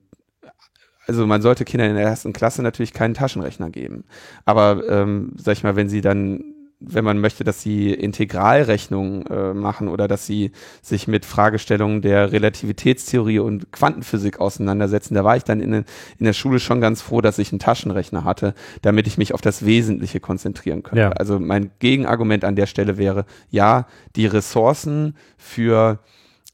also 1.06 1.26
man 1.26 1.42
sollte 1.42 1.64
Kindern 1.64 1.90
in 1.90 1.96
der 1.96 2.04
ersten 2.04 2.32
Klasse 2.32 2.62
natürlich 2.62 2.92
keinen 2.92 3.14
Taschenrechner 3.14 3.70
geben. 3.70 4.04
Aber 4.44 4.82
ähm, 4.88 5.32
sag 5.36 5.52
ich 5.52 5.62
mal, 5.62 5.76
wenn 5.76 5.88
sie 5.88 6.00
dann, 6.00 6.52
wenn 6.80 7.04
man 7.04 7.18
möchte, 7.18 7.42
dass 7.42 7.62
sie 7.62 7.92
Integralrechnungen 7.92 9.26
äh, 9.26 9.54
machen 9.54 9.88
oder 9.88 10.08
dass 10.08 10.26
sie 10.26 10.52
sich 10.82 11.08
mit 11.08 11.24
Fragestellungen 11.24 12.02
der 12.02 12.32
Relativitätstheorie 12.32 13.38
und 13.38 13.72
Quantenphysik 13.72 14.40
auseinandersetzen, 14.40 15.14
da 15.14 15.24
war 15.24 15.36
ich 15.36 15.44
dann 15.44 15.60
in, 15.60 15.72
in 15.72 15.84
der 16.18 16.32
Schule 16.34 16.60
schon 16.60 16.80
ganz 16.80 17.00
froh, 17.00 17.20
dass 17.20 17.38
ich 17.38 17.50
einen 17.52 17.60
Taschenrechner 17.60 18.24
hatte, 18.24 18.54
damit 18.82 19.06
ich 19.06 19.16
mich 19.16 19.32
auf 19.32 19.40
das 19.40 19.64
Wesentliche 19.64 20.20
konzentrieren 20.20 20.82
könnte. 20.82 21.00
Ja. 21.00 21.10
Also 21.12 21.38
mein 21.38 21.70
Gegenargument 21.78 22.44
an 22.44 22.56
der 22.56 22.66
Stelle 22.66 22.98
wäre, 22.98 23.24
ja, 23.48 23.86
die 24.16 24.26
Ressourcen 24.26 25.16
für 25.38 26.00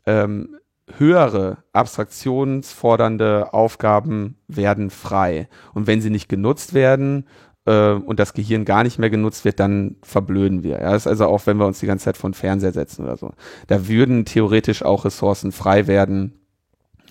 ähm, 0.07 0.57
höhere 0.99 1.59
abstraktionsfordernde 1.73 3.53
Aufgaben 3.53 4.37
werden 4.49 4.91
frei. 4.91 5.49
Und 5.75 5.87
wenn 5.87 6.01
sie 6.01 6.11
nicht 6.11 6.29
genutzt 6.29 6.75
werden 6.75 7.27
äh, 7.67 7.93
und 7.93 8.19
das 8.21 8.35
Gehirn 8.35 8.65
gar 8.65 8.83
nicht 8.83 8.99
mehr 8.99 9.11
genutzt 9.11 9.45
wird, 9.45 9.61
dann 9.61 9.97
verblöden 10.03 10.63
wir. 10.63 10.81
Ja, 10.81 10.93
das 10.93 11.03
ist 11.03 11.09
also 11.09 11.27
auch, 11.27 11.47
wenn 11.47 11.57
wir 11.57 11.67
uns 11.67 11.81
die 11.81 11.87
ganze 11.87 12.07
Zeit 12.07 12.17
von 12.17 12.35
Fernseher 12.35 12.73
setzen 12.73 13.05
oder 13.05 13.17
so. 13.17 13.33
Da 13.67 13.89
würden 13.89 14.25
theoretisch 14.25 14.85
auch 14.85 15.05
Ressourcen 15.05 15.53
frei 15.53 15.87
werden, 15.87 16.42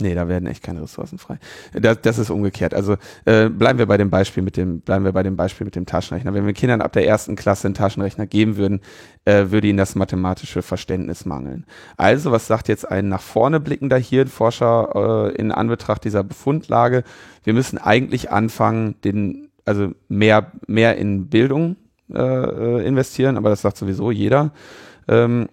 Nee, 0.02 0.16
da 0.16 0.28
werden 0.28 0.48
echt 0.48 0.64
keine 0.64 0.82
Ressourcen 0.82 1.18
frei. 1.18 1.38
Das, 1.74 2.02
das 2.02 2.18
ist 2.18 2.30
umgekehrt. 2.30 2.74
Also 2.74 2.98
äh, 3.26 3.50
bleiben 3.50 3.78
wir 3.78 3.86
bei 3.86 3.98
dem 3.98 4.10
Beispiel 4.10 4.42
mit 4.42 4.58
dem, 4.58 4.82
bleiben 4.82 5.06
wir 5.06 5.12
bei 5.12 5.24
dem 5.24 5.36
Beispiel 5.36 5.66
mit 5.66 5.76
dem 5.76 5.86
Taschenrechner. 5.86 6.34
Wenn 6.34 6.46
wir 6.46 6.54
Kindern 6.54 6.82
ab 6.82 6.94
der 6.94 7.08
ersten 7.08 7.36
Klasse 7.36 7.68
einen 7.68 7.76
Taschenrechner 7.76 8.26
geben 8.26 8.58
würden, 8.58 8.82
äh, 9.26 9.52
würde 9.52 9.68
ihnen 9.68 9.78
das 9.78 9.96
mathematische 9.96 10.64
Verständnis 10.64 11.26
mangeln. 11.26 11.66
Also, 11.98 12.32
was 12.32 12.48
sagt 12.48 12.68
jetzt 12.68 12.90
ein 12.90 13.10
nach 13.10 13.22
vorne 13.22 13.60
blickender 13.60 13.98
Hirnforscher 13.98 15.30
äh, 15.34 15.36
in 15.36 15.52
Anbetracht 15.52 16.04
dieser 16.04 16.24
Befundlage? 16.24 17.04
Wir 17.44 17.54
müssen 17.54 17.78
eigentlich 17.78 18.32
anfangen, 18.32 18.96
den, 19.04 19.50
also 19.66 19.92
mehr, 20.08 20.52
mehr 20.68 20.98
in 20.98 21.28
Bildung 21.28 21.76
äh, 22.12 22.18
äh 22.20 22.88
investieren, 22.88 23.38
aber 23.38 23.50
das 23.50 23.62
sagt 23.62 23.78
sowieso 23.78 24.10
jeder. 24.10 24.52
Ähm, 25.08 25.48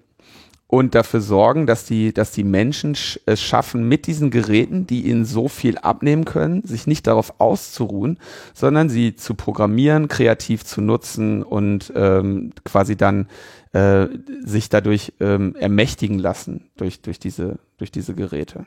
und 0.69 0.95
dafür 0.95 1.23
sorgen, 1.23 1.67
dass 1.67 1.87
die, 1.87 2.13
dass 2.13 2.31
die 2.31 2.45
Menschen 2.45 2.95
es 3.25 3.43
schaffen, 3.43 3.89
mit 3.89 4.07
diesen 4.07 4.31
Geräten, 4.31 4.87
die 4.87 5.07
ihnen 5.07 5.25
so 5.25 5.49
viel 5.49 5.79
abnehmen 5.79 6.27
können, 6.27 6.63
sich 6.63 6.87
nicht 6.87 7.07
darauf 7.07 7.41
auszuruhen, 7.41 8.19
sondern 8.53 8.91
sie 8.91 9.17
zu 9.17 9.35
programmieren, 9.35 10.09
kreativ 10.09 10.67
zu 10.67 10.83
nutzen 10.83 11.43
und 11.43 11.91
ähm, 11.97 12.53
quasi 12.65 12.97
dann 12.97 13.29
äh, 13.73 14.09
sich 14.45 14.69
dadurch 14.69 15.15
ähm, 15.21 15.57
ermächtigen 15.59 16.19
lassen 16.19 16.69
durch, 16.77 17.01
durch, 17.01 17.19
diese, 17.19 17.59
durch 17.79 17.91
diese 17.91 18.15
Geräte. 18.15 18.67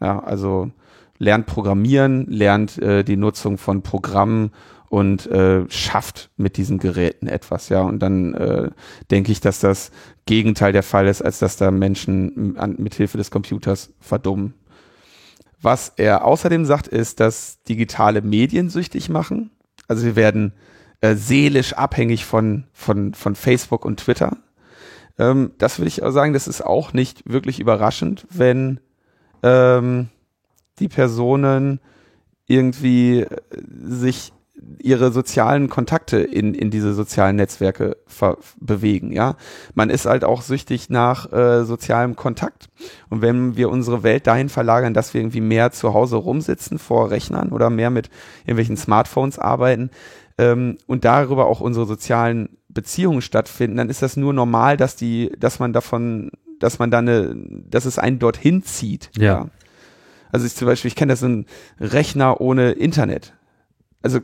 Ja, 0.00 0.20
also 0.20 0.70
lernt 1.18 1.44
programmieren, 1.44 2.28
lernt 2.28 2.78
äh, 2.78 3.04
die 3.04 3.18
Nutzung 3.18 3.58
von 3.58 3.82
Programmen 3.82 4.52
und 4.90 5.28
äh, 5.28 5.70
schafft 5.70 6.30
mit 6.36 6.56
diesen 6.56 6.78
Geräten 6.78 7.28
etwas, 7.28 7.68
ja. 7.68 7.80
Und 7.82 8.00
dann 8.00 8.34
äh, 8.34 8.70
denke 9.08 9.30
ich, 9.30 9.40
dass 9.40 9.60
das 9.60 9.92
Gegenteil 10.26 10.72
der 10.72 10.82
Fall 10.82 11.06
ist, 11.06 11.22
als 11.22 11.38
dass 11.38 11.56
da 11.56 11.70
Menschen 11.70 12.58
an, 12.58 12.74
mit 12.76 12.94
Hilfe 12.94 13.16
des 13.16 13.30
Computers 13.30 13.92
verdummen. 14.00 14.54
Was 15.62 15.92
er 15.96 16.24
außerdem 16.24 16.64
sagt, 16.64 16.88
ist, 16.88 17.20
dass 17.20 17.62
digitale 17.62 18.20
Medien 18.20 18.68
süchtig 18.68 19.08
machen. 19.08 19.52
Also 19.86 20.04
wir 20.04 20.16
werden 20.16 20.54
äh, 21.00 21.14
seelisch 21.14 21.74
abhängig 21.74 22.24
von, 22.24 22.64
von, 22.72 23.14
von 23.14 23.36
Facebook 23.36 23.84
und 23.84 24.00
Twitter. 24.00 24.38
Ähm, 25.20 25.52
das 25.58 25.78
würde 25.78 25.88
ich 25.88 26.02
auch 26.02 26.10
sagen, 26.10 26.32
das 26.32 26.48
ist 26.48 26.66
auch 26.66 26.92
nicht 26.92 27.30
wirklich 27.30 27.60
überraschend, 27.60 28.26
wenn 28.28 28.80
ähm, 29.44 30.08
die 30.80 30.88
Personen 30.88 31.78
irgendwie 32.48 33.20
äh, 33.20 33.36
sich 33.84 34.32
ihre 34.78 35.12
sozialen 35.12 35.68
Kontakte 35.68 36.18
in, 36.18 36.54
in 36.54 36.70
diese 36.70 36.94
sozialen 36.94 37.36
Netzwerke 37.36 37.96
bewegen, 38.60 39.12
ja. 39.12 39.36
Man 39.74 39.90
ist 39.90 40.06
halt 40.06 40.24
auch 40.24 40.42
süchtig 40.42 40.90
nach 40.90 41.32
äh, 41.32 41.64
sozialem 41.64 42.16
Kontakt. 42.16 42.68
Und 43.08 43.22
wenn 43.22 43.56
wir 43.56 43.70
unsere 43.70 44.02
Welt 44.02 44.26
dahin 44.26 44.48
verlagern, 44.48 44.94
dass 44.94 45.14
wir 45.14 45.20
irgendwie 45.20 45.40
mehr 45.40 45.72
zu 45.72 45.94
Hause 45.94 46.16
rumsitzen 46.16 46.78
vor 46.78 47.10
Rechnern 47.10 47.50
oder 47.50 47.70
mehr 47.70 47.90
mit 47.90 48.10
irgendwelchen 48.42 48.76
Smartphones 48.76 49.38
arbeiten 49.38 49.90
ähm, 50.38 50.78
und 50.86 51.04
darüber 51.04 51.46
auch 51.46 51.60
unsere 51.60 51.86
sozialen 51.86 52.56
Beziehungen 52.68 53.22
stattfinden, 53.22 53.76
dann 53.76 53.90
ist 53.90 54.02
das 54.02 54.16
nur 54.16 54.32
normal, 54.32 54.76
dass 54.76 54.96
die, 54.96 55.32
dass 55.38 55.58
man 55.58 55.72
davon, 55.72 56.30
dass 56.58 56.78
man 56.78 56.90
da 56.90 56.98
eine, 56.98 57.34
dass 57.68 57.84
es 57.84 57.98
einen 57.98 58.18
dorthin 58.18 58.62
zieht. 58.62 59.10
ja. 59.16 59.24
ja. 59.24 59.46
Also 60.32 60.46
ich 60.46 60.54
zum 60.54 60.66
Beispiel, 60.66 60.88
ich 60.88 60.94
kenne 60.94 61.12
das 61.12 61.24
ein 61.24 61.46
Rechner 61.80 62.40
ohne 62.40 62.70
Internet 62.70 63.32
also 64.02 64.20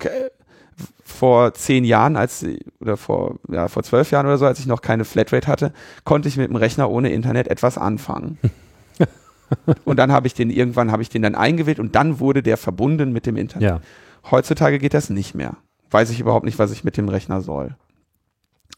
vor 1.05 1.55
zehn 1.55 1.85
Jahren, 1.85 2.17
als 2.17 2.45
oder 2.81 2.97
vor 2.97 3.37
ja 3.49 3.69
vor 3.69 3.83
zwölf 3.83 4.11
Jahren 4.11 4.27
oder 4.27 4.39
so, 4.39 4.47
als 4.47 4.59
ich 4.59 4.67
noch 4.67 4.83
keine 4.83 5.05
Flatrate 5.05 5.47
hatte, 5.47 5.73
konnte 6.05 6.29
ich 6.29 6.37
mit 6.37 6.49
dem 6.49 6.57
Rechner 6.57 6.91
ohne 6.91 7.11
Internet 7.11 7.49
etwas 7.49 7.79
anfangen. 7.79 8.39
und 9.85 9.99
dann 9.99 10.13
habe 10.13 10.27
ich 10.27 10.35
den 10.35 10.51
irgendwann 10.51 10.93
habe 10.93 11.03
ich 11.03 11.09
den 11.09 11.23
dann 11.23 11.35
eingewählt 11.35 11.79
und 11.79 11.95
dann 11.95 12.21
wurde 12.21 12.43
der 12.43 12.57
verbunden 12.57 13.13
mit 13.13 13.27
dem 13.27 13.37
Internet. 13.37 13.69
Ja. 13.69 13.81
Heutzutage 14.31 14.79
geht 14.79 14.95
das 14.95 15.09
nicht 15.11 15.35
mehr. 15.35 15.57
Weiß 15.91 16.11
ich 16.11 16.21
überhaupt 16.21 16.45
nicht, 16.45 16.59
was 16.59 16.73
ich 16.73 16.85
mit 16.85 16.97
dem 16.97 17.09
Rechner 17.09 17.41
soll. 17.41 17.77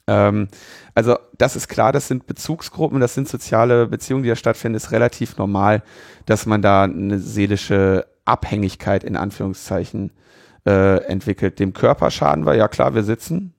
Ähm, 0.07 0.49
also 0.95 1.17
das 1.37 1.57
ist 1.57 1.69
klar, 1.69 1.93
das 1.93 2.09
sind 2.09 2.27
Bezugsgruppen, 2.27 3.01
das 3.01 3.15
sind 3.15 3.29
soziale 3.29 3.87
Beziehungen, 3.87 4.23
die 4.23 4.29
da 4.29 4.37
stattfinden, 4.37 4.77
ist 4.77 4.93
relativ 4.93 5.37
normal, 5.37 5.83
dass 6.27 6.47
man 6.47 6.63
da 6.63 6.85
eine 6.85 7.19
seelische 7.19 8.07
Abhängigkeit 8.25 9.05
in 9.05 9.17
Anführungszeichen 9.17 10.13
äh, 10.67 11.03
entwickelt. 11.05 11.59
Dem 11.59 11.73
Körper 11.73 12.11
schaden 12.11 12.47
wir, 12.47 12.55
ja 12.55 12.69
klar, 12.69 12.95
wir 12.95 13.03
sitzen 13.03 13.55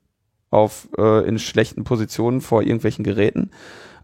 auf, 0.50 0.88
äh, 0.98 1.28
in 1.28 1.40
schlechten 1.40 1.84
Positionen 1.84 2.42
vor 2.42 2.62
irgendwelchen 2.62 3.04
Geräten. 3.04 3.52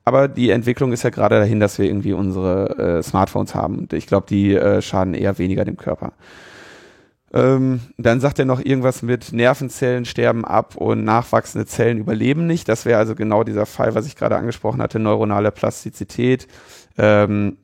Aber 0.03 0.27
die 0.27 0.51
Entwicklung 0.51 0.91
ist 0.91 1.03
ja 1.03 1.10
gerade 1.10 1.39
dahin, 1.39 1.60
dass 1.60 1.79
wir 1.79 1.86
irgendwie 1.86 2.13
unsere 2.13 2.99
äh, 2.99 3.03
Smartphones 3.03 3.55
haben. 3.55 3.79
Und 3.79 3.93
ich 3.93 4.05
glaube, 4.05 4.27
die 4.29 4.53
äh, 4.53 4.81
schaden 4.81 5.15
eher 5.15 5.39
weniger 5.39 5.65
dem 5.65 5.77
Körper. 5.77 6.13
Ähm, 7.34 7.81
dann 7.97 8.21
sagt 8.21 8.38
er 8.38 8.45
noch 8.45 8.63
irgendwas 8.63 9.01
mit 9.01 9.34
Nervenzellen 9.34 10.05
sterben 10.05 10.45
ab 10.45 10.75
und 10.75 11.03
nachwachsende 11.03 11.65
Zellen 11.65 11.97
überleben 11.97 12.45
nicht. 12.45 12.69
Das 12.69 12.86
wäre 12.86 12.99
also 12.99 13.15
genau 13.15 13.43
dieser 13.43 13.65
Fall, 13.65 13.95
was 13.95 14.05
ich 14.05 14.15
gerade 14.15 14.38
angesprochen 14.38 14.81
hatte, 14.81 14.99
neuronale 14.99 15.51
Plastizität. 15.51 16.47
Ähm, 16.97 17.58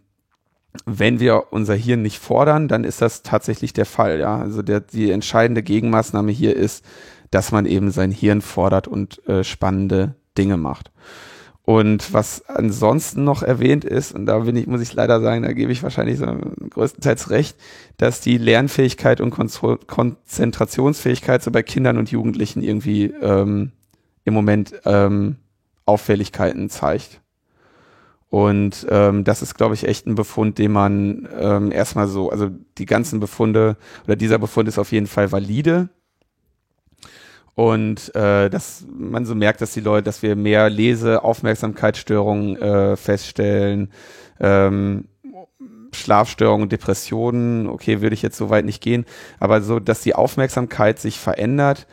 wenn 0.85 1.19
wir 1.19 1.51
unser 1.51 1.75
Hirn 1.75 2.01
nicht 2.01 2.19
fordern, 2.19 2.67
dann 2.67 2.83
ist 2.83 3.01
das 3.01 3.23
tatsächlich 3.23 3.73
der 3.73 3.85
Fall. 3.85 4.19
Ja, 4.19 4.37
also 4.37 4.61
der, 4.61 4.79
die 4.79 5.11
entscheidende 5.11 5.63
Gegenmaßnahme 5.63 6.31
hier 6.31 6.55
ist, 6.55 6.85
dass 7.29 7.51
man 7.51 7.65
eben 7.65 7.91
sein 7.91 8.11
Hirn 8.11 8.41
fordert 8.41 8.87
und 8.87 9.25
äh, 9.27 9.43
spannende 9.43 10.15
Dinge 10.37 10.57
macht. 10.57 10.91
Und 11.63 12.13
was 12.13 12.49
ansonsten 12.49 13.23
noch 13.23 13.43
erwähnt 13.43 13.85
ist, 13.85 14.13
und 14.13 14.25
da 14.25 14.39
bin 14.39 14.55
ich, 14.55 14.65
muss 14.65 14.81
ich 14.81 14.93
leider 14.93 15.21
sagen, 15.21 15.43
da 15.43 15.53
gebe 15.53 15.71
ich 15.71 15.83
wahrscheinlich 15.83 16.17
so 16.17 16.25
größtenteils 16.25 17.29
recht, 17.29 17.55
dass 17.97 18.19
die 18.19 18.37
Lernfähigkeit 18.37 19.21
und 19.21 19.29
Konzentrationsfähigkeit 19.29 21.43
so 21.43 21.51
bei 21.51 21.61
Kindern 21.61 21.97
und 21.97 22.11
Jugendlichen 22.11 22.63
irgendwie 22.63 23.05
ähm, 23.05 23.71
im 24.25 24.33
Moment 24.33 24.73
ähm, 24.85 25.35
Auffälligkeiten 25.85 26.69
zeigt. 26.69 27.20
Und 28.31 28.87
ähm, 28.89 29.25
das 29.25 29.41
ist, 29.41 29.55
glaube 29.55 29.75
ich, 29.75 29.85
echt 29.85 30.07
ein 30.07 30.15
Befund, 30.15 30.57
den 30.57 30.71
man 30.71 31.27
ähm, 31.37 31.69
erstmal 31.69 32.07
so, 32.07 32.29
also 32.29 32.49
die 32.77 32.85
ganzen 32.85 33.19
Befunde 33.19 33.75
oder 34.05 34.15
dieser 34.15 34.39
Befund 34.39 34.69
ist 34.69 34.79
auf 34.79 34.93
jeden 34.93 35.07
Fall 35.07 35.33
valide. 35.33 35.89
Und 37.55 38.15
äh, 38.15 38.49
dass 38.49 38.85
man 38.89 39.25
so 39.25 39.35
merkt, 39.35 39.59
dass 39.59 39.73
die 39.73 39.81
Leute, 39.81 40.03
dass 40.03 40.23
wir 40.23 40.37
mehr 40.37 40.69
Lese, 40.69 41.25
Aufmerksamkeitsstörungen 41.25 42.55
äh, 42.55 42.95
feststellen, 42.95 43.91
ähm, 44.39 45.09
Schlafstörungen, 45.93 46.69
Depressionen, 46.69 47.67
okay, 47.67 47.99
würde 47.99 48.13
ich 48.13 48.21
jetzt 48.21 48.37
so 48.37 48.49
weit 48.49 48.63
nicht 48.63 48.81
gehen, 48.81 49.03
aber 49.41 49.61
so, 49.61 49.81
dass 49.81 50.03
die 50.03 50.15
Aufmerksamkeit 50.15 50.99
sich 50.99 51.19
verändert, 51.19 51.85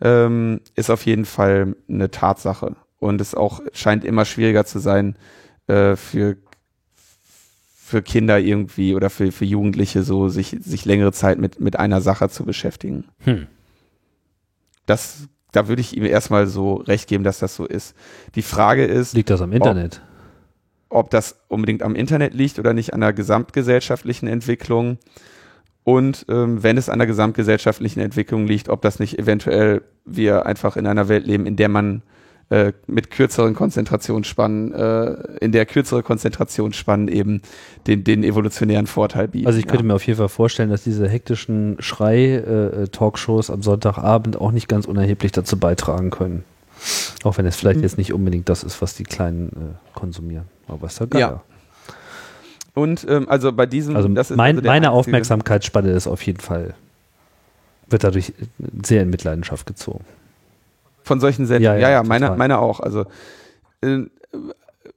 ähm, 0.00 0.60
ist 0.74 0.90
auf 0.90 1.06
jeden 1.06 1.24
Fall 1.24 1.76
eine 1.88 2.10
Tatsache. 2.10 2.74
Und 2.98 3.20
es 3.20 3.36
auch 3.36 3.60
scheint 3.72 4.04
immer 4.04 4.24
schwieriger 4.24 4.64
zu 4.64 4.80
sein, 4.80 5.14
äh, 5.66 5.96
für 5.96 6.36
für 7.84 8.00
Kinder 8.00 8.40
irgendwie 8.40 8.94
oder 8.94 9.10
für, 9.10 9.30
für 9.30 9.44
Jugendliche 9.44 10.02
so 10.02 10.28
sich, 10.28 10.56
sich 10.58 10.86
längere 10.86 11.12
Zeit 11.12 11.38
mit, 11.38 11.60
mit 11.60 11.78
einer 11.78 12.00
Sache 12.00 12.30
zu 12.30 12.44
beschäftigen. 12.44 13.04
Hm. 13.18 13.46
Das, 14.86 15.28
da 15.52 15.68
würde 15.68 15.82
ich 15.82 15.94
ihm 15.94 16.04
erstmal 16.04 16.46
so 16.46 16.76
recht 16.76 17.08
geben, 17.08 17.24
dass 17.24 17.40
das 17.40 17.54
so 17.54 17.66
ist. 17.66 17.94
Die 18.36 18.42
Frage 18.42 18.86
ist. 18.86 19.12
Liegt 19.12 19.28
das 19.28 19.42
am 19.42 19.52
Internet? 19.52 20.00
Ob, 20.88 21.04
ob 21.04 21.10
das 21.10 21.36
unbedingt 21.48 21.82
am 21.82 21.94
Internet 21.94 22.32
liegt 22.32 22.58
oder 22.58 22.72
nicht 22.72 22.94
an 22.94 23.00
der 23.00 23.12
gesamtgesellschaftlichen 23.12 24.28
Entwicklung. 24.28 24.96
Und 25.84 26.24
ähm, 26.30 26.62
wenn 26.62 26.78
es 26.78 26.88
an 26.88 26.98
der 26.98 27.06
gesamtgesellschaftlichen 27.06 28.00
Entwicklung 28.00 28.46
liegt, 28.46 28.70
ob 28.70 28.80
das 28.80 28.98
nicht 28.98 29.18
eventuell 29.18 29.82
wir 30.06 30.46
einfach 30.46 30.78
in 30.78 30.86
einer 30.86 31.08
Welt 31.08 31.26
leben, 31.26 31.44
in 31.44 31.56
der 31.56 31.68
man 31.68 32.02
äh, 32.50 32.72
mit 32.86 33.10
kürzeren 33.10 33.54
Konzentrationsspannen, 33.54 34.72
äh, 34.74 35.12
in 35.40 35.52
der 35.52 35.64
kürzere 35.64 36.02
Konzentrationsspannen 36.02 37.08
eben 37.08 37.40
den, 37.86 38.04
den 38.04 38.22
evolutionären 38.22 38.86
Vorteil 38.86 39.28
bieten. 39.28 39.46
Also 39.46 39.58
ich 39.58 39.66
könnte 39.66 39.82
ja. 39.82 39.88
mir 39.88 39.94
auf 39.94 40.06
jeden 40.06 40.18
Fall 40.18 40.28
vorstellen, 40.28 40.68
dass 40.68 40.84
diese 40.84 41.08
hektischen 41.08 41.76
Schrei-Talkshows 41.80 43.50
am 43.50 43.62
Sonntagabend 43.62 44.38
auch 44.38 44.52
nicht 44.52 44.68
ganz 44.68 44.84
unerheblich 44.84 45.32
dazu 45.32 45.58
beitragen 45.58 46.10
können. 46.10 46.44
Auch 47.22 47.38
wenn 47.38 47.46
es 47.46 47.56
vielleicht 47.56 47.78
mhm. 47.78 47.84
jetzt 47.84 47.96
nicht 47.96 48.12
unbedingt 48.12 48.48
das 48.50 48.62
ist, 48.62 48.82
was 48.82 48.94
die 48.94 49.04
Kleinen 49.04 49.48
äh, 49.48 49.98
konsumieren. 49.98 50.44
Aber 50.68 50.88
ist 50.88 51.00
ja 51.00 51.06
geil. 51.06 51.20
Ja. 51.20 51.42
Und 52.74 53.06
ähm, 53.08 53.26
also 53.28 53.52
bei 53.52 53.64
diesem, 53.64 53.96
also 53.96 54.08
mein, 54.08 54.56
also 54.56 54.66
meine 54.66 54.90
Aufmerksamkeitsspanne 54.90 55.92
ist 55.92 56.06
auf 56.06 56.20
jeden 56.26 56.40
Fall, 56.40 56.74
wird 57.88 58.04
dadurch 58.04 58.34
sehr 58.84 59.02
in 59.02 59.08
Mitleidenschaft 59.08 59.66
gezogen 59.66 60.04
von 61.04 61.20
solchen 61.20 61.46
Sendungen. 61.46 61.80
Ja, 61.80 61.88
ja, 61.88 61.96
ja 61.96 62.02
meine, 62.02 62.34
meine 62.36 62.58
auch. 62.58 62.80
Also 62.80 63.04
äh, 63.82 64.06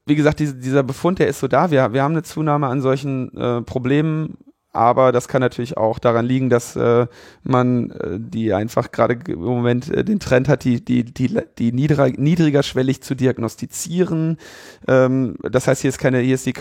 wie 0.05 0.15
gesagt, 0.15 0.39
diese, 0.39 0.55
dieser 0.55 0.83
Befund, 0.83 1.19
der 1.19 1.27
ist 1.27 1.39
so 1.39 1.47
da. 1.47 1.69
Wir, 1.69 1.93
wir 1.93 2.01
haben 2.01 2.13
eine 2.13 2.23
Zunahme 2.23 2.67
an 2.67 2.81
solchen 2.81 3.37
äh, 3.37 3.61
Problemen, 3.61 4.37
aber 4.71 5.11
das 5.11 5.27
kann 5.27 5.41
natürlich 5.41 5.75
auch 5.75 5.99
daran 5.99 6.25
liegen, 6.25 6.49
dass 6.49 6.75
äh, 6.75 7.07
man 7.43 7.91
äh, 7.91 8.17
die 8.19 8.53
einfach 8.53 8.91
gerade 8.91 9.19
im 9.27 9.39
Moment 9.39 9.89
äh, 9.89 10.05
den 10.05 10.19
Trend 10.19 10.47
hat, 10.47 10.63
die, 10.63 10.83
die, 10.83 11.03
die, 11.03 11.39
die 11.57 11.71
niedriger, 11.73 12.09
niedrigerschwellig 12.09 13.01
zu 13.01 13.15
diagnostizieren. 13.15 14.37
Ähm, 14.87 15.35
das 15.41 15.67
heißt, 15.67 15.81
hier 15.81 15.89
ist 15.89 15.97
keine, 15.97 16.19
hier 16.19 16.35
ist 16.35 16.45
die 16.45 16.53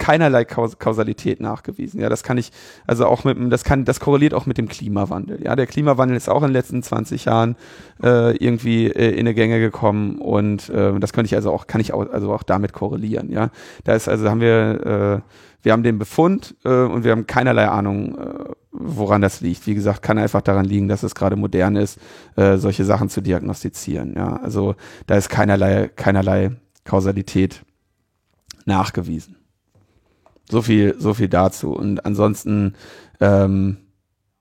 keinerlei 0.00 0.46
Kaus 0.46 0.78
Kausalität 0.78 1.40
nachgewiesen. 1.40 2.00
Ja, 2.00 2.08
das 2.08 2.22
kann 2.22 2.38
ich, 2.38 2.52
also 2.86 3.06
auch 3.06 3.24
mit, 3.24 3.36
das 3.52 3.64
kann, 3.64 3.84
das 3.84 4.00
korreliert 4.00 4.32
auch 4.32 4.46
mit 4.46 4.56
dem 4.56 4.66
Klimawandel. 4.66 5.44
Ja, 5.44 5.54
der 5.54 5.66
Klimawandel 5.66 6.16
ist 6.16 6.30
auch 6.30 6.40
in 6.40 6.48
den 6.48 6.54
letzten 6.54 6.82
20 6.82 7.26
Jahren 7.26 7.54
äh, 8.02 8.34
irgendwie 8.38 8.86
äh, 8.86 9.10
in 9.10 9.20
eine 9.20 9.34
Gänge 9.34 9.60
gekommen 9.60 10.18
und 10.18 10.70
äh, 10.70 10.98
das 10.98 11.12
könnte 11.12 11.26
ich 11.26 11.36
also 11.36 11.52
auch, 11.52 11.66
kann 11.66 11.82
ich 11.82 11.92
auch, 11.92 12.10
also 12.10 12.32
auch 12.32 12.42
damit 12.42 12.72
korrelieren. 12.72 13.30
Ja, 13.30 13.50
da 13.84 13.92
ist 13.92 14.08
also 14.08 14.30
haben 14.30 14.40
wir, 14.40 15.20
äh, 15.20 15.32
wir 15.62 15.72
haben 15.72 15.82
den 15.82 15.98
Befund 15.98 16.56
äh, 16.64 16.70
und 16.70 17.04
wir 17.04 17.12
haben 17.12 17.26
keinerlei 17.26 17.68
Ahnung, 17.68 18.16
äh, 18.16 18.52
woran 18.72 19.20
das 19.20 19.42
liegt. 19.42 19.66
Wie 19.66 19.74
gesagt, 19.74 20.00
kann 20.00 20.16
einfach 20.16 20.40
daran 20.40 20.64
liegen, 20.64 20.88
dass 20.88 21.02
es 21.02 21.14
gerade 21.14 21.36
modern 21.36 21.76
ist, 21.76 21.98
äh, 22.36 22.56
solche 22.56 22.86
Sachen 22.86 23.10
zu 23.10 23.20
diagnostizieren. 23.20 24.14
Ja, 24.16 24.36
also 24.36 24.76
da 25.06 25.16
ist 25.16 25.28
keinerlei, 25.28 25.90
keinerlei 25.94 26.52
Kausalität 26.84 27.62
nachgewiesen. 28.64 29.39
So 30.50 30.62
viel, 30.62 30.96
so 30.98 31.14
viel 31.14 31.28
dazu. 31.28 31.72
Und 31.72 32.04
ansonsten, 32.04 32.74
ähm, 33.20 33.76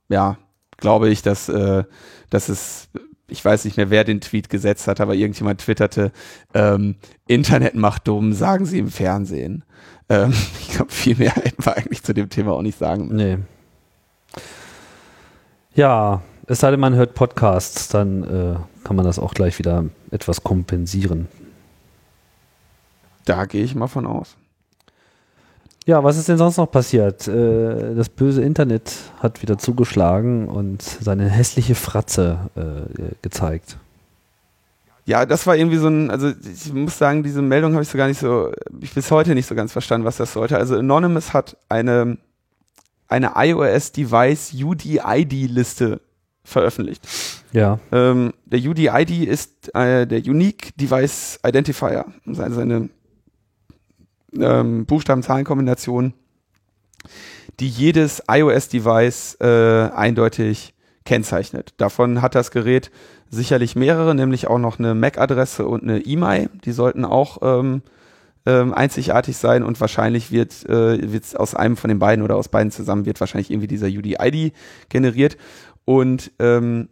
ja, 0.09 0.37
glaube 0.77 1.09
ich, 1.09 1.21
dass, 1.21 1.49
äh, 1.49 1.83
dass 2.29 2.49
es, 2.49 2.89
ich 3.27 3.45
weiß 3.45 3.65
nicht 3.65 3.77
mehr, 3.77 3.91
wer 3.91 4.03
den 4.03 4.21
Tweet 4.21 4.49
gesetzt 4.49 4.87
hat, 4.87 4.99
aber 5.01 5.13
irgendjemand 5.13 5.61
twitterte, 5.61 6.11
ähm, 6.53 6.95
Internet 7.27 7.75
macht 7.75 8.07
dumm, 8.07 8.33
sagen 8.33 8.65
sie 8.65 8.79
im 8.79 8.89
Fernsehen. 8.89 9.63
Ähm, 10.09 10.33
ich 10.59 10.69
glaube, 10.69 10.91
viel 10.91 11.15
mehr 11.15 11.33
hätten 11.35 11.63
wir 11.63 11.77
eigentlich 11.77 12.03
zu 12.03 12.13
dem 12.13 12.29
Thema 12.29 12.53
auch 12.53 12.63
nicht 12.63 12.79
sagen. 12.79 13.09
Nee. 13.15 13.37
Ja, 15.75 16.23
es 16.47 16.59
sei 16.59 16.71
denn, 16.71 16.79
man 16.79 16.95
hört 16.95 17.13
Podcasts, 17.13 17.89
dann 17.89 18.23
äh, 18.23 18.55
kann 18.83 18.95
man 18.95 19.05
das 19.05 19.19
auch 19.19 19.35
gleich 19.35 19.59
wieder 19.59 19.85
etwas 20.09 20.43
kompensieren. 20.43 21.27
Da 23.25 23.45
gehe 23.45 23.63
ich 23.63 23.75
mal 23.75 23.87
von 23.87 24.07
aus. 24.07 24.35
Ja, 25.85 26.03
was 26.03 26.17
ist 26.17 26.29
denn 26.29 26.37
sonst 26.37 26.57
noch 26.57 26.69
passiert? 26.69 27.27
Äh, 27.27 27.95
das 27.95 28.09
böse 28.09 28.43
Internet 28.43 28.93
hat 29.19 29.41
wieder 29.41 29.57
zugeschlagen 29.57 30.47
und 30.47 30.81
seine 30.81 31.29
hässliche 31.29 31.75
Fratze 31.75 32.37
äh, 32.55 33.15
gezeigt. 33.21 33.77
Ja, 35.05 35.25
das 35.25 35.47
war 35.47 35.55
irgendwie 35.55 35.77
so 35.77 35.87
ein, 35.87 36.11
also 36.11 36.29
ich 36.29 36.71
muss 36.71 36.99
sagen, 36.99 37.23
diese 37.23 37.41
Meldung 37.41 37.73
habe 37.73 37.81
ich 37.81 37.89
so 37.89 37.97
gar 37.97 38.07
nicht 38.07 38.19
so, 38.19 38.51
ich 38.79 38.93
bis 38.93 39.09
heute 39.09 39.33
nicht 39.33 39.47
so 39.47 39.55
ganz 39.55 39.71
verstanden, 39.71 40.05
was 40.05 40.17
das 40.17 40.33
sollte. 40.33 40.57
Also 40.57 40.75
Anonymous 40.77 41.33
hat 41.33 41.57
eine, 41.67 42.19
eine 43.07 43.31
iOS-Device 43.35 44.53
UDID-Liste 44.53 46.01
veröffentlicht. 46.43 47.07
Ja. 47.51 47.79
Ähm, 47.91 48.33
der 48.45 48.59
UDID 48.59 49.27
ist 49.27 49.73
äh, 49.73 50.05
der 50.05 50.19
Unique 50.19 50.77
Device 50.77 51.39
Identifier, 51.43 52.05
also 52.37 52.61
eine 52.61 52.89
ähm, 54.37 54.85
Buchstaben-Zahlen-Kombination, 54.85 56.13
die 57.59 57.67
jedes 57.67 58.23
iOS-Device 58.29 59.37
äh, 59.41 59.89
eindeutig 59.93 60.73
kennzeichnet. 61.05 61.73
Davon 61.77 62.21
hat 62.21 62.35
das 62.35 62.51
Gerät 62.51 62.91
sicherlich 63.29 63.75
mehrere, 63.75 64.15
nämlich 64.15 64.47
auch 64.47 64.59
noch 64.59 64.79
eine 64.79 64.95
MAC-Adresse 64.95 65.65
und 65.65 65.83
eine 65.83 65.99
E-Mail. 65.99 66.49
Die 66.65 66.71
sollten 66.71 67.05
auch 67.05 67.39
ähm, 67.41 67.81
ähm, 68.45 68.73
einzigartig 68.73 69.37
sein 69.37 69.63
und 69.63 69.79
wahrscheinlich 69.79 70.31
wird 70.31 70.65
äh, 70.67 71.11
wird's 71.11 71.35
aus 71.35 71.55
einem 71.55 71.77
von 71.77 71.89
den 71.89 71.99
beiden 71.99 72.23
oder 72.23 72.35
aus 72.35 72.47
beiden 72.49 72.71
zusammen 72.71 73.05
wird 73.05 73.19
wahrscheinlich 73.19 73.51
irgendwie 73.51 73.67
dieser 73.67 73.87
UDID 73.87 74.53
generiert 74.89 75.37
und 75.85 76.31
ähm, 76.39 76.89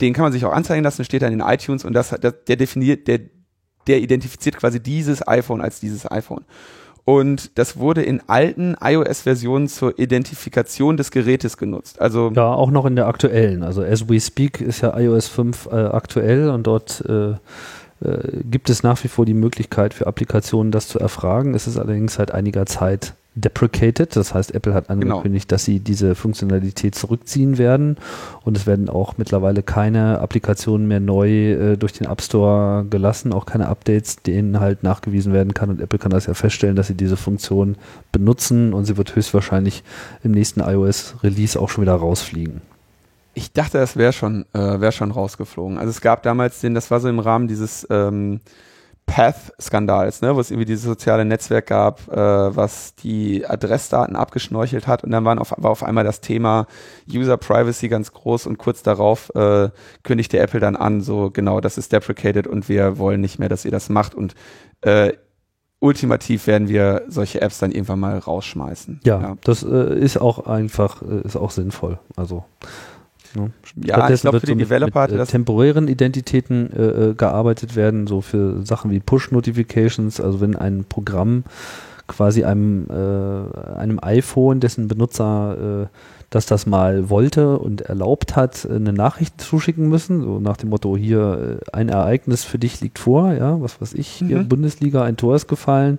den 0.00 0.14
kann 0.14 0.22
man 0.22 0.32
sich 0.32 0.44
auch 0.44 0.52
anzeigen 0.52 0.82
lassen, 0.82 1.04
steht 1.04 1.22
dann 1.22 1.32
in 1.32 1.40
iTunes 1.40 1.84
und 1.84 1.92
das, 1.92 2.10
das 2.20 2.34
der 2.48 2.56
definiert, 2.56 3.06
der 3.08 3.20
der 3.86 4.00
identifiziert 4.00 4.56
quasi 4.56 4.80
dieses 4.80 5.26
iPhone 5.26 5.60
als 5.60 5.80
dieses 5.80 6.10
iPhone. 6.10 6.44
Und 7.04 7.56
das 7.56 7.76
wurde 7.76 8.02
in 8.02 8.20
alten 8.26 8.76
iOS-Versionen 8.80 9.68
zur 9.68 9.96
Identifikation 9.96 10.96
des 10.96 11.12
Gerätes 11.12 11.56
genutzt. 11.56 12.00
Also 12.00 12.32
ja, 12.34 12.52
auch 12.52 12.72
noch 12.72 12.84
in 12.84 12.96
der 12.96 13.06
aktuellen. 13.06 13.62
Also 13.62 13.82
as 13.82 14.08
we 14.08 14.18
speak 14.18 14.60
ist 14.60 14.80
ja 14.80 14.98
iOS 14.98 15.28
5 15.28 15.66
äh, 15.66 15.74
aktuell 15.74 16.50
und 16.50 16.66
dort 16.66 17.04
äh, 17.08 17.34
äh, 18.00 18.42
gibt 18.44 18.70
es 18.70 18.82
nach 18.82 19.02
wie 19.04 19.08
vor 19.08 19.24
die 19.24 19.34
Möglichkeit 19.34 19.94
für 19.94 20.08
Applikationen, 20.08 20.72
das 20.72 20.88
zu 20.88 20.98
erfragen. 20.98 21.54
Es 21.54 21.68
ist 21.68 21.78
allerdings 21.78 22.14
seit 22.14 22.32
einiger 22.32 22.66
Zeit 22.66 23.14
deprecated. 23.36 24.16
Das 24.16 24.34
heißt, 24.34 24.54
Apple 24.54 24.74
hat 24.74 24.88
genau. 24.88 25.16
angekündigt, 25.16 25.48
genau. 25.48 25.54
dass 25.54 25.64
sie 25.64 25.78
diese 25.78 26.14
Funktionalität 26.14 26.94
zurückziehen 26.94 27.58
werden 27.58 27.96
und 28.44 28.56
es 28.56 28.66
werden 28.66 28.88
auch 28.88 29.18
mittlerweile 29.18 29.62
keine 29.62 30.18
Applikationen 30.20 30.88
mehr 30.88 31.00
neu 31.00 31.52
äh, 31.52 31.76
durch 31.76 31.92
den 31.92 32.08
App 32.08 32.22
Store 32.22 32.84
gelassen, 32.88 33.32
auch 33.32 33.46
keine 33.46 33.68
Updates, 33.68 34.16
denen 34.16 34.58
halt 34.58 34.82
nachgewiesen 34.82 35.32
werden 35.32 35.54
kann 35.54 35.70
und 35.70 35.80
Apple 35.80 35.98
kann 35.98 36.10
das 36.10 36.26
ja 36.26 36.34
feststellen, 36.34 36.76
dass 36.76 36.88
sie 36.88 36.94
diese 36.94 37.16
Funktion 37.16 37.76
benutzen 38.10 38.72
und 38.72 38.86
sie 38.86 38.96
wird 38.96 39.14
höchstwahrscheinlich 39.14 39.84
im 40.24 40.32
nächsten 40.32 40.60
iOS 40.60 41.16
Release 41.22 41.60
auch 41.60 41.68
schon 41.68 41.82
wieder 41.82 41.94
rausfliegen. 41.94 42.62
Ich 43.34 43.52
dachte, 43.52 43.76
das 43.76 43.98
wäre 43.98 44.14
schon, 44.14 44.46
äh, 44.54 44.80
wäre 44.80 44.92
schon 44.92 45.10
rausgeflogen. 45.10 45.76
Also 45.76 45.90
es 45.90 46.00
gab 46.00 46.22
damals 46.22 46.62
den, 46.62 46.72
das 46.72 46.90
war 46.90 47.00
so 47.00 47.08
im 47.10 47.18
Rahmen 47.18 47.48
dieses 47.48 47.86
ähm, 47.90 48.40
Path-Skandals, 49.06 50.20
ne, 50.20 50.34
wo 50.34 50.40
es 50.40 50.50
irgendwie 50.50 50.66
dieses 50.66 50.84
soziale 50.84 51.24
Netzwerk 51.24 51.66
gab, 51.66 52.08
äh, 52.08 52.16
was 52.16 52.94
die 52.96 53.46
Adressdaten 53.46 54.16
abgeschnorchelt 54.16 54.86
hat 54.86 55.04
und 55.04 55.10
dann 55.12 55.24
waren 55.24 55.38
auf, 55.38 55.54
war 55.56 55.70
auf 55.70 55.82
einmal 55.82 56.04
das 56.04 56.20
Thema 56.20 56.66
User 57.10 57.36
Privacy 57.36 57.88
ganz 57.88 58.12
groß 58.12 58.46
und 58.46 58.58
kurz 58.58 58.82
darauf 58.82 59.34
äh, 59.34 59.70
kündigte 60.02 60.38
Apple 60.38 60.60
dann 60.60 60.76
an, 60.76 61.00
so 61.00 61.30
genau, 61.30 61.60
das 61.60 61.78
ist 61.78 61.92
deprecated 61.92 62.46
und 62.46 62.68
wir 62.68 62.98
wollen 62.98 63.20
nicht 63.20 63.38
mehr, 63.38 63.48
dass 63.48 63.64
ihr 63.64 63.70
das 63.70 63.88
macht 63.88 64.14
und 64.14 64.34
äh, 64.82 65.12
ultimativ 65.78 66.46
werden 66.46 66.68
wir 66.68 67.02
solche 67.08 67.40
Apps 67.40 67.58
dann 67.58 67.70
irgendwann 67.70 68.00
mal 68.00 68.18
rausschmeißen. 68.18 69.00
Ja, 69.04 69.20
ja. 69.20 69.36
das 69.44 69.62
äh, 69.62 69.98
ist 69.98 70.20
auch 70.20 70.46
einfach, 70.46 71.02
äh, 71.02 71.20
ist 71.22 71.36
auch 71.36 71.50
sinnvoll. 71.50 71.98
Also 72.16 72.44
Ne? 73.36 73.50
Ja, 73.76 74.10
ich 74.10 74.20
glaube, 74.20 74.40
für 74.40 74.46
die 74.46 74.52
so 74.52 74.58
Developer 74.58 75.02
mit, 75.02 75.12
mit, 75.12 75.20
äh, 75.20 75.26
temporären 75.26 75.88
Identitäten 75.88 76.72
äh, 76.72 76.82
äh, 76.82 77.14
gearbeitet 77.14 77.76
werden, 77.76 78.06
so 78.06 78.20
für 78.20 78.64
Sachen 78.64 78.90
wie 78.90 79.00
Push-Notifications, 79.00 80.20
also 80.20 80.40
wenn 80.40 80.56
ein 80.56 80.84
Programm 80.88 81.44
quasi 82.08 82.44
einem, 82.44 82.86
äh, 82.88 83.74
einem 83.76 83.98
iPhone, 84.02 84.60
dessen 84.60 84.88
Benutzer 84.88 85.84
äh, 85.84 85.86
dass 86.30 86.46
das 86.46 86.66
mal 86.66 87.08
wollte 87.08 87.58
und 87.58 87.82
erlaubt 87.82 88.36
hat, 88.36 88.68
eine 88.68 88.92
Nachricht 88.92 89.40
zuschicken 89.40 89.88
müssen, 89.88 90.22
so 90.22 90.40
nach 90.40 90.56
dem 90.56 90.70
Motto, 90.70 90.96
hier 90.96 91.60
äh, 91.62 91.76
ein 91.76 91.88
Ereignis 91.88 92.44
für 92.44 92.58
dich 92.58 92.80
liegt 92.80 92.98
vor, 92.98 93.32
ja, 93.32 93.60
was 93.60 93.80
weiß 93.80 93.94
ich, 93.94 94.08
hier 94.08 94.40
mhm. 94.40 94.48
Bundesliga, 94.48 95.04
ein 95.04 95.16
Tor 95.16 95.36
ist 95.36 95.46
gefallen, 95.46 95.98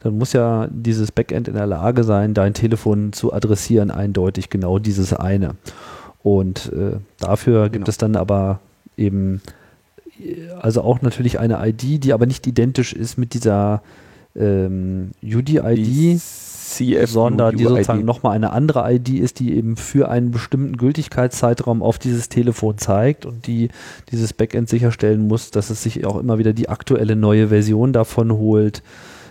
dann 0.00 0.16
muss 0.16 0.32
ja 0.32 0.68
dieses 0.70 1.10
Backend 1.10 1.48
in 1.48 1.54
der 1.54 1.66
Lage 1.66 2.04
sein, 2.04 2.34
dein 2.34 2.54
Telefon 2.54 3.12
zu 3.12 3.32
adressieren, 3.32 3.90
eindeutig 3.90 4.48
genau 4.48 4.78
dieses 4.78 5.12
eine. 5.12 5.56
Und 6.24 6.72
äh, 6.72 6.96
dafür 7.20 7.64
gibt 7.64 7.74
genau. 7.74 7.88
es 7.88 7.98
dann 7.98 8.16
aber 8.16 8.58
eben, 8.96 9.42
also 10.58 10.80
auch 10.80 11.02
natürlich 11.02 11.38
eine 11.38 11.64
ID, 11.68 12.02
die 12.02 12.14
aber 12.14 12.24
nicht 12.24 12.46
identisch 12.46 12.94
ist 12.94 13.18
mit 13.18 13.34
dieser 13.34 13.82
ähm, 14.34 15.10
UDID, 15.22 16.18
sondern 16.18 17.56
die 17.58 17.64
sozusagen 17.64 18.06
nochmal 18.06 18.34
eine 18.34 18.52
andere 18.52 18.90
ID 18.90 19.10
ist, 19.10 19.38
die 19.38 19.54
eben 19.54 19.76
für 19.76 20.08
einen 20.08 20.30
bestimmten 20.30 20.78
Gültigkeitszeitraum 20.78 21.82
auf 21.82 21.98
dieses 21.98 22.30
Telefon 22.30 22.78
zeigt 22.78 23.26
und 23.26 23.46
die 23.46 23.68
dieses 24.10 24.32
Backend 24.32 24.70
sicherstellen 24.70 25.28
muss, 25.28 25.50
dass 25.50 25.68
es 25.68 25.82
sich 25.82 26.06
auch 26.06 26.18
immer 26.18 26.38
wieder 26.38 26.54
die 26.54 26.70
aktuelle 26.70 27.16
neue 27.16 27.48
Version 27.48 27.92
davon 27.92 28.32
holt, 28.32 28.82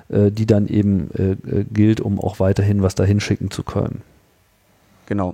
äh, 0.10 0.29
die 0.29 0.45
dann 0.45 0.67
eben 0.67 1.10
äh, 1.17 1.32
äh 1.32 1.65
gilt, 1.73 2.01
um 2.01 2.19
auch 2.19 2.39
weiterhin 2.39 2.84
was 2.84 2.93
dahin 2.93 3.19
schicken 3.19 3.49
zu 3.49 3.63
können. 3.63 4.03
Genau. 5.08 5.34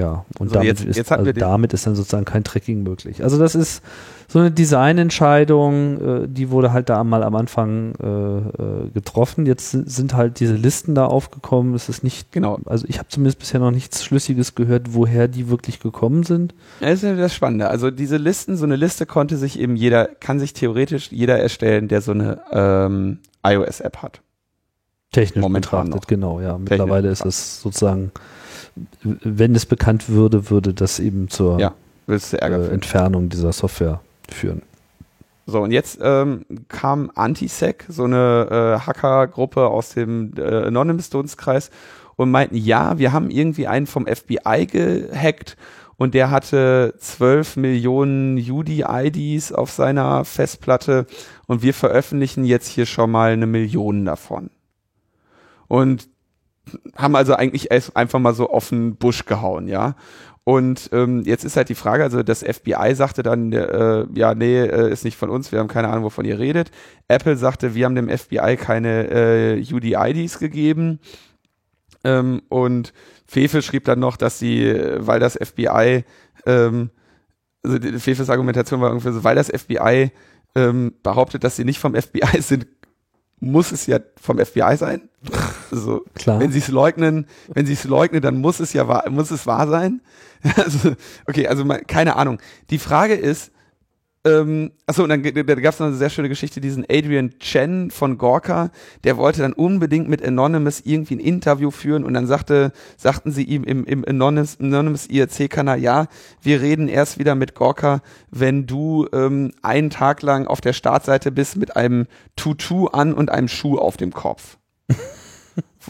Ja, 0.00 0.24
und 0.38 0.48
so, 0.48 0.54
damit, 0.54 0.66
jetzt, 0.66 0.84
ist, 0.84 0.96
jetzt 0.96 1.12
also 1.12 1.30
damit 1.32 1.74
ist 1.74 1.86
dann 1.86 1.94
sozusagen 1.94 2.24
kein 2.24 2.42
Tracking 2.42 2.82
möglich. 2.82 3.22
Also 3.22 3.38
das 3.38 3.54
ist 3.54 3.82
so 4.28 4.38
eine 4.38 4.50
Designentscheidung, 4.50 6.22
äh, 6.22 6.26
die 6.26 6.48
wurde 6.50 6.72
halt 6.72 6.88
da 6.88 7.04
mal 7.04 7.22
am 7.22 7.34
Anfang 7.34 7.92
äh, 8.02 8.06
äh, 8.06 8.90
getroffen. 8.94 9.44
Jetzt 9.44 9.72
sind 9.72 10.14
halt 10.14 10.40
diese 10.40 10.54
Listen 10.54 10.94
da 10.94 11.04
aufgekommen. 11.04 11.74
Es 11.74 11.90
ist 11.90 12.02
nicht, 12.02 12.32
genau. 12.32 12.58
also 12.64 12.86
ich 12.88 12.98
habe 12.98 13.08
zumindest 13.08 13.40
bisher 13.40 13.60
noch 13.60 13.72
nichts 13.72 14.02
Schlüssiges 14.02 14.54
gehört, 14.54 14.94
woher 14.94 15.28
die 15.28 15.50
wirklich 15.50 15.80
gekommen 15.80 16.22
sind. 16.22 16.54
Das 16.80 16.94
ist 16.94 17.02
ja 17.02 17.14
das 17.14 17.34
Spannende. 17.34 17.68
Also 17.68 17.90
diese 17.90 18.16
Listen, 18.16 18.56
so 18.56 18.64
eine 18.64 18.76
Liste 18.76 19.04
konnte 19.04 19.36
sich 19.36 19.60
eben 19.60 19.76
jeder, 19.76 20.06
kann 20.06 20.40
sich 20.40 20.54
theoretisch 20.54 21.12
jeder 21.12 21.38
erstellen, 21.38 21.88
der 21.88 22.00
so 22.00 22.12
eine 22.12 22.40
ähm, 22.52 23.18
iOS-App 23.44 23.98
hat. 23.98 24.22
Technisch 25.12 25.42
Momentan 25.42 25.86
betrachtet, 25.86 25.94
noch. 25.94 26.06
genau, 26.06 26.40
ja. 26.40 26.56
Mittlerweile 26.56 27.10
ist 27.10 27.26
es 27.26 27.60
sozusagen 27.60 28.12
wenn 29.02 29.54
es 29.54 29.66
bekannt 29.66 30.08
würde, 30.08 30.50
würde 30.50 30.74
das 30.74 30.98
eben 30.98 31.28
zur 31.28 31.58
ja, 31.58 31.74
äh, 32.08 32.72
Entfernung 32.72 33.28
dieser 33.28 33.52
Software 33.52 34.00
führen. 34.28 34.62
So, 35.46 35.60
und 35.62 35.72
jetzt 35.72 35.98
ähm, 36.00 36.44
kam 36.68 37.10
Antisec, 37.14 37.84
so 37.88 38.04
eine 38.04 38.78
äh, 38.80 38.86
Hackergruppe 38.86 39.66
aus 39.66 39.90
dem 39.90 40.32
äh, 40.36 40.42
Anonymous-Dunstkreis 40.42 41.70
und 42.16 42.30
meinten, 42.30 42.56
ja, 42.56 42.98
wir 42.98 43.12
haben 43.12 43.30
irgendwie 43.30 43.66
einen 43.66 43.86
vom 43.86 44.06
FBI 44.06 44.66
gehackt 44.66 45.56
und 45.96 46.14
der 46.14 46.30
hatte 46.30 46.94
12 46.98 47.56
Millionen 47.56 48.38
UDI-IDs 48.38 49.52
auf 49.52 49.70
seiner 49.70 50.24
Festplatte 50.24 51.06
und 51.46 51.62
wir 51.62 51.74
veröffentlichen 51.74 52.44
jetzt 52.44 52.68
hier 52.68 52.86
schon 52.86 53.10
mal 53.10 53.32
eine 53.32 53.46
Million 53.46 54.04
davon. 54.04 54.50
Und 55.66 56.08
haben 56.96 57.16
also 57.16 57.34
eigentlich 57.34 57.70
einfach 57.72 58.18
mal 58.18 58.34
so 58.34 58.50
auf 58.50 58.68
den 58.68 58.96
Busch 58.96 59.24
gehauen, 59.24 59.68
ja. 59.68 59.96
Und 60.44 60.88
ähm, 60.92 61.22
jetzt 61.24 61.44
ist 61.44 61.56
halt 61.56 61.68
die 61.68 61.74
Frage, 61.74 62.02
also 62.02 62.22
das 62.22 62.42
FBI 62.42 62.94
sagte 62.94 63.22
dann, 63.22 63.52
äh, 63.52 64.06
ja, 64.14 64.34
nee, 64.34 64.58
äh, 64.58 64.90
ist 64.90 65.04
nicht 65.04 65.16
von 65.16 65.30
uns, 65.30 65.52
wir 65.52 65.58
haben 65.58 65.68
keine 65.68 65.88
Ahnung, 65.88 66.04
wovon 66.04 66.24
ihr 66.24 66.38
redet. 66.38 66.70
Apple 67.08 67.36
sagte, 67.36 67.74
wir 67.74 67.84
haben 67.84 67.94
dem 67.94 68.08
FBI 68.08 68.56
keine 68.56 69.10
äh, 69.10 69.72
UDIDs 69.72 70.38
gegeben. 70.38 70.98
Ähm, 72.02 72.42
und 72.48 72.92
Fefe 73.26 73.62
schrieb 73.62 73.84
dann 73.84 74.00
noch, 74.00 74.16
dass 74.16 74.38
sie, 74.38 74.74
weil 74.96 75.20
das 75.20 75.34
FBI, 75.36 76.04
ähm, 76.46 76.90
also 77.62 77.78
Fefes 77.98 78.30
Argumentation 78.30 78.80
war 78.80 78.88
irgendwie 78.88 79.12
so, 79.12 79.22
weil 79.22 79.36
das 79.36 79.48
FBI 79.48 80.10
ähm, 80.54 80.94
behauptet, 81.02 81.44
dass 81.44 81.56
sie 81.56 81.64
nicht 81.64 81.78
vom 81.78 81.94
FBI 81.94 82.40
sind, 82.40 82.66
muss 83.40 83.72
es 83.72 83.86
ja 83.86 83.98
vom 84.20 84.38
FBI 84.38 84.76
sein. 84.76 85.08
Also, 85.72 86.04
Klar. 86.16 86.40
wenn 86.40 86.50
sie 86.50 86.58
es 86.58 86.66
leugnen, 86.66 87.28
wenn 87.46 87.64
sie 87.64 87.74
es 87.74 87.84
leugnen, 87.84 88.20
dann 88.20 88.40
muss 88.40 88.58
es 88.58 88.72
ja 88.72 88.88
wahr, 88.88 89.08
muss 89.08 89.30
es 89.30 89.46
wahr 89.46 89.68
sein. 89.68 90.00
Also, 90.56 90.94
okay, 91.28 91.46
also 91.46 91.64
mal, 91.64 91.82
keine 91.82 92.16
Ahnung. 92.16 92.40
Die 92.70 92.78
Frage 92.78 93.14
ist, 93.14 93.52
ähm, 94.22 94.72
achso, 94.86 95.02
und 95.02 95.08
dann 95.08 95.22
da 95.22 95.30
gab 95.42 95.72
es 95.72 95.80
noch 95.80 95.86
eine 95.86 95.96
sehr 95.96 96.10
schöne 96.10 96.28
Geschichte, 96.28 96.60
diesen 96.60 96.84
Adrian 96.90 97.38
Chen 97.38 97.90
von 97.90 98.18
Gorka, 98.18 98.70
der 99.02 99.16
wollte 99.16 99.40
dann 99.40 99.54
unbedingt 99.54 100.10
mit 100.10 100.22
Anonymous 100.22 100.82
irgendwie 100.84 101.16
ein 101.16 101.20
Interview 101.20 101.70
führen 101.70 102.04
und 102.04 102.12
dann 102.12 102.26
sagte, 102.26 102.72
sagten 102.98 103.32
sie 103.32 103.44
ihm 103.44 103.64
im, 103.64 103.84
im 103.84 104.04
Anonymous, 104.04 104.60
Anonymous 104.60 105.08
IRC-Kanal, 105.08 105.80
ja, 105.80 106.06
wir 106.42 106.60
reden 106.60 106.88
erst 106.88 107.18
wieder 107.18 107.34
mit 107.34 107.54
Gorka, 107.54 108.02
wenn 108.30 108.66
du 108.66 109.08
ähm, 109.14 109.52
einen 109.62 109.88
Tag 109.88 110.20
lang 110.20 110.46
auf 110.46 110.60
der 110.60 110.74
Startseite 110.74 111.32
bist 111.32 111.56
mit 111.56 111.76
einem 111.76 112.06
Tutu 112.36 112.88
an 112.88 113.14
und 113.14 113.30
einem 113.30 113.48
Schuh 113.48 113.78
auf 113.78 113.96
dem 113.96 114.12
Kopf. 114.12 114.58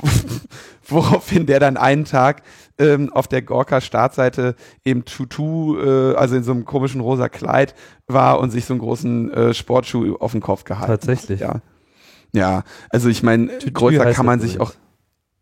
Woraufhin 0.89 1.47
der 1.47 1.61
dann 1.61 1.77
einen 1.77 2.05
Tag 2.05 2.43
ähm, 2.79 3.13
auf 3.13 3.29
der 3.29 3.43
Gorka-Startseite 3.43 4.57
im 4.83 5.05
Tutu, 5.05 5.79
äh, 5.79 6.15
also 6.15 6.37
in 6.37 6.43
so 6.43 6.53
einem 6.53 6.65
komischen 6.65 7.01
rosa 7.01 7.29
Kleid 7.29 7.75
war 8.07 8.41
und 8.41 8.51
sich 8.51 8.65
so 8.65 8.75
einen 8.75 8.81
großen 8.81 9.33
äh, 9.33 9.55
Sportschuh 9.55 10.17
auf 10.17 10.33
den 10.33 10.41
Kopf 10.41 10.65
gehalten. 10.65 10.93
Tatsächlich. 10.93 11.41
Ja. 11.41 11.61
Ja, 12.33 12.63
also 12.91 13.09
ich 13.09 13.23
meine, 13.23 13.49
größer 13.59 14.13
kann 14.13 14.27
man 14.27 14.41
sich 14.41 14.61
auch 14.61 14.73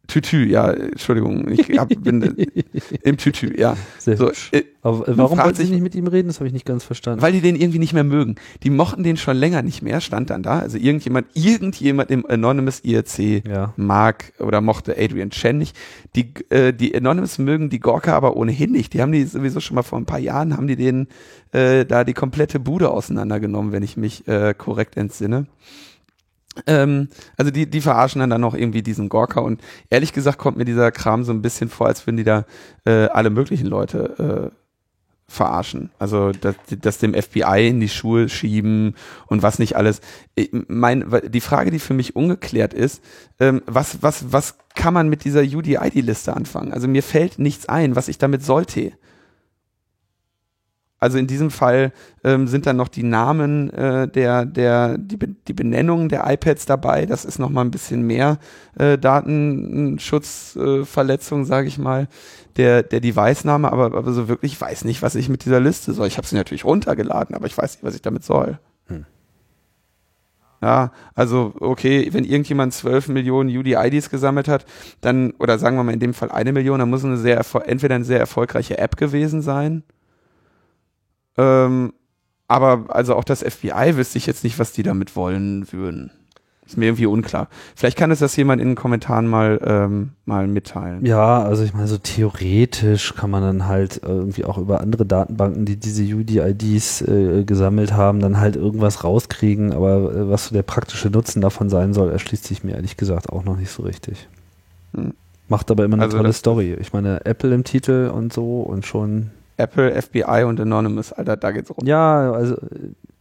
Tütü, 0.08 0.46
ja, 0.46 0.72
Entschuldigung, 0.72 1.46
ich 1.50 1.78
hab, 1.78 1.90
bin 1.90 2.22
im 3.02 3.18
Tütü, 3.18 3.54
ja. 3.60 3.76
Sehr 3.98 4.16
so, 4.16 4.30
äh, 4.52 4.62
Aber 4.80 5.04
warum 5.06 5.36
wollten 5.36 5.62
Sie 5.62 5.70
nicht 5.70 5.82
mit 5.82 5.94
ihm 5.94 6.06
reden? 6.06 6.28
Das 6.28 6.40
habe 6.40 6.46
ich 6.46 6.54
nicht 6.54 6.64
ganz 6.64 6.82
verstanden. 6.82 7.20
Weil 7.20 7.32
die 7.32 7.42
den 7.42 7.56
irgendwie 7.56 7.78
nicht 7.78 7.92
mehr 7.92 8.04
mögen. 8.04 8.36
Die 8.62 8.70
mochten 8.70 9.02
den 9.02 9.18
schon 9.18 9.36
länger 9.36 9.60
nicht 9.60 9.82
mehr, 9.82 10.00
stand 10.00 10.30
dann 10.30 10.42
da. 10.42 10.60
Also 10.60 10.78
irgendjemand, 10.78 11.26
irgendjemand 11.34 12.10
im 12.10 12.24
Anonymous 12.24 12.80
IRC 12.80 13.46
ja. 13.46 13.74
mag 13.76 14.32
oder 14.38 14.62
mochte 14.62 14.96
Adrian 14.98 15.28
Chen 15.28 15.58
nicht. 15.58 15.76
Die, 16.16 16.32
äh, 16.48 16.72
die 16.72 16.96
Anonymous 16.96 17.36
mögen 17.36 17.68
die 17.68 17.78
Gorka 17.78 18.14
aber 18.14 18.34
ohnehin 18.34 18.72
nicht. 18.72 18.94
Die 18.94 19.02
haben 19.02 19.12
die 19.12 19.24
sowieso 19.24 19.60
schon 19.60 19.74
mal 19.74 19.82
vor 19.82 19.98
ein 19.98 20.06
paar 20.06 20.20
Jahren, 20.20 20.56
haben 20.56 20.68
die 20.68 20.76
denen 20.76 21.08
äh, 21.52 21.84
da 21.84 22.04
die 22.04 22.14
komplette 22.14 22.60
Bude 22.60 22.90
auseinandergenommen, 22.90 23.72
wenn 23.72 23.82
ich 23.82 23.98
mich 23.98 24.26
äh, 24.26 24.54
korrekt 24.56 24.96
entsinne. 24.96 25.48
Ähm, 26.66 27.08
also 27.36 27.50
die, 27.50 27.68
die 27.68 27.80
verarschen 27.80 28.20
dann, 28.20 28.30
dann 28.30 28.40
noch 28.40 28.54
irgendwie 28.54 28.82
diesen 28.82 29.08
Gorka 29.08 29.40
und 29.40 29.60
ehrlich 29.90 30.12
gesagt 30.12 30.38
kommt 30.38 30.56
mir 30.56 30.64
dieser 30.64 30.90
Kram 30.90 31.24
so 31.24 31.32
ein 31.32 31.42
bisschen 31.42 31.68
vor, 31.68 31.86
als 31.86 32.06
würden 32.06 32.16
die 32.16 32.24
da 32.24 32.44
äh, 32.84 33.06
alle 33.06 33.30
möglichen 33.30 33.66
Leute 33.66 34.50
äh, 34.52 34.58
verarschen. 35.28 35.90
Also 35.98 36.32
dass, 36.32 36.56
dass 36.80 36.98
dem 36.98 37.14
FBI 37.14 37.68
in 37.68 37.80
die 37.80 37.90
Schuhe 37.90 38.28
schieben 38.28 38.94
und 39.26 39.42
was 39.42 39.58
nicht 39.58 39.76
alles. 39.76 40.00
Ich 40.34 40.50
mein, 40.52 41.04
die 41.28 41.42
Frage, 41.42 41.70
die 41.70 41.78
für 41.78 41.94
mich 41.94 42.16
ungeklärt 42.16 42.72
ist, 42.72 43.02
ähm, 43.38 43.62
was, 43.66 44.02
was, 44.02 44.32
was 44.32 44.56
kann 44.74 44.94
man 44.94 45.08
mit 45.08 45.24
dieser 45.24 45.42
UDID-Liste 45.42 46.34
anfangen? 46.34 46.72
Also 46.72 46.88
mir 46.88 47.02
fällt 47.02 47.38
nichts 47.38 47.68
ein, 47.68 47.94
was 47.94 48.08
ich 48.08 48.16
damit 48.16 48.42
sollte. 48.42 48.92
Also 51.00 51.16
in 51.16 51.28
diesem 51.28 51.52
Fall 51.52 51.92
ähm, 52.24 52.48
sind 52.48 52.66
dann 52.66 52.76
noch 52.76 52.88
die 52.88 53.04
Namen 53.04 53.70
äh, 53.70 54.08
der, 54.08 54.44
der, 54.44 54.98
die, 54.98 55.16
die 55.16 55.52
Benennungen 55.52 56.08
der 56.08 56.28
iPads 56.28 56.66
dabei. 56.66 57.06
Das 57.06 57.24
ist 57.24 57.38
nochmal 57.38 57.64
ein 57.64 57.70
bisschen 57.70 58.02
mehr 58.02 58.38
äh, 58.76 58.98
Datenschutzverletzung, 58.98 61.42
äh, 61.42 61.44
sage 61.44 61.68
ich 61.68 61.78
mal, 61.78 62.08
der, 62.56 62.82
der 62.82 62.98
Device-Name, 63.00 63.70
aber, 63.70 63.96
aber 63.96 64.12
so 64.12 64.26
wirklich, 64.26 64.54
ich 64.54 64.60
weiß 64.60 64.84
nicht, 64.84 65.00
was 65.00 65.14
ich 65.14 65.28
mit 65.28 65.44
dieser 65.44 65.60
Liste 65.60 65.92
soll. 65.92 66.08
Ich 66.08 66.16
habe 66.16 66.26
sie 66.26 66.34
natürlich 66.34 66.64
runtergeladen, 66.64 67.36
aber 67.36 67.46
ich 67.46 67.56
weiß 67.56 67.76
nicht, 67.76 67.84
was 67.84 67.94
ich 67.94 68.02
damit 68.02 68.24
soll. 68.24 68.58
Hm. 68.88 69.06
Ja, 70.60 70.90
also 71.14 71.54
okay, 71.60 72.08
wenn 72.10 72.24
irgendjemand 72.24 72.74
12 72.74 73.10
Millionen 73.10 73.56
UDIDs 73.56 74.10
gesammelt 74.10 74.48
hat, 74.48 74.66
dann, 75.00 75.30
oder 75.38 75.60
sagen 75.60 75.76
wir 75.76 75.84
mal 75.84 75.94
in 75.94 76.00
dem 76.00 76.14
Fall 76.14 76.32
eine 76.32 76.52
Million, 76.52 76.80
dann 76.80 76.90
muss 76.90 77.04
eine 77.04 77.18
sehr 77.18 77.40
entweder 77.66 77.94
eine 77.94 78.04
sehr 78.04 78.18
erfolgreiche 78.18 78.78
App 78.78 78.96
gewesen 78.96 79.42
sein 79.42 79.84
ähm, 81.38 81.92
aber 82.48 82.86
also 82.88 83.14
auch 83.14 83.24
das 83.24 83.42
FBI 83.42 83.96
wüsste 83.96 84.18
ich 84.18 84.26
jetzt 84.26 84.44
nicht, 84.44 84.58
was 84.58 84.72
die 84.72 84.82
damit 84.82 85.16
wollen 85.16 85.70
würden. 85.72 86.10
Ist 86.68 86.76
mir 86.76 86.84
irgendwie 86.84 87.06
unklar. 87.06 87.48
Vielleicht 87.74 87.96
kann 87.96 88.10
es 88.10 88.18
das 88.18 88.36
jemand 88.36 88.60
in 88.60 88.68
den 88.68 88.74
Kommentaren 88.74 89.26
mal, 89.26 89.58
ähm, 89.64 90.10
mal 90.26 90.46
mitteilen. 90.46 91.02
Ja, 91.06 91.42
also 91.42 91.64
ich 91.64 91.72
meine, 91.72 91.86
so 91.86 91.96
theoretisch 91.96 93.14
kann 93.14 93.30
man 93.30 93.42
dann 93.42 93.66
halt 93.66 94.02
irgendwie 94.02 94.44
auch 94.44 94.58
über 94.58 94.82
andere 94.82 95.06
Datenbanken, 95.06 95.64
die 95.64 95.76
diese 95.76 96.02
UDIDs 96.02 97.00
äh, 97.00 97.44
gesammelt 97.44 97.94
haben, 97.94 98.20
dann 98.20 98.38
halt 98.38 98.56
irgendwas 98.56 99.02
rauskriegen. 99.02 99.72
Aber 99.72 100.14
äh, 100.14 100.28
was 100.28 100.48
so 100.48 100.54
der 100.54 100.62
praktische 100.62 101.08
Nutzen 101.08 101.40
davon 101.40 101.70
sein 101.70 101.94
soll, 101.94 102.10
erschließt 102.10 102.44
sich 102.44 102.62
mir 102.64 102.74
ehrlich 102.74 102.98
gesagt 102.98 103.30
auch 103.30 103.44
noch 103.44 103.56
nicht 103.56 103.70
so 103.70 103.84
richtig. 103.84 104.28
Hm. 104.94 105.14
Macht 105.48 105.70
aber 105.70 105.86
immer 105.86 105.94
eine 105.94 106.02
also 106.02 106.18
tolle 106.18 106.34
Story. 106.34 106.76
Ich 106.78 106.92
meine, 106.92 107.24
Apple 107.24 107.54
im 107.54 107.64
Titel 107.64 108.10
und 108.14 108.30
so 108.30 108.60
und 108.60 108.84
schon. 108.84 109.30
Apple, 109.58 110.00
FBI 110.00 110.44
und 110.46 110.60
Anonymous, 110.60 111.12
Alter, 111.12 111.36
da 111.36 111.50
geht's 111.50 111.70
rum. 111.70 111.86
Ja, 111.86 112.32
also 112.32 112.56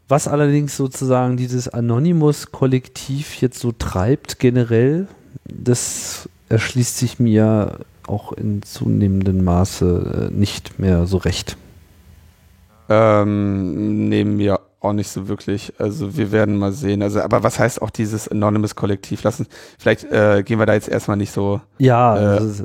was 0.08 0.28
allerdings 0.28 0.78
sozusagen 0.78 1.36
dieses 1.36 1.68
Anonymous-Kollektiv 1.68 3.42
jetzt 3.42 3.60
so 3.60 3.74
treibt 3.74 4.40
generell, 4.40 5.08
das 5.44 6.30
erschließt 6.50 6.98
sich 6.98 7.20
mir 7.20 7.80
auch 8.08 8.32
in 8.32 8.62
zunehmendem 8.62 9.44
Maße 9.44 10.30
äh, 10.32 10.34
nicht 10.34 10.80
mehr 10.80 11.08
so 11.08 11.18
recht. 11.18 11.58
Ähm, 12.90 14.08
nehmen 14.08 14.38
wir 14.38 14.62
auch 14.80 14.94
nicht 14.94 15.10
so 15.10 15.28
wirklich. 15.28 15.74
Also 15.80 16.18
wir 16.18 16.32
werden 16.32 16.58
mal 16.58 16.72
sehen. 16.72 17.02
Also, 17.02 17.22
aber 17.22 17.44
was 17.44 17.58
heißt 17.58 17.82
auch 17.82 17.90
dieses 17.90 18.28
Anonymous 18.28 18.76
Kollektiv? 18.76 19.24
Lassen, 19.24 19.48
vielleicht 19.80 20.04
äh, 20.12 20.44
gehen 20.44 20.60
wir 20.60 20.68
da 20.68 20.74
jetzt 20.74 20.88
erstmal 20.88 21.18
nicht 21.18 21.32
so. 21.32 21.62
Ja, 21.80 22.16
äh, 22.16 22.38
also, 22.38 22.64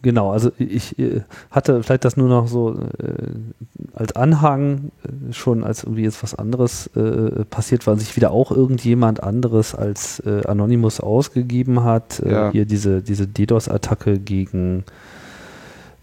genau. 0.00 0.30
Also 0.30 0.50
ich 0.56 0.98
äh, 0.98 1.22
hatte 1.50 1.82
vielleicht 1.82 2.06
das 2.06 2.16
nur 2.16 2.28
noch 2.28 2.48
so 2.48 2.74
äh, 2.74 3.32
als 3.92 4.16
Anhang 4.16 4.92
äh, 5.04 5.32
schon 5.32 5.62
als 5.62 5.84
irgendwie 5.84 6.04
jetzt 6.04 6.22
was 6.22 6.34
anderes 6.34 6.86
äh, 6.96 7.44
passiert, 7.44 7.86
weil 7.86 7.98
sich 7.98 8.16
wieder 8.16 8.30
auch 8.30 8.50
irgendjemand 8.50 9.22
anderes 9.22 9.74
als 9.74 10.22
Anonymous 10.26 11.00
ausgegeben 11.00 11.84
hat. 11.84 12.22
Ja. 12.24 12.50
Hier 12.50 12.64
diese 12.64 13.02
diese 13.02 13.26
DDoS-Attacke 13.26 14.18
gegen 14.18 14.84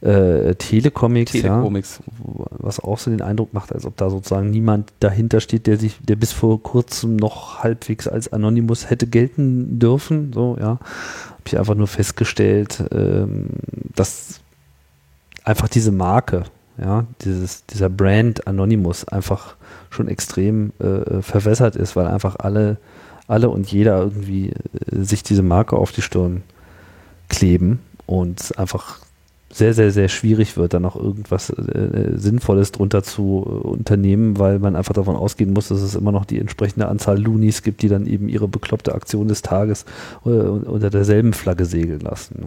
äh, 0.03 0.55
Telecomics, 0.55 1.31
Telecomics. 1.31 2.01
Ja, 2.05 2.45
was 2.59 2.79
auch 2.79 2.97
so 2.97 3.09
den 3.09 3.21
Eindruck 3.21 3.53
macht, 3.53 3.73
als 3.73 3.85
ob 3.85 3.95
da 3.95 4.09
sozusagen 4.09 4.49
niemand 4.49 4.91
dahinter 4.99 5.39
steht, 5.39 5.65
der 5.65 5.77
sich, 5.77 5.97
der 6.01 6.17
bis 6.17 6.33
vor 6.33 6.61
kurzem 6.61 7.15
noch 7.15 7.63
halbwegs 7.63 8.07
als 8.07 8.31
Anonymous 8.31 8.89
hätte 8.89 9.07
gelten 9.07 9.79
dürfen. 9.79 10.33
So, 10.33 10.57
ja, 10.59 10.67
habe 10.71 11.43
ich 11.45 11.57
einfach 11.57 11.75
nur 11.75 11.87
festgestellt, 11.87 12.83
ähm, 12.91 13.47
dass 13.95 14.41
einfach 15.45 15.69
diese 15.69 15.91
Marke, 15.91 16.43
ja, 16.77 17.05
dieses, 17.21 17.65
dieser 17.67 17.89
Brand 17.89 18.45
Anonymous 18.45 19.07
einfach 19.07 19.55
schon 19.89 20.09
extrem 20.09 20.73
äh, 20.79 21.21
verwässert 21.21 21.77
ist, 21.77 21.95
weil 21.95 22.07
einfach 22.07 22.35
alle, 22.39 22.77
alle 23.27 23.49
und 23.49 23.71
jeder 23.71 23.99
irgendwie 23.99 24.49
äh, 24.49 24.55
sich 25.03 25.23
diese 25.23 25.43
Marke 25.43 25.77
auf 25.77 25.93
die 25.93 26.01
Stirn 26.01 26.43
kleben 27.29 27.79
und 28.05 28.57
einfach 28.57 29.02
sehr, 29.53 29.73
sehr, 29.73 29.91
sehr 29.91 30.09
schwierig 30.09 30.57
wird, 30.57 30.73
da 30.73 30.79
noch 30.79 30.95
irgendwas 30.95 31.49
äh, 31.51 32.13
Sinnvolles 32.15 32.71
drunter 32.71 33.03
zu 33.03 33.43
äh, 33.45 33.67
unternehmen, 33.67 34.39
weil 34.39 34.59
man 34.59 34.75
einfach 34.75 34.93
davon 34.93 35.15
ausgehen 35.15 35.53
muss, 35.53 35.67
dass 35.67 35.81
es 35.81 35.95
immer 35.95 36.11
noch 36.11 36.25
die 36.25 36.39
entsprechende 36.39 36.87
Anzahl 36.87 37.19
Loonies 37.19 37.61
gibt, 37.61 37.81
die 37.83 37.89
dann 37.89 38.07
eben 38.07 38.29
ihre 38.29 38.47
bekloppte 38.47 38.95
Aktion 38.95 39.27
des 39.27 39.43
Tages 39.43 39.85
äh, 40.25 40.29
unter 40.29 40.89
derselben 40.89 41.33
Flagge 41.33 41.65
segeln 41.65 41.99
lassen. 41.99 42.45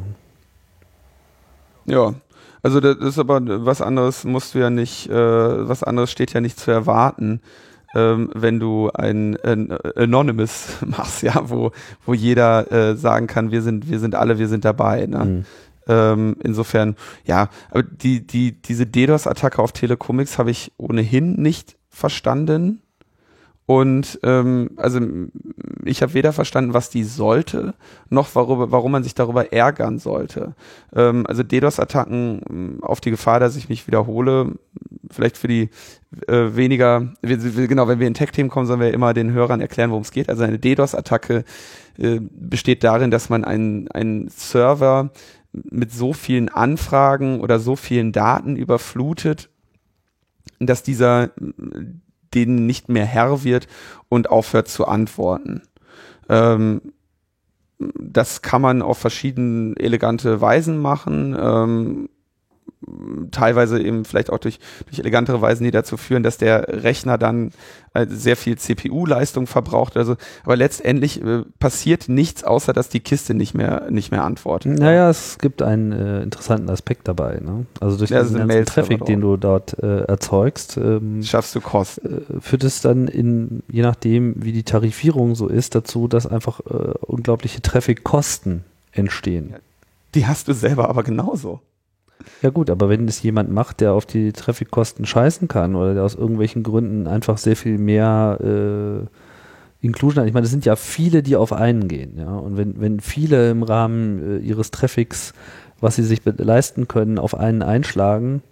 Ja, 1.86 2.14
also 2.62 2.80
das 2.80 2.96
ist 2.96 3.18
aber 3.18 3.40
was 3.64 3.80
anderes 3.80 4.24
musst 4.24 4.54
du 4.54 4.58
ja 4.58 4.70
nicht, 4.70 5.08
äh, 5.08 5.68
was 5.68 5.84
anderes 5.84 6.10
steht 6.10 6.32
ja 6.32 6.40
nicht 6.40 6.58
zu 6.58 6.72
erwarten, 6.72 7.40
ähm, 7.94 8.30
wenn 8.34 8.58
du 8.58 8.90
ein, 8.92 9.36
ein, 9.42 9.72
Anonymous 9.94 10.78
machst, 10.84 11.22
ja, 11.22 11.48
wo, 11.48 11.70
wo 12.04 12.14
jeder 12.14 12.70
äh, 12.72 12.96
sagen 12.96 13.26
kann, 13.26 13.52
wir 13.52 13.62
sind, 13.62 13.88
wir 13.88 14.00
sind 14.00 14.14
alle, 14.14 14.38
wir 14.38 14.48
sind 14.48 14.64
dabei. 14.64 15.06
Ne? 15.06 15.24
Mhm. 15.24 15.44
Ähm, 15.88 16.36
insofern, 16.42 16.96
ja, 17.24 17.48
aber 17.70 17.82
die, 17.82 18.26
die, 18.26 18.60
diese 18.60 18.86
DDoS-Attacke 18.86 19.62
auf 19.62 19.72
Telecomics 19.72 20.38
habe 20.38 20.50
ich 20.50 20.72
ohnehin 20.78 21.34
nicht 21.34 21.76
verstanden. 21.88 22.82
Und 23.66 24.20
ähm, 24.22 24.70
also 24.76 25.00
ich 25.84 26.00
habe 26.00 26.14
weder 26.14 26.32
verstanden, 26.32 26.72
was 26.72 26.88
die 26.88 27.02
sollte, 27.02 27.74
noch 28.08 28.32
worüber, 28.36 28.70
warum 28.70 28.92
man 28.92 29.02
sich 29.02 29.14
darüber 29.14 29.52
ärgern 29.52 29.98
sollte. 29.98 30.54
Ähm, 30.94 31.26
also 31.26 31.42
DDoS-Attacken 31.42 32.42
ähm, 32.48 32.78
auf 32.82 33.00
die 33.00 33.10
Gefahr, 33.10 33.40
dass 33.40 33.56
ich 33.56 33.68
mich 33.68 33.88
wiederhole, 33.88 34.52
vielleicht 35.10 35.36
für 35.36 35.48
die 35.48 35.70
äh, 36.28 36.54
weniger, 36.54 37.12
genau, 37.22 37.88
wenn 37.88 37.98
wir 37.98 38.06
in 38.06 38.14
Tech-Themen 38.14 38.50
kommen, 38.50 38.68
sollen 38.68 38.80
wir 38.80 38.94
immer 38.94 39.14
den 39.14 39.32
Hörern 39.32 39.60
erklären, 39.60 39.90
worum 39.90 40.02
es 40.02 40.12
geht. 40.12 40.28
Also 40.28 40.44
eine 40.44 40.60
DDoS-Attacke 40.60 41.44
äh, 41.98 42.20
besteht 42.20 42.84
darin, 42.84 43.10
dass 43.10 43.30
man 43.30 43.44
einen 43.44 44.28
Server 44.28 45.10
mit 45.64 45.92
so 45.92 46.12
vielen 46.12 46.48
Anfragen 46.48 47.40
oder 47.40 47.58
so 47.58 47.76
vielen 47.76 48.12
Daten 48.12 48.56
überflutet, 48.56 49.50
dass 50.58 50.82
dieser 50.82 51.30
denen 52.34 52.66
nicht 52.66 52.88
mehr 52.88 53.06
Herr 53.06 53.44
wird 53.44 53.66
und 54.08 54.30
aufhört 54.30 54.68
zu 54.68 54.86
antworten. 54.86 55.62
Ähm, 56.28 56.92
das 57.78 58.42
kann 58.42 58.62
man 58.62 58.82
auf 58.82 58.98
verschiedene 58.98 59.74
elegante 59.76 60.40
Weisen 60.40 60.78
machen. 60.78 61.36
Ähm, 61.38 62.08
teilweise 63.30 63.82
eben 63.82 64.04
vielleicht 64.04 64.30
auch 64.30 64.38
durch, 64.38 64.58
durch 64.86 64.98
elegantere 64.98 65.40
Weisen, 65.40 65.64
die 65.64 65.70
dazu 65.70 65.96
führen, 65.96 66.22
dass 66.22 66.38
der 66.38 66.82
Rechner 66.84 67.18
dann 67.18 67.50
äh, 67.94 68.06
sehr 68.08 68.36
viel 68.36 68.56
CPU-Leistung 68.58 69.46
verbraucht. 69.46 69.96
Also, 69.96 70.16
aber 70.44 70.56
letztendlich 70.56 71.22
äh, 71.22 71.42
passiert 71.58 72.08
nichts, 72.08 72.44
außer 72.44 72.72
dass 72.72 72.88
die 72.88 73.00
Kiste 73.00 73.34
nicht 73.34 73.54
mehr 73.54 73.90
nicht 73.90 74.10
mehr 74.10 74.24
antwortet. 74.24 74.78
Naja, 74.78 75.10
es 75.10 75.38
gibt 75.38 75.62
einen 75.62 75.92
äh, 75.92 76.22
interessanten 76.22 76.70
Aspekt 76.70 77.08
dabei. 77.08 77.40
Ne? 77.42 77.66
Also 77.80 77.96
durch 77.96 78.10
ja, 78.10 78.22
den 78.22 78.46
ganzen 78.46 78.64
Traffic, 78.66 79.04
den 79.04 79.20
du 79.20 79.36
dort 79.36 79.78
äh, 79.82 80.02
erzeugst, 80.02 80.76
ähm, 80.76 81.22
schaffst 81.22 81.54
du 81.54 81.60
Kosten. 81.60 82.36
Äh, 82.36 82.40
führt 82.40 82.64
es 82.64 82.80
dann 82.80 83.08
in, 83.08 83.62
je 83.68 83.82
nachdem, 83.82 84.34
wie 84.36 84.52
die 84.52 84.64
Tarifierung 84.64 85.34
so 85.34 85.48
ist, 85.48 85.74
dazu, 85.74 86.08
dass 86.08 86.26
einfach 86.26 86.60
äh, 86.60 86.94
unglaubliche 87.00 87.62
Traffic-Kosten 87.62 88.64
entstehen. 88.92 89.54
Die 90.14 90.26
hast 90.26 90.48
du 90.48 90.54
selber 90.54 90.88
aber 90.88 91.02
genauso. 91.02 91.60
Ja 92.42 92.50
gut, 92.50 92.70
aber 92.70 92.88
wenn 92.88 93.08
es 93.08 93.22
jemand 93.22 93.50
macht, 93.50 93.80
der 93.80 93.92
auf 93.92 94.06
die 94.06 94.32
Traffic-Kosten 94.32 95.06
scheißen 95.06 95.48
kann 95.48 95.74
oder 95.74 95.94
der 95.94 96.04
aus 96.04 96.14
irgendwelchen 96.14 96.62
Gründen 96.62 97.06
einfach 97.06 97.38
sehr 97.38 97.56
viel 97.56 97.78
mehr 97.78 98.38
äh, 98.42 99.06
Inclusion 99.84 100.22
hat, 100.22 100.28
ich 100.28 100.34
meine, 100.34 100.44
das 100.44 100.50
sind 100.50 100.64
ja 100.64 100.76
viele, 100.76 101.22
die 101.22 101.36
auf 101.36 101.52
einen 101.52 101.88
gehen, 101.88 102.18
ja. 102.18 102.34
Und 102.34 102.56
wenn, 102.56 102.80
wenn 102.80 103.00
viele 103.00 103.50
im 103.50 103.62
Rahmen 103.62 104.38
äh, 104.42 104.44
ihres 104.44 104.70
Traffics, 104.70 105.32
was 105.80 105.96
sie 105.96 106.02
sich 106.02 106.20
leisten 106.24 106.88
können, 106.88 107.18
auf 107.18 107.34
einen 107.34 107.62
einschlagen, 107.62 108.42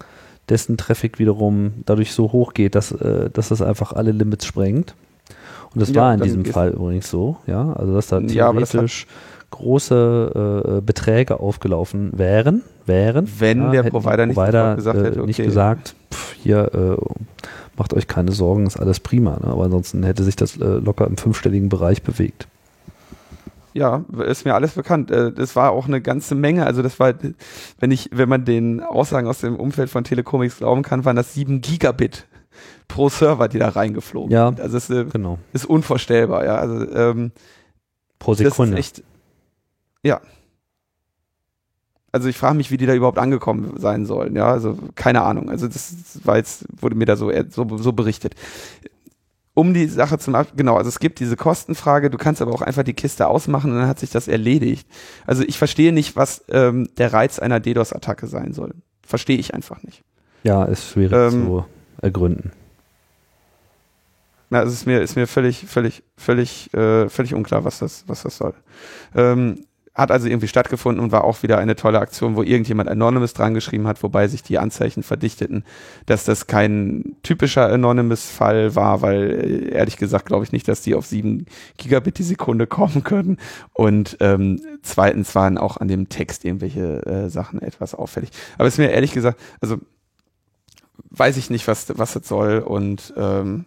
dessen 0.49 0.77
Traffic 0.77 1.19
wiederum 1.19 1.73
dadurch 1.85 2.13
so 2.13 2.31
hoch 2.31 2.53
geht, 2.53 2.75
dass, 2.75 2.91
äh, 2.91 3.29
dass 3.31 3.49
das 3.49 3.61
einfach 3.61 3.93
alle 3.93 4.11
Limits 4.11 4.45
sprengt. 4.45 4.95
Und 5.73 5.81
das 5.81 5.89
ja, 5.89 6.03
war 6.03 6.13
in 6.13 6.21
diesem 6.21 6.45
Fall 6.45 6.69
übrigens 6.71 7.09
so, 7.09 7.37
ja. 7.47 7.73
Also 7.73 7.93
dass 7.93 8.07
da 8.07 8.21
theoretisch 8.21 9.07
ja, 9.09 9.11
große 9.55 10.77
äh, 10.77 10.81
Beträge 10.81 11.39
aufgelaufen 11.39 12.11
wären, 12.17 12.61
wären. 12.85 13.27
Wenn 13.39 13.61
ja, 13.61 13.71
der 13.71 13.83
Provider, 13.89 14.27
Provider 14.27 14.67
nicht 14.67 14.77
gesagt 14.77 14.99
hätte, 14.99 15.07
äh, 15.07 15.19
okay. 15.19 15.27
nicht 15.27 15.43
gesagt, 15.43 15.95
pff, 16.13 16.33
hier 16.33 16.73
äh, 16.73 16.97
macht 17.77 17.93
euch 17.93 18.07
keine 18.07 18.31
Sorgen, 18.31 18.67
ist 18.67 18.79
alles 18.79 18.99
prima. 18.99 19.37
Ne? 19.41 19.47
Aber 19.47 19.63
ansonsten 19.63 20.03
hätte 20.03 20.23
sich 20.23 20.35
das 20.35 20.57
äh, 20.57 20.65
locker 20.65 21.07
im 21.07 21.17
fünfstelligen 21.17 21.69
Bereich 21.69 22.03
bewegt. 22.03 22.47
Ja, 23.73 24.05
ist 24.25 24.45
mir 24.45 24.55
alles 24.55 24.73
bekannt. 24.73 25.11
Äh, 25.11 25.31
das 25.31 25.55
war 25.55 25.71
auch 25.71 25.87
eine 25.87 26.01
ganze 26.01 26.35
Menge. 26.35 26.65
Also 26.65 26.81
das 26.81 26.99
war, 26.99 27.13
wenn 27.79 27.91
ich, 27.91 28.09
wenn 28.13 28.29
man 28.29 28.45
den 28.45 28.81
Aussagen 28.81 29.27
aus 29.27 29.39
dem 29.39 29.57
Umfeld 29.57 29.89
von 29.89 30.03
Telecomics 30.03 30.57
glauben 30.57 30.81
kann, 30.81 31.03
waren 31.03 31.15
das 31.15 31.33
sieben 31.33 31.61
Gigabit 31.61 32.25
pro 32.87 33.09
Server, 33.09 33.47
die 33.47 33.59
da 33.59 33.69
reingeflogen 33.69 34.31
ja, 34.31 34.47
sind. 34.47 34.61
Also 34.61 34.77
es 34.77 34.89
äh, 34.89 35.05
genau. 35.05 35.39
ist 35.53 35.65
unvorstellbar. 35.65 36.45
Ja, 36.45 36.55
also 36.55 36.89
ähm, 36.93 37.31
pro 38.19 38.33
Sekunde. 38.33 38.77
Das 38.77 38.85
ist 38.85 38.99
echt, 38.99 39.03
ja. 40.05 40.21
Also 42.11 42.29
ich 42.29 42.37
frage 42.37 42.55
mich, 42.55 42.71
wie 42.71 42.77
die 42.77 42.85
da 42.85 42.93
überhaupt 42.93 43.17
angekommen 43.17 43.73
sein 43.77 44.05
sollen. 44.05 44.37
Ja, 44.37 44.49
also 44.49 44.77
keine 44.95 45.23
Ahnung. 45.23 45.49
Also 45.49 45.67
das 45.67 45.95
war 46.23 46.37
jetzt, 46.37 46.63
wurde 46.79 46.95
mir 46.95 47.05
da 47.05 47.17
so, 47.17 47.29
so, 47.49 47.77
so 47.77 47.91
berichtet. 47.91 48.35
Um 49.53 49.73
die 49.73 49.87
Sache 49.87 50.17
zum 50.17 50.35
Ab 50.35 50.49
genau, 50.55 50.77
also 50.77 50.87
es 50.87 50.99
gibt 50.99 51.19
diese 51.19 51.35
Kostenfrage, 51.35 52.09
du 52.09 52.17
kannst 52.17 52.41
aber 52.41 52.53
auch 52.53 52.61
einfach 52.61 52.83
die 52.83 52.93
Kiste 52.93 53.27
ausmachen 53.27 53.71
und 53.71 53.77
dann 53.77 53.87
hat 53.87 53.99
sich 53.99 54.11
das 54.11 54.27
erledigt. 54.27 54.87
Also 55.25 55.43
ich 55.43 55.57
verstehe 55.57 55.91
nicht, 55.91 56.15
was 56.15 56.45
ähm, 56.49 56.89
der 56.97 57.11
Reiz 57.11 57.39
einer 57.39 57.59
DDoS-Attacke 57.59 58.27
sein 58.27 58.53
soll. 58.53 58.75
Verstehe 59.05 59.37
ich 59.37 59.53
einfach 59.53 59.81
nicht. 59.83 60.03
Ja, 60.43 60.63
ist 60.65 60.87
schwierig 60.89 61.13
ähm, 61.13 61.31
zu 61.31 61.65
ergründen. 62.01 62.51
Na, 64.49 64.61
es 64.63 64.73
ist 64.73 64.85
mir, 64.85 65.01
ist 65.01 65.15
mir 65.15 65.27
völlig, 65.27 65.65
völlig, 65.65 66.03
völlig, 66.15 66.73
äh, 66.73 67.09
völlig 67.09 67.33
unklar, 67.33 67.65
was 67.65 67.79
das, 67.79 68.05
was 68.07 68.23
das 68.23 68.37
soll. 68.37 68.53
Ähm, 69.15 69.65
hat 69.95 70.11
also 70.11 70.27
irgendwie 70.27 70.49
stattgefunden 70.49 71.01
und 71.01 71.13
war 71.13 71.23
auch 71.23 71.41
wieder 71.41 71.57
eine 71.57 71.77
tolle 71.77 71.99
Aktion, 71.99 72.35
wo 72.35 72.43
irgendjemand 72.43 72.89
Anonymous 72.89 73.33
dran 73.33 73.53
geschrieben 73.53 73.87
hat, 73.87 74.03
wobei 74.03 74.27
sich 74.27 74.43
die 74.43 74.59
Anzeichen 74.59 75.03
verdichteten, 75.03 75.63
dass 76.05 76.25
das 76.25 76.47
kein 76.47 77.15
typischer 77.23 77.71
Anonymous-Fall 77.71 78.75
war, 78.75 79.01
weil 79.01 79.31
äh, 79.31 79.69
ehrlich 79.69 79.95
gesagt 79.95 80.25
glaube 80.25 80.43
ich 80.43 80.51
nicht, 80.51 80.67
dass 80.67 80.81
die 80.81 80.95
auf 80.95 81.05
sieben 81.05 81.45
Gigabit 81.77 82.17
die 82.19 82.23
Sekunde 82.23 82.67
kommen 82.67 83.03
können. 83.03 83.37
Und 83.73 84.17
ähm, 84.19 84.59
zweitens 84.81 85.33
waren 85.33 85.57
auch 85.57 85.77
an 85.77 85.87
dem 85.87 86.09
Text 86.09 86.43
irgendwelche 86.43 87.05
äh, 87.05 87.29
Sachen 87.29 87.61
etwas 87.61 87.95
auffällig. 87.95 88.31
Aber 88.57 88.67
es 88.67 88.73
ist 88.73 88.79
mir 88.79 88.91
ehrlich 88.91 89.13
gesagt, 89.13 89.39
also 89.61 89.77
weiß 91.09 91.37
ich 91.37 91.49
nicht, 91.49 91.67
was, 91.69 91.97
was 91.97 92.13
das 92.13 92.27
soll 92.27 92.59
und 92.59 93.13
ähm, 93.15 93.65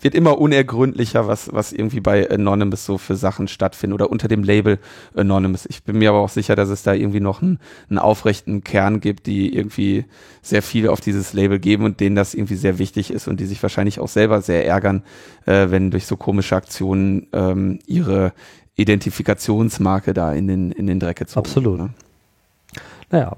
wird 0.00 0.14
immer 0.14 0.38
unergründlicher, 0.38 1.26
was, 1.26 1.52
was 1.52 1.72
irgendwie 1.72 2.00
bei 2.00 2.30
Anonymous 2.30 2.84
so 2.84 2.98
für 2.98 3.16
Sachen 3.16 3.48
stattfinden 3.48 3.94
oder 3.94 4.10
unter 4.10 4.28
dem 4.28 4.42
Label 4.42 4.78
Anonymous. 5.14 5.66
Ich 5.66 5.82
bin 5.82 5.98
mir 5.98 6.10
aber 6.10 6.20
auch 6.20 6.28
sicher, 6.28 6.56
dass 6.56 6.68
es 6.68 6.82
da 6.82 6.92
irgendwie 6.92 7.20
noch 7.20 7.42
einen, 7.42 7.58
einen 7.88 7.98
aufrechten 7.98 8.62
Kern 8.64 9.00
gibt, 9.00 9.26
die 9.26 9.54
irgendwie 9.54 10.04
sehr 10.42 10.62
viel 10.62 10.88
auf 10.88 11.00
dieses 11.00 11.32
Label 11.32 11.58
geben 11.58 11.84
und 11.84 12.00
denen 12.00 12.16
das 12.16 12.34
irgendwie 12.34 12.56
sehr 12.56 12.78
wichtig 12.78 13.10
ist 13.10 13.28
und 13.28 13.40
die 13.40 13.46
sich 13.46 13.62
wahrscheinlich 13.62 14.00
auch 14.00 14.08
selber 14.08 14.42
sehr 14.42 14.66
ärgern, 14.66 15.02
äh, 15.46 15.70
wenn 15.70 15.90
durch 15.90 16.06
so 16.06 16.16
komische 16.16 16.56
Aktionen 16.56 17.28
ähm, 17.32 17.78
ihre 17.86 18.32
Identifikationsmarke 18.76 20.14
da 20.14 20.32
in 20.32 20.46
den, 20.48 20.72
in 20.72 20.86
den 20.86 21.00
Dreck 21.00 21.18
gezogen 21.18 21.46
Absolut. 21.46 21.78
Ne? 21.78 21.90
Naja, 23.10 23.36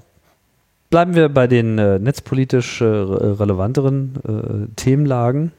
bleiben 0.92 1.14
wir 1.14 1.30
bei 1.30 1.46
den 1.46 1.78
äh, 1.78 1.98
netzpolitisch 1.98 2.82
äh, 2.82 2.84
relevanteren 2.84 4.68
äh, 4.68 4.74
Themenlagen. 4.76 5.50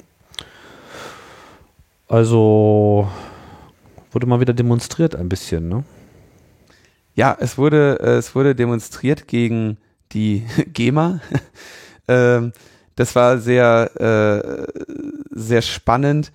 Also 2.07 3.09
wurde 4.11 4.27
mal 4.27 4.39
wieder 4.39 4.53
demonstriert 4.53 5.15
ein 5.15 5.29
bisschen, 5.29 5.67
ne? 5.69 5.83
Ja, 7.15 7.35
es 7.39 7.57
wurde, 7.57 7.99
äh, 7.99 8.17
es 8.17 8.35
wurde 8.35 8.53
demonstriert 8.53 9.27
gegen 9.27 9.77
die 10.11 10.45
GEMA. 10.71 11.19
ähm, 12.07 12.51
das 12.95 13.15
war 13.15 13.39
sehr, 13.39 13.89
äh, 13.99 14.67
sehr 15.31 15.63
spannend. 15.63 16.31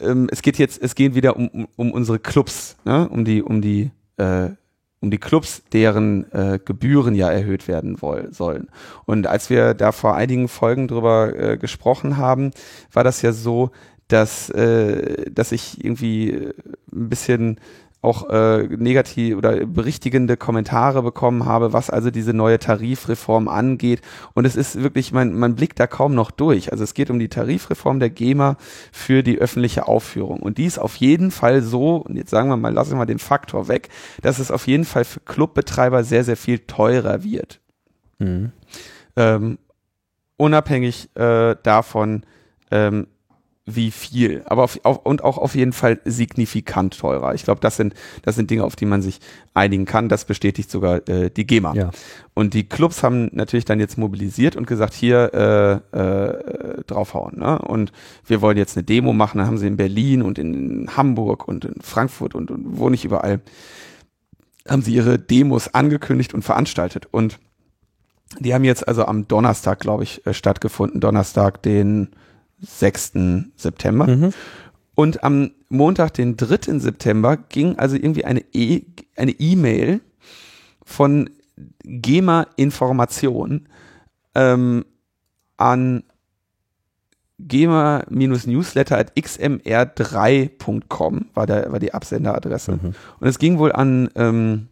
Ähm, 0.00 0.28
es 0.32 0.40
geht 0.40 0.56
jetzt, 0.56 0.82
es 0.82 0.94
geht 0.94 1.14
wieder 1.14 1.36
um, 1.36 1.68
um, 1.76 1.92
unsere 1.92 2.18
Clubs, 2.18 2.76
ne? 2.86 3.06
um 3.06 3.26
die, 3.26 3.42
um 3.42 3.60
die 3.60 3.90
äh, 4.16 4.48
um 5.04 5.10
die 5.10 5.18
Clubs, 5.18 5.62
deren 5.72 6.32
äh, 6.32 6.58
Gebühren 6.64 7.14
ja 7.14 7.30
erhöht 7.30 7.68
werden 7.68 8.00
woll 8.00 8.32
sollen. 8.32 8.68
Und 9.04 9.26
als 9.26 9.50
wir 9.50 9.74
da 9.74 9.92
vor 9.92 10.16
einigen 10.16 10.48
Folgen 10.48 10.88
drüber 10.88 11.38
äh, 11.38 11.58
gesprochen 11.58 12.16
haben, 12.16 12.52
war 12.90 13.04
das 13.04 13.20
ja 13.20 13.32
so, 13.32 13.70
dass, 14.08 14.48
äh, 14.50 15.30
dass 15.30 15.52
ich 15.52 15.84
irgendwie 15.84 16.30
äh, 16.30 16.54
ein 16.92 17.08
bisschen 17.10 17.60
auch 18.04 18.28
äh, 18.30 18.64
negativ 18.64 19.36
oder 19.36 19.66
berichtigende 19.66 20.36
Kommentare 20.36 21.02
bekommen 21.02 21.46
habe, 21.46 21.72
was 21.72 21.90
also 21.90 22.10
diese 22.10 22.34
neue 22.34 22.58
Tarifreform 22.58 23.48
angeht. 23.48 24.00
Und 24.34 24.44
es 24.44 24.56
ist 24.56 24.82
wirklich, 24.82 25.12
man, 25.12 25.34
man 25.34 25.54
blickt 25.54 25.80
da 25.80 25.86
kaum 25.86 26.14
noch 26.14 26.30
durch. 26.30 26.70
Also 26.70 26.84
es 26.84 26.94
geht 26.94 27.10
um 27.10 27.18
die 27.18 27.28
Tarifreform 27.28 28.00
der 28.00 28.10
GEMA 28.10 28.56
für 28.92 29.22
die 29.22 29.38
öffentliche 29.38 29.88
Aufführung. 29.88 30.40
Und 30.40 30.58
die 30.58 30.66
ist 30.66 30.78
auf 30.78 30.96
jeden 30.96 31.30
Fall 31.30 31.62
so, 31.62 31.96
und 31.96 32.16
jetzt 32.16 32.30
sagen 32.30 32.48
wir 32.48 32.56
mal, 32.56 32.72
lassen 32.72 32.92
wir 32.92 32.98
mal 32.98 33.06
den 33.06 33.18
Faktor 33.18 33.68
weg, 33.68 33.88
dass 34.22 34.38
es 34.38 34.50
auf 34.50 34.66
jeden 34.66 34.84
Fall 34.84 35.04
für 35.04 35.20
Clubbetreiber 35.20 36.04
sehr, 36.04 36.24
sehr 36.24 36.36
viel 36.36 36.60
teurer 36.60 37.24
wird. 37.24 37.60
Mhm. 38.18 38.52
Ähm, 39.16 39.58
unabhängig 40.36 41.08
äh, 41.16 41.56
davon, 41.62 42.24
ähm, 42.70 43.06
wie 43.66 43.90
viel, 43.90 44.42
aber 44.44 44.62
auf, 44.62 44.78
auf, 44.82 45.06
und 45.06 45.24
auch 45.24 45.38
auf 45.38 45.54
jeden 45.54 45.72
Fall 45.72 45.98
signifikant 46.04 46.98
teurer. 46.98 47.34
Ich 47.34 47.44
glaube, 47.44 47.60
das 47.62 47.76
sind 47.76 47.94
das 48.22 48.36
sind 48.36 48.50
Dinge, 48.50 48.64
auf 48.64 48.76
die 48.76 48.84
man 48.84 49.00
sich 49.00 49.20
einigen 49.54 49.86
kann. 49.86 50.10
Das 50.10 50.26
bestätigt 50.26 50.70
sogar 50.70 51.08
äh, 51.08 51.30
die 51.30 51.46
GEMA. 51.46 51.74
Ja. 51.74 51.90
Und 52.34 52.52
die 52.52 52.68
Clubs 52.68 53.02
haben 53.02 53.30
natürlich 53.32 53.64
dann 53.64 53.80
jetzt 53.80 53.96
mobilisiert 53.96 54.54
und 54.56 54.66
gesagt, 54.66 54.92
hier 54.92 55.82
äh, 55.92 55.98
äh, 55.98 56.84
draufhauen. 56.86 57.38
Ne? 57.38 57.58
Und 57.58 57.92
wir 58.26 58.42
wollen 58.42 58.58
jetzt 58.58 58.76
eine 58.76 58.84
Demo 58.84 59.14
machen. 59.14 59.38
Dann 59.38 59.46
haben 59.46 59.58
sie 59.58 59.66
in 59.66 59.78
Berlin 59.78 60.20
und 60.20 60.38
in 60.38 60.90
Hamburg 60.94 61.48
und 61.48 61.64
in 61.64 61.80
Frankfurt 61.80 62.34
und, 62.34 62.50
und 62.50 62.78
wo 62.78 62.90
nicht 62.90 63.06
überall 63.06 63.40
haben 64.68 64.82
sie 64.82 64.94
ihre 64.94 65.18
Demos 65.18 65.68
angekündigt 65.68 66.34
und 66.34 66.42
veranstaltet. 66.42 67.06
Und 67.10 67.38
die 68.40 68.54
haben 68.54 68.64
jetzt 68.64 68.86
also 68.86 69.04
am 69.06 69.28
Donnerstag, 69.28 69.80
glaube 69.80 70.02
ich, 70.02 70.26
äh, 70.26 70.34
stattgefunden. 70.34 71.00
Donnerstag, 71.00 71.62
den 71.62 72.10
6. 72.64 73.12
September. 73.56 74.06
Mhm. 74.06 74.32
Und 74.94 75.24
am 75.24 75.50
Montag, 75.68 76.14
den 76.14 76.36
3. 76.36 76.78
September, 76.78 77.36
ging 77.36 77.78
also 77.78 77.96
irgendwie 77.96 78.24
eine 78.24 78.44
e 78.52 78.82
eine 79.16 79.32
E-Mail 79.32 80.00
von 80.84 81.30
GEMA 81.84 82.46
Information 82.56 83.68
ähm, 84.34 84.84
an 85.56 86.02
GEMA-Newsletter 87.38 88.98
at 88.98 89.16
xmr3.com 89.16 91.26
war, 91.34 91.46
der, 91.46 91.72
war 91.72 91.80
die 91.80 91.92
Absenderadresse. 91.92 92.72
Mhm. 92.72 92.94
Und 93.20 93.28
es 93.28 93.38
ging 93.38 93.58
wohl 93.58 93.72
an, 93.72 94.08
ähm, 94.14 94.68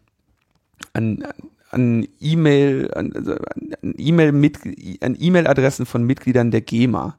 an, 0.93 1.23
an 1.71 2.07
E-Mail, 2.19 2.91
an, 2.93 3.11
also 3.13 3.33
an 3.33 3.75
E-Mail 3.97 4.29
an 5.01 5.17
E-Mail-Adressen 5.19 5.85
von 5.85 6.03
Mitgliedern 6.03 6.51
der 6.51 6.61
GEMA. 6.61 7.17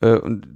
Äh, 0.00 0.18
und 0.18 0.46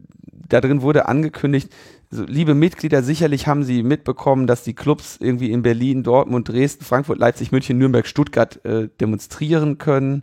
da 0.49 0.61
drin 0.61 0.83
wurde 0.83 1.07
angekündigt, 1.09 1.71
so, 2.11 2.25
liebe 2.25 2.55
Mitglieder, 2.55 3.03
sicherlich 3.03 3.47
haben 3.47 3.65
Sie 3.65 3.83
mitbekommen, 3.83 4.47
dass 4.47 4.65
die 4.65 4.75
Clubs 4.75 5.17
irgendwie 5.19 5.51
in 5.51 5.63
Berlin, 5.63 6.03
Dortmund, 6.03 6.49
Dresden, 6.49 6.85
Frankfurt, 6.85 7.19
Leipzig, 7.19 7.53
München, 7.53 7.79
Nürnberg, 7.79 8.07
Stuttgart 8.07 8.63
äh, 8.67 8.89
demonstrieren 9.01 9.79
können. 9.79 10.23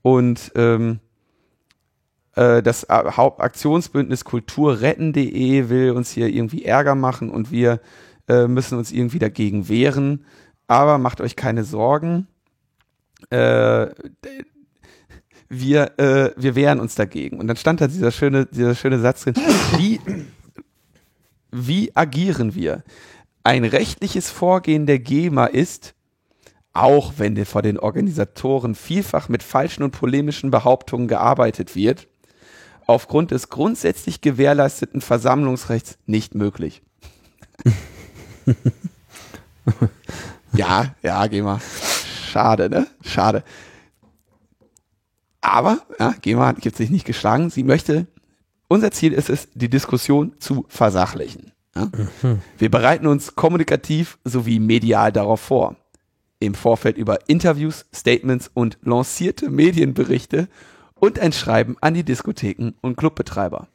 Und 0.00 0.52
ähm, 0.56 1.00
äh, 2.34 2.62
das 2.62 2.86
Hauptaktionsbündnis 2.88 4.24
Kulturretten.de 4.24 5.68
will 5.68 5.90
uns 5.90 6.10
hier 6.10 6.28
irgendwie 6.28 6.64
Ärger 6.64 6.94
machen 6.94 7.30
und 7.30 7.50
wir 7.50 7.80
äh, 8.28 8.46
müssen 8.46 8.78
uns 8.78 8.90
irgendwie 8.90 9.18
dagegen 9.18 9.68
wehren. 9.68 10.24
Aber 10.66 10.96
macht 10.96 11.20
euch 11.20 11.36
keine 11.36 11.64
Sorgen. 11.64 12.26
Äh, 13.28 13.88
wir, 15.52 15.98
äh, 15.98 16.30
wir 16.36 16.54
wehren 16.54 16.80
uns 16.80 16.94
dagegen. 16.94 17.38
Und 17.38 17.46
dann 17.46 17.56
stand 17.56 17.82
da 17.82 17.86
dieser 17.86 18.10
schöne, 18.10 18.46
dieser 18.46 18.74
schöne 18.74 18.98
Satz 18.98 19.24
drin, 19.24 19.34
wie, 19.76 20.00
wie 21.50 21.94
agieren 21.94 22.54
wir? 22.54 22.82
Ein 23.44 23.64
rechtliches 23.64 24.30
Vorgehen 24.30 24.86
der 24.86 24.98
GEMA 24.98 25.46
ist, 25.46 25.94
auch 26.72 27.14
wenn 27.18 27.44
vor 27.44 27.60
den 27.60 27.78
Organisatoren 27.78 28.74
vielfach 28.74 29.28
mit 29.28 29.42
falschen 29.42 29.82
und 29.82 29.90
polemischen 29.90 30.50
Behauptungen 30.50 31.06
gearbeitet 31.06 31.76
wird, 31.76 32.08
aufgrund 32.86 33.30
des 33.30 33.50
grundsätzlich 33.50 34.22
gewährleisteten 34.22 35.02
Versammlungsrechts 35.02 35.98
nicht 36.06 36.34
möglich. 36.34 36.80
ja, 40.54 40.94
ja, 41.02 41.26
GEMA. 41.26 41.60
Schade, 42.30 42.70
ne? 42.70 42.86
Schade. 43.04 43.44
Aber, 45.42 45.82
ja, 45.98 46.14
GEMA 46.22 46.46
hat 46.46 46.76
sich 46.76 46.90
nicht 46.90 47.04
geschlagen. 47.04 47.50
Sie 47.50 47.64
möchte, 47.64 48.06
unser 48.68 48.92
Ziel 48.92 49.12
ist 49.12 49.28
es, 49.28 49.48
die 49.52 49.68
Diskussion 49.68 50.32
zu 50.38 50.64
versachlichen. 50.68 51.52
Ja? 51.74 51.90
Mhm. 52.22 52.40
Wir 52.56 52.70
bereiten 52.70 53.06
uns 53.06 53.34
kommunikativ 53.34 54.18
sowie 54.24 54.60
medial 54.60 55.12
darauf 55.12 55.40
vor. 55.40 55.76
Im 56.38 56.54
Vorfeld 56.54 56.96
über 56.96 57.28
Interviews, 57.28 57.84
Statements 57.94 58.50
und 58.54 58.78
lancierte 58.82 59.50
Medienberichte 59.50 60.48
und 60.94 61.18
ein 61.18 61.32
Schreiben 61.32 61.76
an 61.80 61.94
die 61.94 62.04
Diskotheken 62.04 62.72
und 62.80 62.96
Clubbetreiber. 62.96 63.68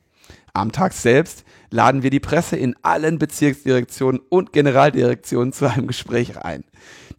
Am 0.54 0.72
Tag 0.72 0.94
selbst 0.94 1.44
laden 1.70 2.04
wir 2.04 2.10
die 2.10 2.20
Presse 2.20 2.56
in 2.56 2.76
allen 2.82 3.20
Bezirksdirektionen 3.20 4.22
und 4.30 4.54
Generaldirektionen 4.54 5.54
zu 5.54 5.70
einem 5.70 5.88
Gespräch 5.88 6.38
ein. 6.38 6.64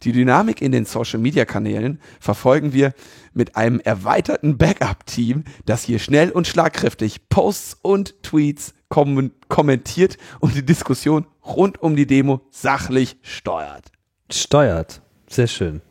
Die 0.03 0.11
Dynamik 0.11 0.61
in 0.61 0.71
den 0.71 0.85
Social-Media-Kanälen 0.85 1.99
verfolgen 2.19 2.73
wir 2.73 2.93
mit 3.33 3.55
einem 3.55 3.79
erweiterten 3.79 4.57
Backup-Team, 4.57 5.43
das 5.65 5.83
hier 5.83 5.99
schnell 5.99 6.31
und 6.31 6.47
schlagkräftig 6.47 7.29
Posts 7.29 7.77
und 7.81 8.23
Tweets 8.23 8.73
kom 8.87 9.31
kommentiert 9.49 10.17
und 10.39 10.55
die 10.55 10.65
Diskussion 10.65 11.27
rund 11.45 11.81
um 11.81 11.95
die 11.95 12.07
Demo 12.07 12.41
sachlich 12.49 13.17
steuert. 13.21 13.91
Steuert. 14.31 15.01
Sehr 15.27 15.47
schön. 15.47 15.81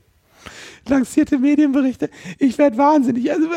Lancierte 0.87 1.39
Medienberichte. 1.39 2.11
Ich 2.39 2.59
werde 2.59 2.79
wahnsinnig. 2.79 3.31
Also, 3.31 3.49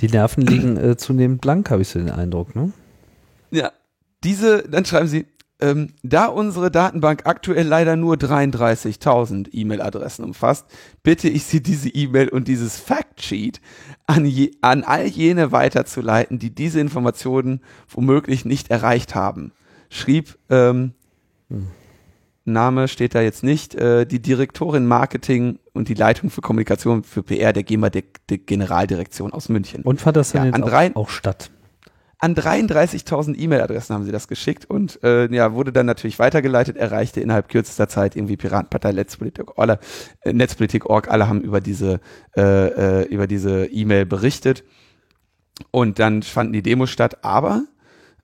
die 0.00 0.08
Nerven 0.08 0.42
liegen 0.46 0.76
äh, 0.76 0.96
zunehmend 0.96 1.40
blank, 1.40 1.70
habe 1.70 1.82
ich 1.82 1.88
so 1.88 1.98
den 1.98 2.10
Eindruck, 2.10 2.54
ne? 2.54 2.72
Ja. 3.50 3.72
Diese, 4.24 4.64
dann 4.68 4.84
schreiben 4.84 5.06
sie, 5.06 5.26
ähm, 5.60 5.88
da 6.02 6.26
unsere 6.26 6.70
Datenbank 6.70 7.22
aktuell 7.26 7.66
leider 7.66 7.96
nur 7.96 8.14
33.000 8.14 9.48
E-Mail-Adressen 9.52 10.24
umfasst, 10.24 10.66
bitte 11.02 11.28
ich 11.28 11.44
Sie, 11.44 11.62
diese 11.62 11.88
E-Mail 11.88 12.28
und 12.28 12.46
dieses 12.46 12.78
Factsheet 12.78 13.60
an, 14.06 14.24
je, 14.24 14.52
an 14.60 14.84
all 14.84 15.06
jene 15.06 15.50
weiterzuleiten, 15.50 16.38
die 16.38 16.54
diese 16.54 16.80
Informationen 16.80 17.60
womöglich 17.88 18.44
nicht 18.44 18.70
erreicht 18.70 19.14
haben. 19.14 19.52
Schrieb 19.90 20.38
ähm, 20.48 20.92
hm. 21.48 21.68
Name 22.52 22.88
steht 22.88 23.14
da 23.14 23.20
jetzt 23.20 23.42
nicht, 23.42 23.74
äh, 23.74 24.06
die 24.06 24.20
Direktorin 24.20 24.86
Marketing 24.86 25.58
und 25.72 25.88
die 25.88 25.94
Leitung 25.94 26.30
für 26.30 26.40
Kommunikation 26.40 27.04
für 27.04 27.22
PR 27.22 27.52
der 27.52 27.62
GEMA 27.62 27.90
der, 27.90 28.04
der 28.30 28.38
Generaldirektion 28.38 29.32
aus 29.32 29.48
München. 29.48 29.82
Und 29.82 30.00
fand 30.00 30.16
das 30.16 30.32
dann 30.32 30.42
Ja, 30.42 30.46
jetzt 30.46 30.54
an 30.56 30.62
auch, 30.64 30.68
drei- 30.68 30.96
auch 30.96 31.08
statt? 31.10 31.50
An 32.20 32.34
33.000 32.34 33.38
E-Mail-Adressen 33.38 33.94
haben 33.94 34.04
sie 34.04 34.10
das 34.10 34.26
geschickt 34.26 34.64
und 34.68 34.98
äh, 35.04 35.32
ja, 35.32 35.52
wurde 35.52 35.72
dann 35.72 35.86
natürlich 35.86 36.18
weitergeleitet, 36.18 36.76
erreichte 36.76 37.20
innerhalb 37.20 37.48
kürzester 37.48 37.88
Zeit 37.88 38.16
irgendwie 38.16 38.36
Piratenpartei, 38.36 38.90
Netzpolitik, 38.90 39.44
alle, 39.56 39.78
äh, 40.22 40.32
Netzpolitik.org, 40.32 41.08
alle 41.08 41.28
haben 41.28 41.42
über 41.42 41.60
diese 41.60 42.00
äh, 42.36 43.02
äh, 43.02 43.04
über 43.04 43.28
diese 43.28 43.66
E-Mail 43.66 44.04
berichtet 44.04 44.64
und 45.70 46.00
dann 46.00 46.24
fanden 46.24 46.54
die 46.54 46.62
Demos 46.62 46.90
statt, 46.90 47.18
aber 47.22 47.64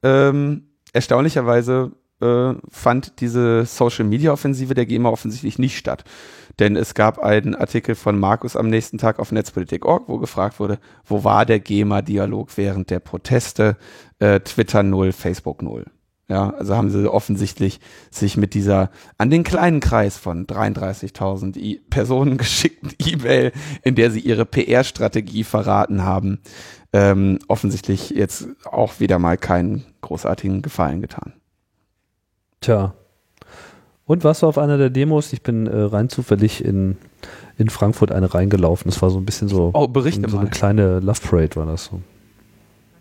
ähm, 0.03 0.70
erstaunlicherweise 0.93 1.93
äh, 2.20 2.54
fand 2.70 3.20
diese 3.20 3.64
Social-Media-Offensive 3.64 4.74
der 4.74 4.86
GEMA 4.86 5.08
offensichtlich 5.08 5.58
nicht 5.58 5.76
statt. 5.76 6.04
Denn 6.58 6.76
es 6.76 6.94
gab 6.94 7.18
einen 7.18 7.54
Artikel 7.54 7.94
von 7.94 8.18
Markus 8.18 8.56
am 8.56 8.68
nächsten 8.68 8.98
Tag 8.98 9.18
auf 9.18 9.32
Netzpolitik.org, 9.32 10.08
wo 10.08 10.18
gefragt 10.18 10.60
wurde, 10.60 10.78
wo 11.04 11.24
war 11.24 11.46
der 11.46 11.60
GEMA-Dialog 11.60 12.56
während 12.56 12.90
der 12.90 13.00
Proteste? 13.00 13.76
Äh, 14.18 14.40
Twitter 14.40 14.82
null, 14.82 15.12
Facebook 15.12 15.62
null. 15.62 15.86
Ja, 16.26 16.50
also 16.50 16.74
haben 16.74 16.88
sie 16.88 17.06
offensichtlich 17.10 17.80
sich 18.10 18.38
mit 18.38 18.54
dieser 18.54 18.90
an 19.18 19.28
den 19.28 19.44
kleinen 19.44 19.80
Kreis 19.80 20.16
von 20.16 20.46
33.000 20.46 21.58
I- 21.58 21.82
Personen 21.90 22.38
geschickten 22.38 22.92
E-Mail, 22.98 23.52
in 23.82 23.94
der 23.94 24.10
sie 24.10 24.20
ihre 24.20 24.46
PR-Strategie 24.46 25.44
verraten 25.44 26.02
haben, 26.02 26.40
ähm, 26.94 27.40
offensichtlich 27.48 28.10
jetzt 28.10 28.48
auch 28.64 29.00
wieder 29.00 29.18
mal 29.18 29.36
keinen 29.36 29.84
großartigen 30.00 30.62
Gefallen 30.62 31.02
getan. 31.02 31.34
Tja. 32.64 32.94
Und 34.06 34.24
warst 34.24 34.40
du 34.42 34.46
auf 34.46 34.56
einer 34.56 34.78
der 34.78 34.88
Demos? 34.88 35.34
Ich 35.34 35.42
bin 35.42 35.66
äh, 35.66 35.80
rein 35.82 36.08
zufällig 36.08 36.64
in, 36.64 36.96
in 37.58 37.68
Frankfurt 37.68 38.10
eine 38.10 38.32
reingelaufen. 38.32 38.90
Das 38.90 39.02
war 39.02 39.10
so 39.10 39.18
ein 39.18 39.26
bisschen 39.26 39.48
so, 39.48 39.70
Oh, 39.74 39.86
berichte 39.86 40.28
so 40.30 40.36
mal. 40.36 40.42
eine 40.42 40.50
kleine 40.50 41.00
Love 41.00 41.20
Parade 41.22 41.56
war 41.56 41.66
das 41.66 41.86
so. 41.86 42.00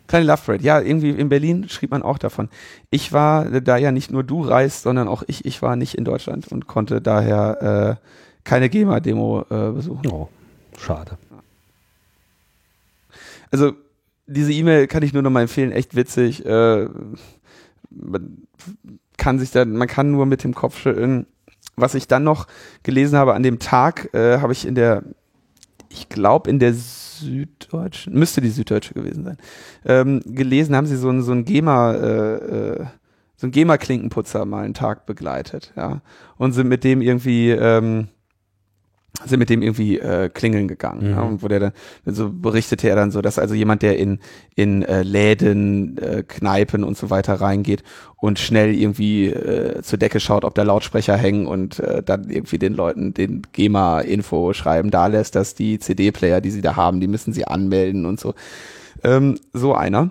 Kleine 0.08 0.26
Love 0.26 0.42
Parade. 0.46 0.64
Ja, 0.66 0.82
irgendwie 0.82 1.12
in 1.12 1.30
Berlin 1.30 1.70
schrieb 1.70 1.92
man 1.92 2.04
auch 2.04 2.18
davon. 2.18 2.50
Ich 2.90 3.14
war, 3.14 3.62
da 3.62 3.78
ja 3.78 3.94
nicht 3.94 4.12
nur 4.12 4.24
du 4.26 4.42
reist, 4.42 4.84
sondern 4.84 5.08
auch 5.08 5.24
ich, 5.28 5.46
ich 5.46 5.62
war 5.62 5.78
nicht 5.78 5.96
in 5.96 6.04
Deutschland 6.04 6.52
und 6.52 6.68
konnte 6.68 7.00
daher 7.00 8.00
äh, 8.02 8.08
keine 8.44 8.70
GEMA-Demo 8.70 9.46
äh, 9.50 9.72
besuchen. 9.72 10.08
Oh, 10.12 10.28
schade. 10.78 11.18
Also 13.50 13.74
diese 14.28 14.52
E-Mail 14.52 14.88
kann 14.88 15.04
ich 15.04 15.14
nur 15.14 15.22
noch 15.22 15.30
mal 15.32 15.44
empfehlen, 15.44 15.72
echt 15.72 15.96
witzig. 15.96 16.46
Äh, 16.46 16.90
man 17.90 18.38
kann 19.18 19.40
sich 19.40 19.52
da, 19.52 19.66
man 19.66 19.88
kann 19.88 20.12
nur 20.12 20.26
mit 20.26 20.44
dem 20.44 20.54
Kopf 20.54 20.80
schütteln. 20.80 21.26
Was 21.76 21.96
ich 21.96 22.08
dann 22.08 22.24
noch 22.24 22.48
gelesen 22.84 23.18
habe 23.18 23.34
an 23.34 23.44
dem 23.44 23.60
Tag, 23.60 24.14
äh, 24.14 24.40
habe 24.40 24.54
ich 24.54 24.68
in 24.68 24.76
der, 24.76 25.04
ich 25.90 26.10
glaube 26.10 26.50
in 26.50 26.60
der 26.60 26.74
Süddeutschen, 26.74 28.14
müsste 28.14 28.42
die 28.42 28.50
Süddeutsche 28.50 28.94
gewesen 28.94 29.24
sein, 29.24 29.38
ähm, 29.86 30.22
gelesen 30.26 30.76
haben 30.76 30.86
sie 30.86 30.98
so 30.98 31.20
so 31.22 31.32
ein 31.32 31.46
GEMA, 31.46 31.94
äh, 31.94 32.36
äh, 32.36 32.86
so 33.38 33.48
ein 33.48 33.52
GEMA-Klinkenputzer 33.52 34.46
mal 34.46 34.66
einen 34.66 34.74
Tag 34.74 35.06
begleitet, 35.06 35.74
ja, 35.76 36.02
und 36.38 36.52
sind 36.52 36.68
mit 36.68 36.84
dem 36.84 37.02
irgendwie, 37.02 37.50
ähm, 37.50 38.10
sind 39.26 39.40
mit 39.40 39.50
dem 39.50 39.62
irgendwie 39.62 40.00
äh, 40.00 40.30
klingeln 40.30 40.68
gegangen. 40.68 41.04
Mhm. 41.04 41.12
Ja, 41.12 41.22
und 41.22 41.44
wo 41.44 41.48
der 41.48 41.60
dann, 41.60 41.74
so 42.06 42.32
berichtete 42.32 42.90
er 42.90 42.96
dann 42.96 43.12
so, 43.12 43.22
dass 43.22 43.38
also 43.38 43.54
jemand, 43.54 43.84
der 43.84 43.98
in, 43.98 44.20
in 44.56 44.82
äh, 44.82 45.04
Läden, 45.04 45.98
äh, 46.00 46.24
Kneipen 46.28 46.84
und 46.84 46.98
so 46.98 47.10
weiter 47.12 47.36
reingeht 47.36 47.84
und 48.18 48.40
schnell 48.40 48.74
irgendwie 48.74 49.28
äh, 49.28 49.82
zur 49.84 50.00
Decke 50.00 50.20
schaut, 50.20 50.44
ob 50.44 50.56
da 50.56 50.64
Lautsprecher 50.64 51.16
hängen 51.16 51.46
und 51.46 51.80
äh, 51.80 52.02
dann 52.02 52.30
irgendwie 52.30 52.58
den 52.58 52.74
Leuten 52.74 53.14
den 53.14 53.44
GEMA-Info 53.54 54.54
schreiben, 54.54 54.90
da 54.90 55.08
lässt, 55.08 55.36
dass 55.36 55.54
die 55.54 55.78
CD-Player, 55.78 56.42
die 56.42 56.52
sie 56.52 56.62
da 56.62 56.76
haben, 56.76 57.00
die 57.00 57.08
müssen 57.08 57.34
sie 57.34 57.46
anmelden 57.46 58.06
und 58.08 58.20
so. 58.20 58.34
Ähm, 59.04 59.38
so 59.54 59.76
einer. 59.76 60.10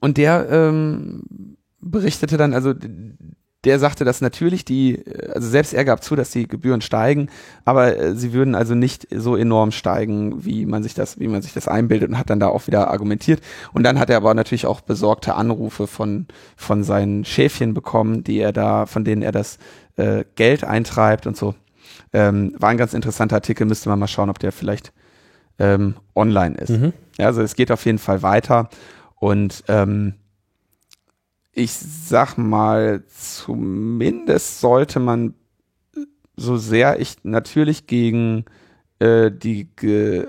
Und 0.00 0.18
der 0.18 0.48
ähm, 0.50 1.56
berichtete 1.80 2.36
dann, 2.36 2.52
also 2.52 2.74
der 3.64 3.78
sagte, 3.78 4.04
dass 4.04 4.22
natürlich 4.22 4.64
die, 4.64 5.04
also 5.34 5.48
selbst 5.48 5.74
er 5.74 5.84
gab 5.84 6.02
zu, 6.02 6.16
dass 6.16 6.30
die 6.30 6.48
Gebühren 6.48 6.80
steigen, 6.80 7.28
aber 7.64 7.96
äh, 7.96 8.14
sie 8.14 8.32
würden 8.32 8.54
also 8.54 8.74
nicht 8.74 9.06
so 9.14 9.36
enorm 9.36 9.70
steigen, 9.70 10.44
wie 10.44 10.64
man 10.64 10.82
sich 10.82 10.94
das, 10.94 11.20
wie 11.20 11.28
man 11.28 11.42
sich 11.42 11.52
das 11.52 11.68
einbildet 11.68 12.08
und 12.08 12.18
hat 12.18 12.30
dann 12.30 12.40
da 12.40 12.48
auch 12.48 12.66
wieder 12.66 12.88
argumentiert. 12.88 13.40
Und 13.72 13.82
dann 13.82 13.98
hat 13.98 14.08
er 14.08 14.16
aber 14.16 14.32
natürlich 14.32 14.64
auch 14.64 14.80
besorgte 14.80 15.34
Anrufe 15.34 15.86
von, 15.86 16.26
von 16.56 16.84
seinen 16.84 17.24
Schäfchen 17.26 17.74
bekommen, 17.74 18.24
die 18.24 18.38
er 18.38 18.52
da, 18.52 18.86
von 18.86 19.04
denen 19.04 19.20
er 19.20 19.32
das 19.32 19.58
äh, 19.96 20.24
Geld 20.36 20.64
eintreibt 20.64 21.26
und 21.26 21.36
so. 21.36 21.54
Ähm, 22.12 22.54
war 22.58 22.70
ein 22.70 22.78
ganz 22.78 22.94
interessanter 22.94 23.36
Artikel, 23.36 23.66
müsste 23.66 23.90
man 23.90 23.98
mal 23.98 24.08
schauen, 24.08 24.30
ob 24.30 24.38
der 24.38 24.52
vielleicht 24.52 24.92
ähm, 25.58 25.96
online 26.14 26.56
ist. 26.56 26.70
Mhm. 26.70 26.92
Ja, 27.18 27.26
also 27.26 27.42
es 27.42 27.54
geht 27.54 27.70
auf 27.70 27.84
jeden 27.84 27.98
Fall 27.98 28.22
weiter 28.22 28.70
und 29.16 29.62
ähm, 29.68 30.14
ich 31.52 31.72
sag 31.72 32.36
mal, 32.36 33.04
zumindest 33.06 34.60
sollte 34.60 35.00
man, 35.00 35.34
so 36.36 36.56
sehr 36.56 37.00
ich 37.00 37.16
natürlich 37.22 37.86
gegen 37.86 38.44
äh, 38.98 39.30
die, 39.30 39.68
ge 39.76 40.26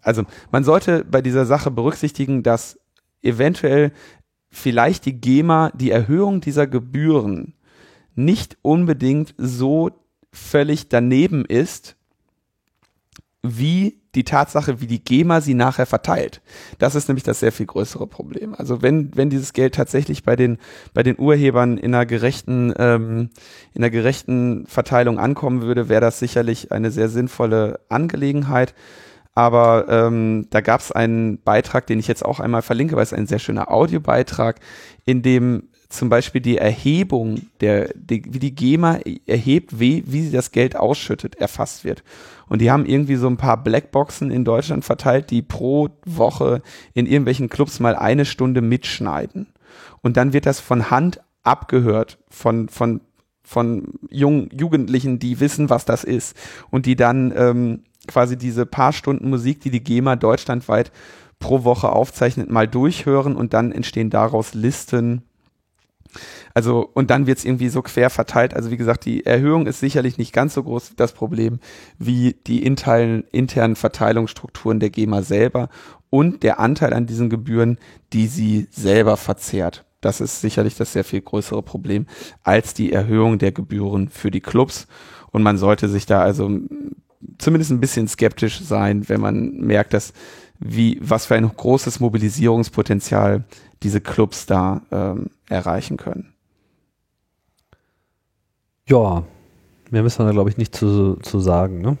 also 0.00 0.22
man 0.50 0.64
sollte 0.64 1.04
bei 1.04 1.20
dieser 1.20 1.44
Sache 1.44 1.70
berücksichtigen, 1.70 2.42
dass 2.42 2.80
eventuell 3.22 3.92
vielleicht 4.48 5.04
die 5.04 5.20
GEMA 5.20 5.70
die 5.74 5.90
Erhöhung 5.90 6.40
dieser 6.40 6.66
Gebühren 6.66 7.54
nicht 8.14 8.56
unbedingt 8.62 9.34
so 9.36 9.90
völlig 10.32 10.88
daneben 10.88 11.44
ist, 11.44 11.96
wie 13.42 14.00
die 14.14 14.24
Tatsache, 14.24 14.80
wie 14.80 14.86
die 14.86 15.02
GEMA 15.02 15.40
sie 15.40 15.54
nachher 15.54 15.86
verteilt. 15.86 16.40
Das 16.78 16.94
ist 16.94 17.08
nämlich 17.08 17.22
das 17.22 17.40
sehr 17.40 17.52
viel 17.52 17.66
größere 17.66 18.06
Problem. 18.06 18.54
Also 18.54 18.82
wenn, 18.82 19.16
wenn 19.16 19.30
dieses 19.30 19.52
Geld 19.52 19.74
tatsächlich 19.74 20.24
bei 20.24 20.34
den, 20.34 20.58
bei 20.92 21.02
den 21.02 21.18
Urhebern 21.18 21.78
in 21.78 21.94
einer 21.94 22.06
gerechten, 22.06 22.72
ähm, 22.78 23.30
in 23.74 23.82
einer 23.82 23.90
gerechten 23.90 24.66
Verteilung 24.66 25.18
ankommen 25.18 25.62
würde, 25.62 25.88
wäre 25.88 26.00
das 26.00 26.18
sicherlich 26.18 26.72
eine 26.72 26.90
sehr 26.90 27.08
sinnvolle 27.08 27.80
Angelegenheit. 27.88 28.74
Aber 29.34 29.86
ähm, 29.88 30.48
da 30.50 30.60
gab 30.60 30.80
es 30.80 30.90
einen 30.90 31.40
Beitrag, 31.40 31.86
den 31.86 32.00
ich 32.00 32.08
jetzt 32.08 32.24
auch 32.24 32.40
einmal 32.40 32.62
verlinke, 32.62 32.96
weil 32.96 33.04
es 33.04 33.12
ein 33.12 33.28
sehr 33.28 33.38
schöner 33.38 33.70
Audiobeitrag, 33.70 34.58
in 35.04 35.22
dem 35.22 35.68
zum 35.88 36.08
Beispiel 36.08 36.40
die 36.40 36.58
Erhebung, 36.58 37.42
der, 37.60 37.90
die, 37.94 38.22
wie 38.26 38.40
die 38.40 38.54
GEMA 38.54 38.98
erhebt, 39.26 39.78
wie, 39.78 40.02
wie 40.06 40.22
sie 40.22 40.32
das 40.32 40.50
Geld 40.50 40.76
ausschüttet, 40.76 41.36
erfasst 41.36 41.84
wird. 41.84 42.02
Und 42.48 42.60
die 42.60 42.70
haben 42.70 42.86
irgendwie 42.86 43.16
so 43.16 43.28
ein 43.28 43.36
paar 43.36 43.62
Blackboxen 43.62 44.30
in 44.30 44.44
Deutschland 44.44 44.84
verteilt, 44.84 45.30
die 45.30 45.42
pro 45.42 45.88
Woche 46.04 46.62
in 46.94 47.06
irgendwelchen 47.06 47.48
Clubs 47.48 47.80
mal 47.80 47.96
eine 47.96 48.24
Stunde 48.24 48.60
mitschneiden. 48.60 49.48
Und 50.00 50.16
dann 50.16 50.32
wird 50.32 50.46
das 50.46 50.60
von 50.60 50.90
Hand 50.90 51.20
abgehört 51.42 52.18
von, 52.28 52.68
von, 52.68 53.00
von 53.42 53.94
jungen 54.10 54.50
Jugendlichen, 54.52 55.18
die 55.18 55.40
wissen, 55.40 55.70
was 55.70 55.84
das 55.84 56.04
ist. 56.04 56.36
Und 56.70 56.86
die 56.86 56.96
dann 56.96 57.32
ähm, 57.36 57.82
quasi 58.06 58.36
diese 58.36 58.66
paar 58.66 58.92
Stunden 58.92 59.30
Musik, 59.30 59.60
die 59.60 59.70
die 59.70 59.84
GEMA 59.84 60.16
deutschlandweit 60.16 60.92
pro 61.38 61.64
Woche 61.64 61.90
aufzeichnet, 61.90 62.50
mal 62.50 62.66
durchhören 62.66 63.36
und 63.36 63.54
dann 63.54 63.72
entstehen 63.72 64.10
daraus 64.10 64.54
Listen. 64.54 65.22
Also, 66.54 66.88
und 66.92 67.10
dann 67.10 67.26
wird 67.26 67.38
es 67.38 67.44
irgendwie 67.44 67.68
so 67.68 67.82
quer 67.82 68.10
verteilt. 68.10 68.54
Also, 68.54 68.70
wie 68.70 68.76
gesagt, 68.76 69.04
die 69.04 69.26
Erhöhung 69.26 69.66
ist 69.66 69.80
sicherlich 69.80 70.18
nicht 70.18 70.32
ganz 70.32 70.54
so 70.54 70.62
groß 70.62 70.92
das 70.96 71.12
Problem 71.12 71.60
wie 71.98 72.36
die 72.46 72.64
internen, 72.64 73.24
internen 73.32 73.76
Verteilungsstrukturen 73.76 74.80
der 74.80 74.90
GEMA 74.90 75.22
selber 75.22 75.68
und 76.10 76.42
der 76.42 76.58
Anteil 76.58 76.94
an 76.94 77.06
diesen 77.06 77.30
Gebühren, 77.30 77.78
die 78.12 78.26
sie 78.26 78.68
selber 78.70 79.16
verzehrt. 79.16 79.84
Das 80.00 80.20
ist 80.20 80.40
sicherlich 80.40 80.76
das 80.76 80.92
sehr 80.92 81.04
viel 81.04 81.20
größere 81.20 81.62
Problem 81.62 82.06
als 82.42 82.72
die 82.72 82.92
Erhöhung 82.92 83.38
der 83.38 83.52
Gebühren 83.52 84.08
für 84.08 84.30
die 84.30 84.40
Clubs. 84.40 84.86
Und 85.30 85.42
man 85.42 85.58
sollte 85.58 85.88
sich 85.88 86.06
da 86.06 86.20
also 86.20 86.50
zumindest 87.38 87.70
ein 87.70 87.80
bisschen 87.80 88.08
skeptisch 88.08 88.60
sein, 88.60 89.08
wenn 89.08 89.20
man 89.20 89.56
merkt, 89.56 89.92
dass 89.94 90.12
wie, 90.60 90.98
was 91.00 91.26
für 91.26 91.34
ein 91.34 91.48
großes 91.48 92.00
Mobilisierungspotenzial 92.00 93.44
diese 93.82 94.00
Clubs 94.00 94.46
da 94.46 94.82
ähm, 94.90 95.30
erreichen 95.48 95.96
können. 95.96 96.32
Ja, 98.88 99.24
mehr 99.90 100.02
müssen 100.02 100.20
wir 100.20 100.26
da, 100.26 100.32
glaube 100.32 100.50
ich, 100.50 100.56
nicht 100.56 100.74
zu, 100.74 101.16
zu 101.16 101.40
sagen, 101.40 101.80
ne? 101.80 101.98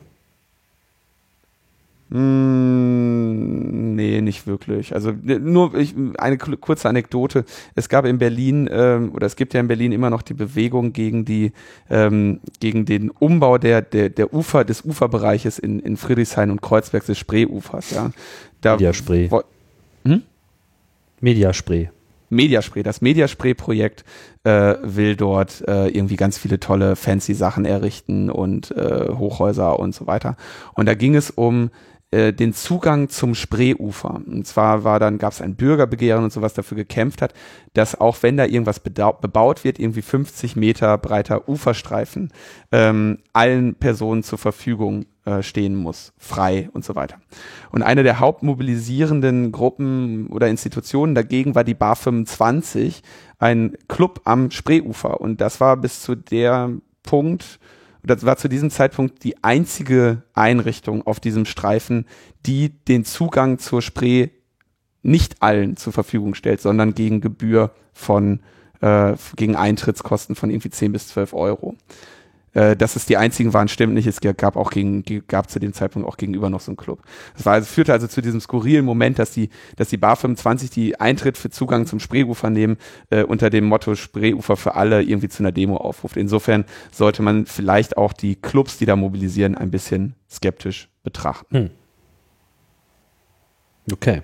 Mm, 2.10 3.94
nee, 3.94 4.20
nicht 4.22 4.46
wirklich. 4.46 4.94
Also 4.94 5.12
ne, 5.12 5.38
nur 5.38 5.74
ich, 5.74 5.94
eine 6.16 6.38
kurze 6.38 6.88
Anekdote. 6.88 7.44
Es 7.74 7.90
gab 7.90 8.06
in 8.06 8.16
Berlin 8.16 8.66
ähm, 8.72 9.12
oder 9.14 9.26
es 9.26 9.36
gibt 9.36 9.52
ja 9.52 9.60
in 9.60 9.68
Berlin 9.68 9.92
immer 9.92 10.08
noch 10.08 10.22
die 10.22 10.32
Bewegung 10.32 10.94
gegen 10.94 11.26
die 11.26 11.52
ähm, 11.90 12.40
gegen 12.60 12.86
den 12.86 13.10
Umbau 13.10 13.58
der 13.58 13.82
der 13.82 14.08
der 14.08 14.32
Ufer 14.32 14.64
des 14.64 14.86
Uferbereiches 14.86 15.58
in 15.58 15.80
in 15.80 15.98
Friedrichshain 15.98 16.50
und 16.50 16.62
Kreuzberg 16.62 17.04
des 17.04 17.18
Spreeufers. 17.18 17.90
Ja, 17.90 18.10
da 18.62 18.72
Mediaspray. 18.72 19.30
wo- 19.30 19.42
Mediaspray. 21.20 21.90
Mediaspray, 22.30 22.82
das 22.82 23.00
Mediaspray-Projekt 23.00 24.04
äh, 24.44 24.74
will 24.82 25.16
dort 25.16 25.66
äh, 25.66 25.88
irgendwie 25.88 26.16
ganz 26.16 26.38
viele 26.38 26.60
tolle 26.60 26.96
fancy 26.96 27.34
Sachen 27.34 27.64
errichten 27.64 28.30
und 28.30 28.70
äh, 28.72 29.08
Hochhäuser 29.12 29.78
und 29.78 29.94
so 29.94 30.06
weiter. 30.06 30.36
Und 30.74 30.86
da 30.86 30.94
ging 30.94 31.14
es 31.14 31.30
um 31.30 31.70
äh, 32.10 32.32
den 32.32 32.54
Zugang 32.54 33.10
zum 33.10 33.34
Spreeufer. 33.34 34.22
Und 34.26 34.46
zwar 34.46 34.82
war 34.82 34.98
dann, 34.98 35.18
gab 35.18 35.32
es 35.32 35.42
ein 35.42 35.56
Bürgerbegehren 35.56 36.24
und 36.24 36.32
sowas 36.32 36.54
dafür 36.54 36.76
gekämpft 36.76 37.20
hat, 37.20 37.34
dass 37.74 38.00
auch 38.00 38.22
wenn 38.22 38.38
da 38.38 38.46
irgendwas 38.46 38.80
bebaut 38.80 39.62
wird, 39.62 39.78
irgendwie 39.78 40.00
50 40.00 40.56
Meter 40.56 40.96
breiter 40.96 41.50
Uferstreifen, 41.50 42.32
ähm, 42.72 43.18
allen 43.34 43.74
Personen 43.74 44.22
zur 44.22 44.38
Verfügung 44.38 45.04
äh, 45.26 45.42
stehen 45.42 45.76
muss, 45.76 46.14
frei 46.16 46.70
und 46.72 46.82
so 46.82 46.94
weiter. 46.94 47.16
Und 47.70 47.82
eine 47.82 48.02
der 48.02 48.20
hauptmobilisierenden 48.20 49.52
Gruppen 49.52 50.28
oder 50.28 50.48
Institutionen 50.48 51.14
dagegen 51.14 51.54
war 51.54 51.64
die 51.64 51.74
Bar 51.74 51.96
25, 51.96 53.02
ein 53.38 53.76
Club 53.88 54.22
am 54.24 54.50
Spreeufer. 54.50 55.20
Und 55.20 55.42
das 55.42 55.60
war 55.60 55.76
bis 55.76 56.00
zu 56.00 56.14
der 56.14 56.70
Punkt, 57.02 57.58
das 58.08 58.24
war 58.24 58.36
zu 58.36 58.48
diesem 58.48 58.70
Zeitpunkt 58.70 59.24
die 59.24 59.42
einzige 59.44 60.22
Einrichtung 60.34 61.06
auf 61.06 61.20
diesem 61.20 61.44
Streifen, 61.44 62.06
die 62.46 62.70
den 62.70 63.04
Zugang 63.04 63.58
zur 63.58 63.82
Spree 63.82 64.28
nicht 65.02 65.42
allen 65.42 65.76
zur 65.76 65.92
Verfügung 65.92 66.34
stellt, 66.34 66.60
sondern 66.60 66.94
gegen 66.94 67.20
Gebühr 67.20 67.70
von, 67.92 68.40
äh, 68.80 69.14
gegen 69.36 69.56
Eintrittskosten 69.56 70.34
von 70.34 70.50
irgendwie 70.50 70.70
10 70.70 70.92
bis 70.92 71.08
12 71.08 71.34
Euro. 71.34 71.76
Äh, 72.54 72.76
dass 72.76 72.96
es 72.96 73.06
die 73.06 73.16
einzigen 73.16 73.52
waren, 73.52 73.68
stimmt 73.68 73.94
nicht. 73.94 74.06
Es 74.06 74.20
gab 74.20 74.56
auch 74.56 74.70
gegen, 74.70 75.04
gab 75.26 75.50
zu 75.50 75.58
dem 75.58 75.72
Zeitpunkt 75.72 76.08
auch 76.08 76.16
gegenüber 76.16 76.50
noch 76.50 76.60
so 76.60 76.70
einen 76.70 76.76
Club. 76.76 77.02
Das 77.36 77.46
war, 77.46 77.54
also, 77.54 77.66
führte 77.66 77.92
also 77.92 78.06
zu 78.06 78.20
diesem 78.20 78.40
skurrilen 78.40 78.84
Moment, 78.84 79.18
dass 79.18 79.30
die, 79.30 79.50
dass 79.76 79.88
die 79.88 79.96
Bar 79.96 80.16
25 80.16 80.70
die 80.70 80.98
Eintritt 81.00 81.36
für 81.36 81.50
Zugang 81.50 81.86
zum 81.86 82.00
Spreeufer 82.00 82.50
nehmen, 82.50 82.78
äh, 83.10 83.22
unter 83.22 83.50
dem 83.50 83.66
Motto 83.66 83.94
Spreeufer 83.94 84.56
für 84.56 84.74
alle 84.74 85.02
irgendwie 85.02 85.28
zu 85.28 85.42
einer 85.42 85.52
Demo 85.52 85.76
aufruft. 85.76 86.16
Insofern 86.16 86.64
sollte 86.90 87.22
man 87.22 87.46
vielleicht 87.46 87.96
auch 87.96 88.12
die 88.12 88.36
Clubs, 88.36 88.78
die 88.78 88.86
da 88.86 88.96
mobilisieren, 88.96 89.54
ein 89.54 89.70
bisschen 89.70 90.14
skeptisch 90.30 90.88
betrachten. 91.02 91.56
Hm. 91.56 91.70
Okay. 93.92 94.22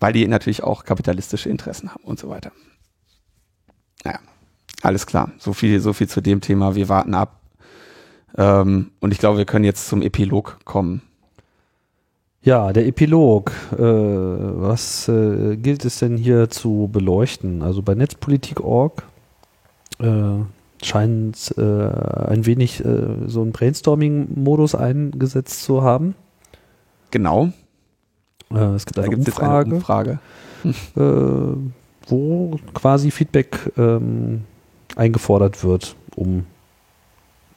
Weil 0.00 0.12
die 0.12 0.26
natürlich 0.26 0.62
auch 0.62 0.84
kapitalistische 0.84 1.48
Interessen 1.48 1.92
haben 1.92 2.04
und 2.04 2.18
so 2.18 2.28
weiter. 2.28 2.52
Naja. 4.04 4.20
Alles 4.82 5.06
klar. 5.06 5.32
So 5.38 5.52
viel, 5.52 5.80
so 5.80 5.92
viel 5.92 6.08
zu 6.08 6.20
dem 6.20 6.40
Thema. 6.40 6.74
Wir 6.74 6.88
warten 6.88 7.14
ab. 7.14 7.40
Ähm, 8.36 8.90
und 9.00 9.12
ich 9.12 9.18
glaube, 9.18 9.38
wir 9.38 9.44
können 9.46 9.64
jetzt 9.64 9.88
zum 9.88 10.02
Epilog 10.02 10.58
kommen. 10.64 11.02
Ja, 12.42 12.72
der 12.72 12.86
Epilog. 12.86 13.50
Äh, 13.72 13.78
was 13.78 15.08
äh, 15.08 15.56
gilt 15.56 15.84
es 15.84 15.98
denn 15.98 16.16
hier 16.16 16.48
zu 16.50 16.88
beleuchten? 16.92 17.62
Also 17.62 17.82
bei 17.82 17.94
Netzpolitik.org 17.94 19.02
äh, 19.98 20.04
scheint 20.82 21.54
äh, 21.56 21.62
ein 21.62 22.46
wenig 22.46 22.84
äh, 22.84 23.26
so 23.26 23.42
ein 23.42 23.52
Brainstorming-Modus 23.52 24.74
eingesetzt 24.74 25.64
zu 25.64 25.82
haben. 25.82 26.14
Genau. 27.10 27.50
Äh, 28.52 28.58
es 28.74 28.86
gibt 28.86 28.98
eine 28.98 29.16
Umfrage, 29.16 29.66
eine 29.66 29.74
Umfrage. 29.74 30.18
wo 32.08 32.60
quasi 32.74 33.10
Feedback 33.10 33.72
ähm, 33.76 34.44
eingefordert 34.96 35.62
wird, 35.62 35.94
um 36.16 36.46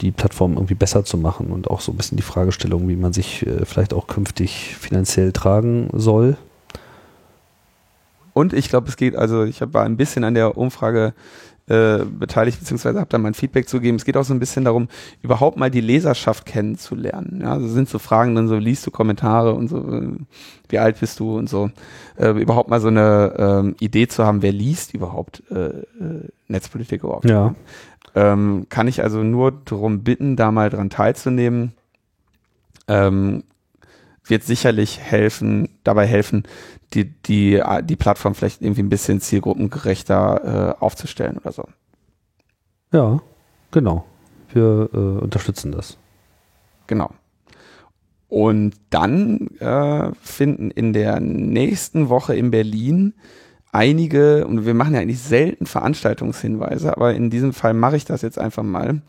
die 0.01 0.11
Plattform 0.11 0.53
irgendwie 0.53 0.75
besser 0.75 1.03
zu 1.03 1.17
machen 1.17 1.47
und 1.47 1.69
auch 1.69 1.81
so 1.81 1.91
ein 1.91 1.97
bisschen 1.97 2.15
die 2.15 2.23
Fragestellung, 2.23 2.87
wie 2.87 2.95
man 2.95 3.11
sich 3.11 3.45
äh, 3.45 3.65
vielleicht 3.65 3.93
auch 3.93 4.07
künftig 4.07 4.75
finanziell 4.79 5.31
tragen 5.31 5.89
soll. 5.93 6.37
Und 8.33 8.53
ich 8.53 8.69
glaube, 8.69 8.87
es 8.87 8.95
geht, 8.95 9.15
also 9.15 9.43
ich 9.43 9.61
war 9.73 9.83
ein 9.83 9.97
bisschen 9.97 10.23
an 10.23 10.35
der 10.35 10.57
Umfrage 10.57 11.13
äh, 11.69 12.03
beteiligt, 12.03 12.59
beziehungsweise 12.59 12.99
habe 12.99 13.09
da 13.09 13.17
mein 13.19 13.35
Feedback 13.35 13.69
zu 13.69 13.79
geben. 13.79 13.97
Es 13.97 14.05
geht 14.05 14.17
auch 14.17 14.23
so 14.23 14.33
ein 14.33 14.39
bisschen 14.39 14.65
darum, 14.65 14.87
überhaupt 15.21 15.55
mal 15.57 15.69
die 15.69 15.81
Leserschaft 15.81 16.45
kennenzulernen. 16.45 17.41
Ja, 17.43 17.53
also 17.53 17.67
sind 17.67 17.87
so 17.87 17.99
Fragen 17.99 18.33
dann 18.33 18.47
so, 18.47 18.55
liest 18.55 18.85
du 18.87 18.91
Kommentare 18.91 19.53
und 19.53 19.67
so, 19.67 19.77
äh, 19.77 20.17
wie 20.67 20.79
alt 20.79 20.99
bist 20.99 21.19
du 21.19 21.37
und 21.37 21.47
so. 21.47 21.69
Äh, 22.17 22.31
überhaupt 22.31 22.69
mal 22.69 22.81
so 22.81 22.87
eine 22.87 23.75
äh, 23.79 23.85
Idee 23.85 24.07
zu 24.07 24.25
haben, 24.25 24.41
wer 24.41 24.51
liest 24.51 24.93
überhaupt 24.95 25.43
äh, 25.51 25.67
äh, 25.67 25.83
Netzpolitik 26.47 27.03
überhaupt. 27.03 27.25
Ja. 27.25 27.53
Ähm, 28.15 28.65
kann 28.69 28.87
ich 28.87 29.03
also 29.03 29.21
nur 29.21 29.51
darum 29.51 30.03
bitten, 30.03 30.35
da 30.35 30.51
mal 30.51 30.71
dran 30.71 30.89
teilzunehmen. 30.89 31.73
Ähm, 32.87 33.43
wird 34.29 34.43
sicherlich 34.43 34.99
helfen, 34.99 35.69
dabei 35.83 36.05
helfen, 36.05 36.43
die, 36.93 37.05
die, 37.05 37.61
die 37.83 37.95
Plattform 37.95 38.35
vielleicht 38.35 38.61
irgendwie 38.61 38.83
ein 38.83 38.89
bisschen 38.89 39.21
zielgruppengerechter 39.21 40.75
äh, 40.79 40.83
aufzustellen 40.83 41.37
oder 41.37 41.51
so. 41.51 41.65
Ja, 42.91 43.21
genau. 43.71 44.05
Wir 44.51 44.89
äh, 44.93 44.97
unterstützen 44.97 45.71
das. 45.71 45.97
Genau. 46.87 47.11
Und 48.27 48.73
dann 48.89 49.47
äh, 49.59 50.11
finden 50.21 50.71
in 50.71 50.93
der 50.93 51.19
nächsten 51.19 52.09
Woche 52.09 52.35
in 52.35 52.51
Berlin 52.51 53.13
einige, 53.71 54.47
und 54.47 54.65
wir 54.65 54.73
machen 54.73 54.93
ja 54.93 55.01
eigentlich 55.01 55.19
selten 55.19 55.65
Veranstaltungshinweise, 55.65 56.95
aber 56.95 57.13
in 57.13 57.29
diesem 57.29 57.53
Fall 57.53 57.73
mache 57.73 57.97
ich 57.97 58.05
das 58.05 58.21
jetzt 58.21 58.39
einfach 58.39 58.63
mal. 58.63 59.01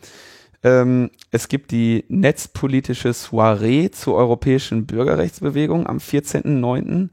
Ähm, 0.63 1.09
es 1.31 1.47
gibt 1.47 1.71
die 1.71 2.05
netzpolitische 2.07 3.13
Soiree 3.13 3.89
zur 3.89 4.15
europäischen 4.15 4.85
Bürgerrechtsbewegung 4.85 5.87
am 5.87 5.97
14.09 5.97 7.09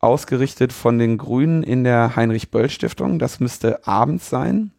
ausgerichtet 0.00 0.72
von 0.72 0.98
den 0.98 1.16
Grünen 1.16 1.62
in 1.62 1.84
der 1.84 2.16
Heinrich-Böll-Stiftung. 2.16 3.18
Das 3.18 3.40
müsste 3.40 3.86
abends 3.86 4.28
sein. 4.28 4.72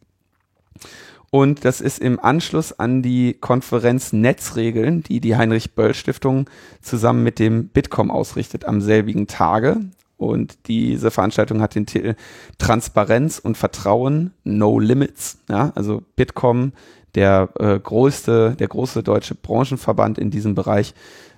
Und 1.32 1.66
das 1.66 1.82
ist 1.82 1.98
im 1.98 2.20
Anschluss 2.20 2.78
an 2.78 3.02
die 3.02 3.34
Konferenz 3.34 4.14
Netzregeln, 4.14 5.02
die 5.02 5.20
die 5.20 5.36
Heinrich-Böll-Stiftung 5.36 6.48
zusammen 6.82 7.24
mit 7.24 7.40
dem 7.40 7.70
Bitkom 7.70 8.12
ausrichtet 8.12 8.66
am 8.66 8.82
selbigen 8.82 9.26
Tage. 9.26 9.78
Und 10.18 10.68
diese 10.68 11.10
Veranstaltung 11.10 11.60
hat 11.62 11.74
den 11.74 11.88
Titel 11.88 12.16
Transparenz 12.60 13.40
und 13.40 13.58
Vertrauen, 13.58 14.32
No 14.44 14.78
Limits. 14.78 15.40
Ja, 15.50 15.72
also 15.74 16.04
Bitkom, 16.16 16.74
der 17.16 17.50
äh, 17.60 17.80
größte, 17.80 18.56
der 18.58 18.68
große 18.68 19.04
deutsche 19.04 19.36
Branchenverband 19.36 20.18
in 20.18 20.32
diesem 20.32 20.56
Bereich, 20.56 20.94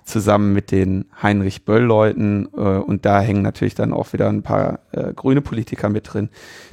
zusammen 0.06 0.52
mit 0.52 0.70
den 0.70 1.06
Heinrich 1.20 1.64
Böll-Leuten 1.64 2.48
äh, 2.56 2.60
und 2.60 3.04
da 3.04 3.20
hängen 3.20 3.42
natürlich 3.42 3.74
dann 3.74 3.92
auch 3.92 4.12
wieder 4.12 4.28
ein 4.28 4.42
paar 4.42 4.78
äh, 4.92 5.12
grüne 5.12 5.40
Politiker 5.40 5.88
mit 5.88 6.12
drin, 6.12 6.30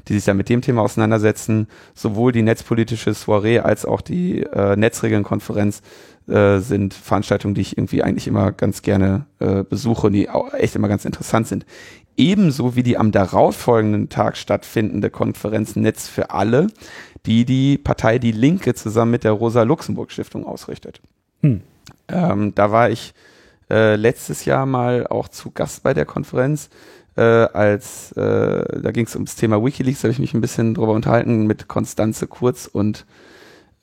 die 0.08 0.14
sich 0.14 0.24
dann 0.24 0.38
mit 0.38 0.50
dem 0.50 0.62
Thema 0.62 0.84
auseinandersetzen. 0.84 1.68
Sowohl 1.96 2.32
die 2.32 2.44
netzpolitische 2.44 3.14
Soiree 3.14 3.60
als 3.60 3.86
auch 3.86 4.02
die 4.02 4.44
äh, 4.44 4.76
Netzregelnkonferenz 4.76 5.82
äh, 6.28 6.60
sind 6.60 6.94
Veranstaltungen, 6.94 7.56
die 7.56 7.62
ich 7.62 7.78
irgendwie 7.78 8.04
eigentlich 8.04 8.28
immer 8.28 8.52
ganz 8.52 8.84
gerne 8.84 9.26
äh, 9.40 9.64
besuche 9.64 10.08
und 10.08 10.14
die 10.14 10.30
auch 10.30 10.54
echt 10.54 10.76
immer 10.76 10.88
ganz 10.88 11.04
interessant 11.04 11.48
sind. 11.48 11.66
Ebenso 12.18 12.76
wie 12.76 12.84
die 12.84 12.98
am 12.98 13.12
darauffolgenden 13.12 14.10
Tag 14.10 14.38
stattfindende 14.38 15.10
Konferenz 15.10 15.76
Netz 15.76 16.08
für 16.08 16.30
alle, 16.32 16.68
die 17.26 17.46
die 17.46 17.78
Partei 17.78 18.20
Die 18.20 18.32
Linke 18.32 18.76
zusammen 18.76 19.12
mit 19.12 19.24
der 19.24 19.32
Rosa-Luxemburg-Stiftung 19.32 20.46
ausrichtet. 20.46 21.02
Hm. 21.42 21.62
Ähm, 22.08 22.56
da 22.56 22.72
war 22.72 22.90
ich 22.90 23.14
äh, 23.70 23.96
letztes 23.96 24.46
Jahr 24.46 24.66
mal 24.66 25.08
auch 25.08 25.28
zu 25.28 25.52
Gast 25.52 25.84
bei 25.84 25.94
der 25.94 26.06
Konferenz. 26.06 26.70
Äh, 27.16 27.22
als 27.22 28.12
äh, 28.14 28.82
da 28.82 28.92
ging 28.92 29.06
es 29.06 29.16
ums 29.16 29.36
Thema 29.36 29.64
WikiLeaks, 29.64 30.04
habe 30.04 30.12
ich 30.12 30.20
mich 30.20 30.34
ein 30.34 30.42
bisschen 30.42 30.74
drüber 30.74 30.94
unterhalten 30.94 31.46
mit 31.46 31.68
Konstanze 31.68 32.28
Kurz 32.28 32.68
und 32.68 33.06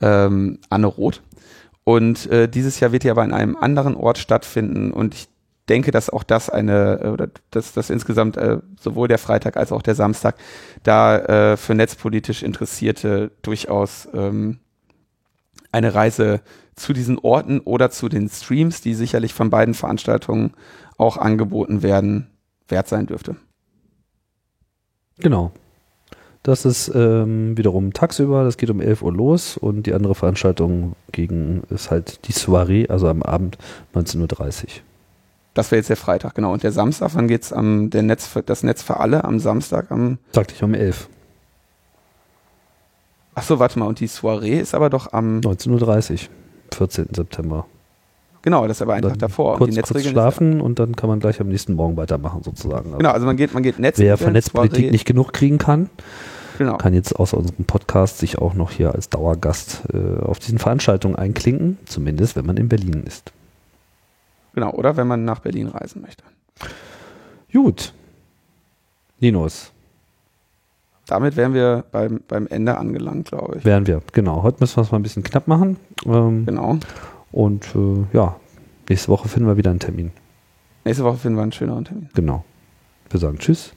ähm, 0.01 0.59
Anne 0.69 0.87
Roth. 0.87 1.23
Und 1.85 2.27
äh, 2.31 2.49
dieses 2.49 2.81
Jahr 2.81 2.93
wird 2.93 3.05
die 3.05 3.11
aber 3.11 3.23
an 3.23 3.33
einem 3.33 3.57
anderen 3.57 3.97
Ort 3.97 4.19
stattfinden 4.19 4.93
und 4.93 5.15
ich 5.15 5.29
denke, 5.71 5.93
dass 5.93 6.11
auch 6.11 6.25
das 6.25 6.51
eine, 6.51 7.01
äh, 7.03 7.09
oder 7.09 7.29
dass 7.51 7.73
das 7.73 7.89
insgesamt 7.89 8.37
äh, 8.37 8.59
sowohl 8.79 9.09
der 9.09 9.19
Freitag 9.19 9.57
als 9.57 9.73
auch 9.73 9.83
der 9.83 9.95
Samstag 9.95 10.37
da 10.83 11.53
äh, 11.53 11.57
für 11.57 11.75
netzpolitisch 11.75 12.43
Interessierte 12.43 13.31
durchaus 13.43 14.09
ähm, 14.13 14.59
eine 15.73 15.95
Reise 15.95 16.41
zu 16.75 16.93
diesen 16.93 17.19
Orten 17.19 17.61
oder 17.61 17.91
zu 17.91 18.09
den 18.09 18.29
Streams, 18.29 18.81
die 18.81 18.95
sicherlich 18.95 19.33
von 19.33 19.51
beiden 19.51 19.75
Veranstaltungen 19.75 20.55
auch 20.99 21.17
angeboten 21.17 21.83
werden, 21.83 22.27
wert 22.69 22.89
sein 22.89 23.07
dürfte. 23.07 23.37
Genau. 25.19 25.53
Das 26.43 26.65
ist 26.65 26.91
ähm, 26.95 27.57
wiederum 27.59 27.93
tagsüber, 27.93 28.45
das 28.45 28.57
geht 28.57 28.71
um 28.71 28.81
11 28.81 29.03
Uhr 29.03 29.13
los 29.13 29.59
und 29.59 29.83
die 29.87 29.93
andere 29.93 30.15
Veranstaltung 30.15 30.97
gegen 31.13 31.63
ist 31.69 31.91
halt 31.91 32.27
die 32.27 32.33
Soiree, 32.33 32.89
also 32.89 33.09
am 33.09 33.23
Abend 33.23 33.59
19.30 33.95 34.63
Uhr. 34.65 34.69
Das 35.55 35.71
wäre 35.71 35.79
jetzt 35.81 35.89
der 35.89 35.97
Freitag, 35.97 36.35
genau. 36.35 36.53
Und 36.53 36.63
der 36.63 36.73
Samstag, 36.73 37.11
wann 37.15 37.27
geht's 37.29 37.53
am 37.53 37.91
der 37.91 38.03
Netz 38.03 38.27
für, 38.27 38.43
das 38.43 38.63
Netz 38.63 38.83
für 38.83 38.99
alle 39.01 39.25
am 39.25 39.41
Samstag 39.41 39.91
am 39.91 40.19
Sagte 40.33 40.55
ich 40.55 40.63
um 40.63 40.75
11. 40.75 41.09
Achso, 43.35 43.59
warte 43.59 43.79
mal, 43.79 43.87
und 43.87 44.01
die 44.01 44.07
Soiree 44.07 44.61
ist 44.61 44.75
aber 44.75 44.91
doch 44.91 45.13
am 45.13 45.39
19.30 45.41 46.13
Uhr. 46.13 46.19
14. 46.73 47.09
September. 47.15 47.67
Genau, 48.43 48.67
das 48.67 48.79
ist 48.79 48.83
aber 48.83 48.95
einfach 48.95 49.11
Dann 49.11 49.19
davor. 49.19 49.59
kurz, 49.59 49.75
die 49.75 49.83
kurz 49.83 50.05
schlafen 50.07 50.61
und 50.61 50.79
dann 50.79 50.97
kann 50.97 51.09
man 51.09 51.21
gleich 51.21 51.41
am 51.41 51.49
nächsten 51.49 51.75
Morgen 51.75 51.97
weitermachen 51.97 52.43
sozusagen. 52.43 52.87
Also 52.87 52.99
Genau, 52.99 53.11
also 53.11 53.27
man 53.27 53.37
geht, 53.37 53.53
man 53.53 53.63
geht 53.63 53.79
Netz. 53.79 53.99
Wer 53.99 54.17
von 54.17 54.33
Netzpolitik 54.33 54.77
Soiree- 54.79 54.91
nicht 54.91 55.05
genug 55.07 55.33
kriegen 55.33 55.59
kann, 55.59 55.91
Genau. 56.59 56.77
kann 56.79 56.95
jetzt 56.95 57.17
außer 57.19 57.37
unserem 57.37 57.65
Podcast 57.65 58.19
sich 58.19 58.39
auch 58.39 58.55
noch 58.55 58.71
hier 58.71 58.95
als 58.95 59.09
Dauergast 59.11 59.83
äh, 59.93 60.21
auf 60.23 60.39
diesen 60.39 60.59
Veranstaltungen 60.59 61.17
einklinken, 61.17 61.79
zumindest 61.87 62.37
wenn 62.37 62.47
man 62.47 62.57
in 62.57 62.69
Berlin 62.69 63.03
ist. 63.07 63.33
Genau, 64.61 64.73
oder 64.75 64.99
wenn 64.99 65.07
man 65.07 65.25
nach 65.25 65.39
Berlin 65.39 65.69
reisen 65.69 66.03
möchte. 66.03 66.23
Gut. 67.51 67.95
Linus, 69.19 69.73
Damit 71.07 71.35
wären 71.37 71.55
wir 71.55 71.83
beim, 71.91 72.21
beim 72.29 72.47
Ende 72.47 72.77
angelangt, 72.77 73.29
glaube 73.29 73.57
ich. 73.57 73.65
wären 73.65 73.87
wir. 73.87 74.03
Genau. 74.13 74.43
Heute 74.43 74.59
müssen 74.61 74.77
wir 74.77 74.83
es 74.83 74.93
mal 74.93 74.99
ein 74.99 75.03
bisschen 75.03 75.23
knapp 75.23 75.49
machen. 75.49 75.79
Ähm, 76.05 76.45
Genau. 76.45 76.79
Und 77.33 77.75
äh, 77.75 78.05
ja, 78.15 78.37
nächste 78.91 79.09
Woche 79.09 79.29
finden 79.29 79.49
wir 79.49 79.57
wieder 79.57 79.71
einen 79.71 79.79
Termin. 79.81 80.11
Nächste 80.85 81.05
Woche 81.05 81.17
finden 81.17 81.39
wir 81.39 81.43
einen 81.43 81.53
schöneren 81.53 81.87
Termin. 81.87 82.11
Genau. 82.13 82.45
Wir 83.09 83.19
sagen 83.19 83.39
Tschüss. 83.39 83.73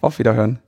Auf 0.00 0.18
Wiederhören. 0.18 0.60